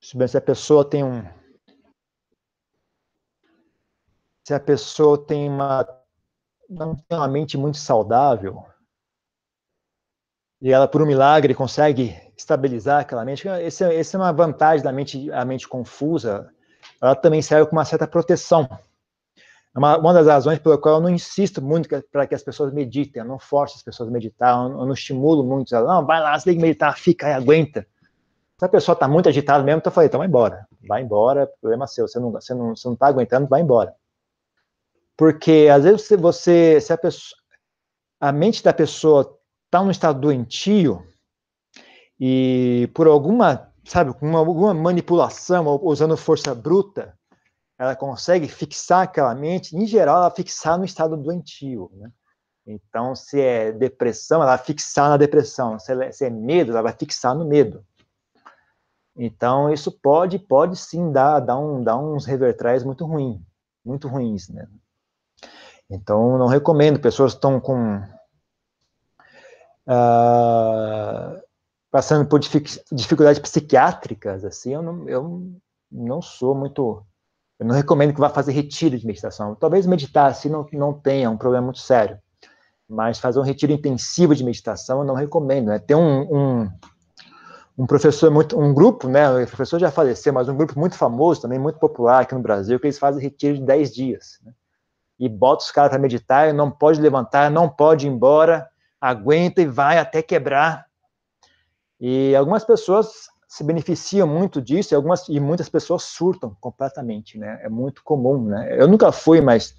se 0.00 0.36
a 0.36 0.40
pessoa 0.40 0.88
tem 0.88 1.04
um. 1.04 1.22
Se 4.44 4.54
a 4.54 4.60
pessoa 4.60 5.24
tem 5.24 5.48
uma. 5.48 5.86
não 6.68 6.96
tem 6.96 7.18
uma 7.18 7.28
mente 7.28 7.58
muito 7.58 7.78
saudável, 7.78 8.64
e 10.60 10.70
ela, 10.72 10.86
por 10.86 11.00
um 11.00 11.06
milagre, 11.06 11.54
consegue 11.54 12.14
estabilizar 12.36 13.00
aquela 13.00 13.24
mente, 13.24 13.48
essa 13.48 13.86
é 13.86 14.16
uma 14.18 14.32
vantagem 14.32 14.84
da 14.84 14.92
mente, 14.92 15.30
a 15.32 15.44
mente 15.44 15.66
confusa, 15.66 16.52
ela 17.00 17.14
também 17.14 17.40
serve 17.40 17.66
como 17.66 17.78
uma 17.78 17.84
certa 17.84 18.06
proteção. 18.06 18.68
É 19.74 19.78
uma, 19.78 19.96
uma 19.96 20.12
das 20.12 20.26
razões 20.26 20.58
pela 20.58 20.76
qual 20.76 20.96
eu 20.96 21.00
não 21.00 21.08
insisto 21.08 21.62
muito 21.62 21.88
para 22.10 22.26
que 22.26 22.34
as 22.34 22.42
pessoas 22.42 22.74
meditem, 22.74 23.22
eu 23.22 23.28
não 23.28 23.38
forço 23.38 23.76
as 23.76 23.82
pessoas 23.82 24.08
a 24.08 24.12
meditar, 24.12 24.54
eu 24.54 24.68
não, 24.68 24.80
eu 24.80 24.86
não 24.86 24.92
estimulo 24.92 25.42
muito, 25.44 25.74
ela, 25.74 25.94
não, 25.94 26.06
vai 26.06 26.20
lá, 26.20 26.38
você 26.38 26.46
tem 26.46 26.56
que 26.56 26.62
meditar, 26.62 26.96
fica 26.98 27.26
aí, 27.28 27.32
aguenta. 27.32 27.86
Se 28.60 28.66
a 28.66 28.68
pessoa 28.68 28.92
está 28.92 29.08
muito 29.08 29.26
agitada 29.26 29.64
mesmo, 29.64 29.78
então 29.78 29.90
eu 29.90 29.94
falei, 29.94 30.08
então 30.08 30.18
vai 30.18 30.28
embora. 30.28 30.68
Vai 30.86 31.00
embora, 31.00 31.50
problema 31.62 31.86
seu. 31.86 32.06
Você 32.06 32.20
não, 32.20 32.30
você 32.30 32.52
não, 32.52 32.76
você 32.76 32.86
não 32.88 32.94
tá 32.94 33.06
aguentando, 33.06 33.48
vai 33.48 33.62
embora. 33.62 33.96
Porque 35.16 35.66
às 35.72 35.82
vezes 35.82 36.02
você, 36.02 36.16
você 36.18 36.78
se 36.78 36.92
a 36.92 36.98
pessoa, 36.98 37.40
a 38.20 38.30
mente 38.30 38.62
da 38.62 38.74
pessoa 38.74 39.34
está 39.64 39.82
num 39.82 39.90
estado 39.90 40.20
doentio 40.20 41.02
e 42.20 42.90
por 42.94 43.06
alguma, 43.06 43.72
sabe, 43.82 44.12
com 44.12 44.36
alguma 44.36 44.74
manipulação, 44.74 45.80
usando 45.82 46.14
força 46.14 46.54
bruta, 46.54 47.18
ela 47.78 47.96
consegue 47.96 48.46
fixar 48.46 49.04
aquela 49.04 49.34
mente, 49.34 49.74
em 49.74 49.86
geral, 49.86 50.18
ela 50.18 50.30
fixar 50.30 50.76
no 50.76 50.84
estado 50.84 51.16
doentio, 51.16 51.90
né? 51.94 52.10
Então, 52.66 53.16
se 53.16 53.40
é 53.40 53.72
depressão, 53.72 54.42
ela 54.42 54.54
vai 54.54 54.66
fixar 54.66 55.08
na 55.08 55.16
depressão. 55.16 55.78
Se 55.78 55.94
é, 55.94 56.12
se 56.12 56.26
é 56.26 56.30
medo, 56.30 56.72
ela 56.72 56.82
vai 56.82 56.92
fixar 56.92 57.34
no 57.34 57.46
medo. 57.46 57.82
Então, 59.22 59.70
isso 59.70 59.92
pode, 59.92 60.38
pode 60.38 60.76
sim 60.76 61.12
dar, 61.12 61.40
dar, 61.40 61.58
um, 61.58 61.84
dar 61.84 61.98
uns 61.98 62.24
revertrais 62.24 62.82
muito 62.82 63.04
ruins, 63.04 63.38
muito 63.84 64.08
ruins, 64.08 64.48
né? 64.48 64.66
Então, 65.90 66.38
não 66.38 66.46
recomendo, 66.46 66.98
pessoas 66.98 67.34
estão 67.34 67.60
com... 67.60 67.98
Uh, 69.86 71.38
passando 71.90 72.26
por 72.26 72.40
dificuldades 72.40 73.38
psiquiátricas, 73.40 74.42
assim, 74.42 74.72
eu 74.72 74.82
não, 74.82 75.06
eu 75.06 75.52
não 75.92 76.22
sou 76.22 76.54
muito... 76.54 77.04
Eu 77.58 77.66
não 77.66 77.74
recomendo 77.74 78.14
que 78.14 78.20
vá 78.20 78.30
fazer 78.30 78.52
retiro 78.52 78.98
de 78.98 79.06
meditação. 79.06 79.54
Talvez 79.54 79.84
meditar 79.84 80.30
assim 80.30 80.48
não, 80.48 80.66
não 80.72 80.94
tenha 80.94 81.28
um 81.28 81.36
problema 81.36 81.66
muito 81.66 81.80
sério, 81.80 82.18
mas 82.88 83.18
fazer 83.18 83.38
um 83.38 83.42
retiro 83.42 83.70
intensivo 83.70 84.34
de 84.34 84.42
meditação 84.42 85.00
eu 85.00 85.04
não 85.04 85.14
recomendo. 85.14 85.66
Né? 85.66 85.78
Tem 85.78 85.94
um, 85.94 86.22
um 86.62 86.70
um 87.80 87.86
professor 87.86 88.30
muito, 88.30 88.60
um 88.60 88.74
grupo, 88.74 89.08
né, 89.08 89.26
o 89.42 89.46
professor 89.46 89.80
já 89.80 89.90
faleceu, 89.90 90.34
mas 90.34 90.50
um 90.50 90.54
grupo 90.54 90.78
muito 90.78 90.96
famoso, 90.98 91.40
também 91.40 91.58
muito 91.58 91.78
popular 91.78 92.20
aqui 92.20 92.34
no 92.34 92.42
Brasil, 92.42 92.78
que 92.78 92.86
eles 92.86 92.98
fazem 92.98 93.22
retiro 93.22 93.56
de 93.56 93.62
10 93.62 93.94
dias, 93.94 94.38
né, 94.44 94.52
e 95.18 95.26
bota 95.30 95.64
os 95.64 95.70
caras 95.70 95.88
para 95.88 95.98
meditar, 95.98 96.52
não 96.52 96.70
pode 96.70 97.00
levantar, 97.00 97.50
não 97.50 97.70
pode 97.70 98.06
ir 98.06 98.10
embora, 98.10 98.68
aguenta 99.00 99.62
e 99.62 99.66
vai 99.66 99.96
até 99.96 100.20
quebrar. 100.20 100.84
E 101.98 102.36
algumas 102.36 102.64
pessoas 102.64 103.30
se 103.48 103.64
beneficiam 103.64 104.26
muito 104.26 104.60
disso, 104.60 104.92
e 104.92 104.94
algumas 104.94 105.26
e 105.28 105.40
muitas 105.40 105.70
pessoas 105.70 106.02
surtam 106.02 106.54
completamente, 106.60 107.38
né? 107.38 107.60
É 107.62 107.68
muito 107.68 108.02
comum, 108.04 108.44
né? 108.44 108.76
Eu 108.78 108.88
nunca 108.88 109.10
fui, 109.10 109.40
mas 109.40 109.74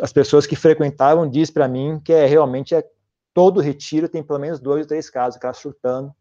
as 0.00 0.12
pessoas 0.12 0.46
que 0.46 0.56
frequentavam 0.56 1.28
diz 1.28 1.50
para 1.50 1.68
mim 1.68 2.00
que 2.02 2.12
é 2.12 2.24
realmente 2.24 2.74
é 2.74 2.86
todo 3.34 3.60
retiro 3.60 4.08
tem 4.08 4.22
pelo 4.22 4.38
menos 4.38 4.60
dois 4.60 4.82
ou 4.82 4.88
três 4.88 5.10
casos, 5.10 5.38
caras 5.38 5.58
surtando 5.58 6.14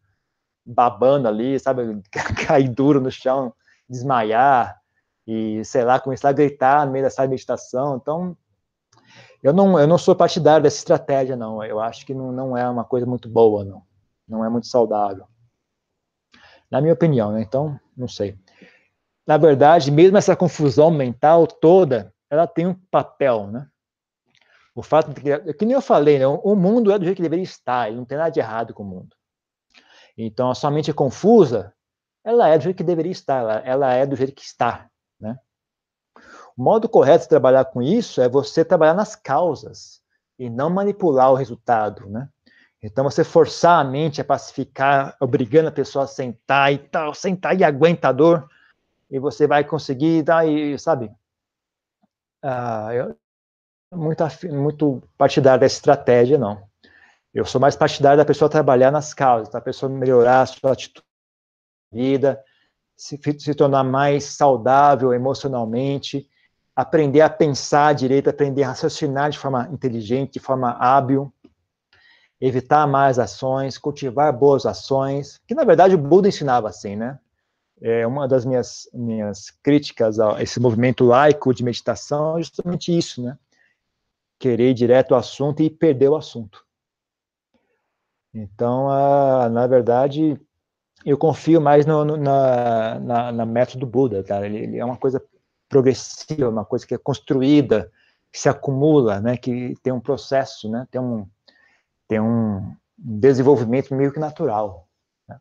babando 0.70 1.28
ali, 1.28 1.60
sabe, 1.60 2.02
cair 2.48 2.70
duro 2.70 3.02
no 3.02 3.12
chão, 3.12 3.54
desmaiar 3.90 4.80
e, 5.26 5.64
sei 5.66 5.84
lá, 5.84 6.00
começar 6.00 6.30
a 6.30 6.34
gritar 6.34 6.86
no 6.86 6.92
meio 6.92 7.04
dessa 7.04 7.28
meditação. 7.28 7.98
Então, 7.98 8.38
eu 9.42 9.52
não, 9.52 9.80
eu 9.80 9.88
não 9.88 9.98
sou 9.98 10.16
partidário 10.16 10.64
dessa 10.64 10.78
estratégia, 10.78 11.36
não. 11.36 11.64
Eu 11.64 11.80
acho 11.80 12.06
que 12.06 12.14
não, 12.14 12.32
não 12.32 12.58
é 12.58 12.70
uma 12.70 12.84
coisa 12.84 13.06
muito 13.06 13.28
boa, 13.28 13.66
não. 13.66 13.82
Não 14.28 14.46
é 14.46 14.50
muito 14.50 14.68
saudável. 14.68 15.26
Na 16.70 16.80
minha 16.80 16.94
opinião, 16.94 17.32
né? 17.32 17.42
Então, 17.42 17.80
não 17.98 18.08
sei. 18.08 18.38
Na 19.26 19.38
verdade, 19.38 19.92
mesmo 19.92 20.18
essa 20.18 20.36
confusão 20.36 20.92
mental 20.92 21.48
toda, 21.48 22.14
ela 22.30 22.46
tem 22.46 22.68
um 22.68 22.76
papel, 22.92 23.48
né? 23.48 23.68
O 24.76 24.84
fato 24.84 25.12
de 25.14 25.22
que, 25.22 25.54
que 25.54 25.66
nem 25.66 25.74
eu 25.74 25.82
falei, 25.82 26.20
né? 26.20 26.28
o 26.28 26.56
mundo 26.56 26.92
é 26.92 27.00
do 27.00 27.04
jeito 27.04 27.18
que 27.18 27.24
deveria 27.24 27.44
estar, 27.44 27.92
e 27.92 27.96
não 27.96 28.06
tem 28.06 28.18
nada 28.18 28.30
de 28.30 28.40
errado 28.40 28.74
com 28.74 28.84
o 28.84 28.86
mundo. 28.86 29.19
Então, 30.22 30.52
a 30.52 30.56
sua 30.56 30.70
mente 30.70 30.92
é 30.92 30.94
confusa, 30.94 31.74
ela 32.26 32.50
é 32.50 32.58
do 32.58 32.66
jeito 32.66 32.76
que 32.76 32.84
deveria 32.84 33.12
estar, 33.12 33.40
ela, 33.40 33.54
ela 33.60 33.94
é 33.94 34.06
do 34.06 34.18
jeito 34.18 34.34
que 34.34 34.44
está, 34.44 34.90
né? 35.18 35.40
O 36.58 36.62
modo 36.62 36.90
correto 36.90 37.24
de 37.24 37.30
trabalhar 37.30 37.64
com 37.64 37.82
isso 37.82 38.20
é 38.22 38.28
você 38.28 38.66
trabalhar 38.66 38.94
nas 38.94 39.16
causas 39.16 40.02
e 40.38 40.50
não 40.50 40.70
manipular 40.70 41.32
o 41.32 41.36
resultado, 41.36 42.10
né? 42.10 42.28
Então, 42.84 43.06
você 43.06 43.24
forçar 43.24 43.80
a 43.80 43.90
mente 43.90 44.20
a 44.20 44.26
pacificar, 44.26 45.16
obrigando 45.22 45.70
a 45.70 45.72
pessoa 45.72 46.04
a 46.04 46.08
sentar 46.08 46.74
e 46.74 46.80
tal, 46.80 47.14
sentar 47.14 47.58
e 47.58 47.64
aguenta 47.64 48.10
a 48.10 48.12
dor, 48.12 48.50
e 49.10 49.20
você 49.20 49.48
vai 49.48 49.64
conseguir 49.64 50.22
dar, 50.24 50.44
sabe? 50.78 51.10
Ah, 52.44 52.94
eu, 52.94 53.18
muito, 53.94 54.24
muito 54.52 55.02
partidário 55.18 55.62
dessa 55.62 55.76
estratégia, 55.76 56.38
não. 56.38 56.69
Eu 57.34 57.46
sou 57.46 57.62
mais 57.62 57.76
partidário 57.76 58.18
da 58.18 58.26
pessoa 58.26 58.50
trabalhar 58.50 58.92
nas 58.92 59.14
causas, 59.14 59.50
da 59.50 59.62
pessoa 59.62 59.90
melhorar 59.90 60.42
a 60.42 60.46
sua 60.48 60.74
atitude 60.74 61.06
de 61.92 62.00
vida, 62.00 62.44
se, 62.98 63.20
se 63.40 63.54
tornar 63.54 63.84
mais 63.84 64.26
saudável 64.26 65.14
emocionalmente, 65.14 66.28
aprender 66.76 67.22
a 67.22 67.30
pensar 67.30 67.94
direito, 67.94 68.30
aprender 68.30 68.64
a 68.64 68.70
raciocinar 68.70 69.30
de 69.30 69.38
forma 69.38 69.70
inteligente, 69.72 70.34
de 70.34 70.40
forma 70.40 70.72
hábil, 70.72 71.32
evitar 72.42 72.88
mais 72.88 73.20
ações, 73.20 73.78
cultivar 73.78 74.32
boas 74.34 74.66
ações, 74.66 75.40
que 75.48 75.54
na 75.54 75.64
verdade 75.64 75.94
o 75.94 75.98
Buda 75.98 76.30
ensinava 76.30 76.70
assim, 76.70 76.96
né? 76.96 77.20
É 77.82 78.06
uma 78.08 78.28
das 78.28 78.44
minhas, 78.44 78.90
minhas 78.94 79.52
críticas 79.64 80.20
a 80.20 80.42
esse 80.42 80.60
movimento 80.60 81.06
laico 81.06 81.54
de 81.54 81.64
meditação 81.64 82.38
é 82.38 82.42
justamente 82.42 82.98
isso, 82.98 83.22
né? 83.22 83.38
Querer 84.40 84.72
ir 84.72 84.74
direto 84.74 85.14
ao 85.14 85.20
assunto 85.20 85.62
e 85.62 85.70
perder 85.70 86.10
o 86.10 86.16
assunto. 86.16 86.66
Então, 88.34 88.90
a, 88.90 89.50
na 89.50 89.66
verdade, 89.68 90.40
eu 91.06 91.18
confio 91.18 91.60
mais 91.60 91.86
no, 91.86 92.06
no 92.06 92.18
na, 92.18 93.00
na, 93.00 93.32
na, 93.32 93.46
método 93.46 93.86
Buda, 93.86 94.24
tá? 94.24 94.46
Ele, 94.46 94.58
ele, 94.58 94.78
é 94.78 94.86
uma 94.86 94.98
coisa 94.98 95.22
progressiva, 95.68 96.50
uma 96.50 96.66
coisa 96.66 96.86
que 96.86 96.94
é 96.94 96.98
construída, 96.98 97.92
que 98.32 98.40
se 98.40 98.50
acumula, 98.50 99.20
né, 99.20 99.38
que 99.38 99.76
tem 99.82 99.94
um 99.94 100.00
processo, 100.00 100.70
né, 100.70 100.88
tem 100.92 101.00
um, 101.00 101.28
tem 102.08 102.20
um 102.20 102.76
desenvolvimento 102.98 103.94
meio 103.94 104.12
que 104.12 104.20
natural. 104.20 104.88
Né? 105.28 105.40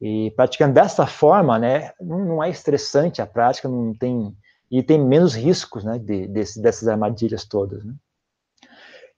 E 0.00 0.30
praticando 0.32 0.74
dessa 0.74 1.06
forma, 1.06 1.58
né, 1.58 1.92
não 2.00 2.42
é 2.42 2.50
estressante 2.50 3.22
a 3.22 3.26
prática, 3.26 3.68
não 3.68 3.94
tem 3.94 4.36
e 4.70 4.82
tem 4.82 4.98
menos 4.98 5.34
riscos, 5.34 5.84
né, 5.84 5.98
de, 5.98 6.26
desse, 6.26 6.60
dessas 6.60 6.88
armadilhas 6.88 7.44
todas. 7.44 7.84
Né? 7.84 7.94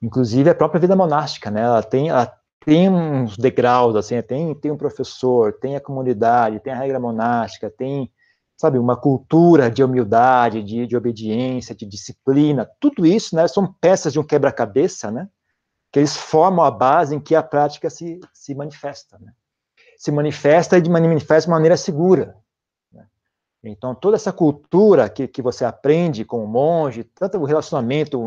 Inclusive 0.02 0.50
a 0.50 0.55
própria 0.55 0.80
vida 0.80 0.96
monástica, 0.96 1.48
né, 1.48 1.61
ela 1.61 1.82
tem, 1.82 2.09
ela 2.09 2.26
tem 2.65 2.89
uns 2.89 3.37
degraus, 3.37 3.95
assim, 3.97 4.21
tem, 4.23 4.55
tem 4.55 4.71
um 4.71 4.77
professor, 4.77 5.53
tem 5.53 5.77
a 5.77 5.81
comunidade, 5.81 6.61
tem 6.61 6.73
a 6.73 6.77
regra 6.77 6.99
monástica, 6.99 7.71
tem 7.71 8.11
sabe, 8.57 8.79
uma 8.79 8.97
cultura 8.97 9.71
de 9.71 9.83
humildade, 9.83 10.62
de, 10.62 10.87
de 10.87 10.97
obediência, 10.97 11.75
de 11.75 11.85
disciplina, 11.85 12.69
tudo 12.81 13.05
isso, 13.05 13.35
né, 13.35 13.47
são 13.49 13.73
peças 13.81 14.12
de 14.12 14.21
um 14.21 14.25
quebra-cabeça, 14.25 15.11
né, 15.11 15.29
que 15.93 15.99
eles 15.99 16.17
formam 16.17 16.65
a 16.65 16.71
base 16.71 17.15
em 17.15 17.21
que 17.21 17.35
a 17.35 17.43
prática 17.43 17.91
se, 17.91 18.21
se 18.33 18.55
manifesta, 18.55 19.19
né. 19.19 19.33
Se 19.97 20.11
manifesta 20.11 20.77
e 20.77 20.83
de 20.83 20.91
manifesta 20.91 21.47
de 21.47 21.51
maneira 21.51 21.77
segura. 21.77 22.37
Né? 22.93 23.07
Então, 23.62 23.95
toda 23.95 24.17
essa 24.17 24.33
cultura 24.33 25.09
que, 25.09 25.29
que 25.29 25.41
você 25.41 25.65
aprende 25.65 26.25
com 26.25 26.45
o 26.45 26.49
monge, 26.49 27.05
tanto 27.05 27.39
o 27.39 27.45
relacionamento, 27.45 28.21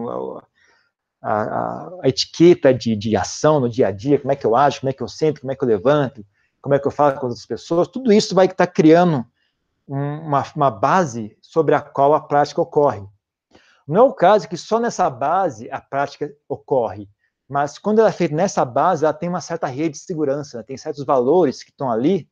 a, 1.22 1.41
a, 1.41 1.89
a 2.03 2.07
etiqueta 2.07 2.74
de, 2.74 2.95
de 2.95 3.15
ação 3.15 3.59
no 3.59 3.70
dia 3.70 3.88
a 3.88 3.91
dia, 3.91 4.20
como 4.20 4.32
é 4.32 4.36
que 4.36 4.45
eu 4.45 4.55
ajo, 4.55 4.80
como 4.80 4.89
é 4.89 4.93
que 4.93 5.01
eu 5.01 5.07
sento, 5.07 5.41
como 5.41 5.51
é 5.51 5.55
que 5.55 5.63
eu 5.63 5.68
levanto, 5.68 6.26
como 6.61 6.76
é 6.76 6.80
que 6.80 6.88
eu 6.88 6.91
falo 6.91 7.20
com 7.20 7.28
outras 7.28 7.45
pessoas, 7.45 7.88
tudo 7.88 8.11
isso 8.11 8.36
vai 8.36 8.45
estar 8.45 8.68
criando 8.68 9.26
uma, 9.88 10.43
uma 10.55 10.72
base 10.72 11.38
sobre 11.41 11.74
a 11.74 11.82
qual 11.82 12.13
a 12.13 12.20
prática 12.20 12.61
ocorre. 12.61 13.07
Não 13.88 14.01
é 14.01 14.03
o 14.03 14.13
caso 14.13 14.49
que 14.49 14.57
só 14.57 14.80
nessa 14.80 15.09
base 15.09 15.72
a 15.72 15.80
prática 15.80 16.34
ocorre, 16.47 17.09
mas 17.47 17.80
quando 17.80 17.99
ela 17.99 18.09
é 18.09 18.13
feita 18.13 18.36
nessa 18.36 18.65
base, 18.65 19.05
ela 19.05 19.13
tem 19.13 19.30
uma 19.30 19.39
certa 19.39 19.68
rede 19.68 19.91
de 19.91 20.03
segurança, 20.03 20.63
tem 20.63 20.76
certos 20.76 21.05
valores 21.05 21.63
que 21.63 21.72
estão 21.72 21.89
ali 21.89 22.30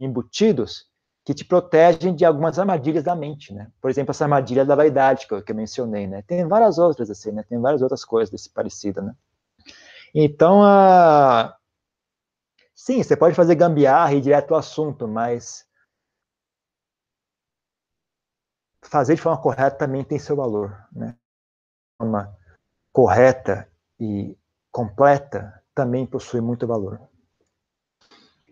embutidos 0.00 0.86
que 1.26 1.34
te 1.34 1.44
protegem 1.44 2.14
de 2.14 2.24
algumas 2.24 2.56
armadilhas 2.56 3.02
da 3.02 3.16
mente, 3.16 3.52
né? 3.52 3.68
Por 3.80 3.90
exemplo, 3.90 4.12
essa 4.12 4.24
armadilha 4.24 4.64
da 4.64 4.76
vaidade 4.76 5.26
que 5.26 5.34
eu, 5.34 5.42
que 5.42 5.50
eu 5.50 5.56
mencionei, 5.56 6.06
né? 6.06 6.22
Tem 6.22 6.46
várias 6.46 6.78
outras 6.78 7.10
assim, 7.10 7.32
né? 7.32 7.42
Tem 7.42 7.60
várias 7.60 7.82
outras 7.82 8.04
coisas 8.04 8.30
desse 8.30 8.48
parecido, 8.48 9.02
né? 9.02 9.12
Então, 10.14 10.62
a... 10.62 11.58
sim, 12.72 13.02
você 13.02 13.16
pode 13.16 13.34
fazer 13.34 13.56
gambiarra 13.56 14.14
e 14.14 14.18
ir 14.18 14.20
direto 14.20 14.54
ao 14.54 14.60
assunto, 14.60 15.08
mas 15.08 15.66
fazer 18.84 19.16
de 19.16 19.20
forma 19.20 19.42
correta 19.42 19.78
também 19.78 20.04
tem 20.04 20.20
seu 20.20 20.36
valor, 20.36 20.80
né? 20.92 21.08
De 21.08 21.96
forma 21.98 22.38
correta 22.92 23.68
e 23.98 24.38
completa 24.70 25.60
também 25.74 26.06
possui 26.06 26.40
muito 26.40 26.68
valor. 26.68 27.00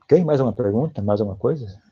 Ok? 0.02 0.24
Mais 0.24 0.40
uma 0.40 0.52
pergunta? 0.52 1.00
Mais 1.00 1.20
alguma 1.20 1.38
coisa? 1.38 1.83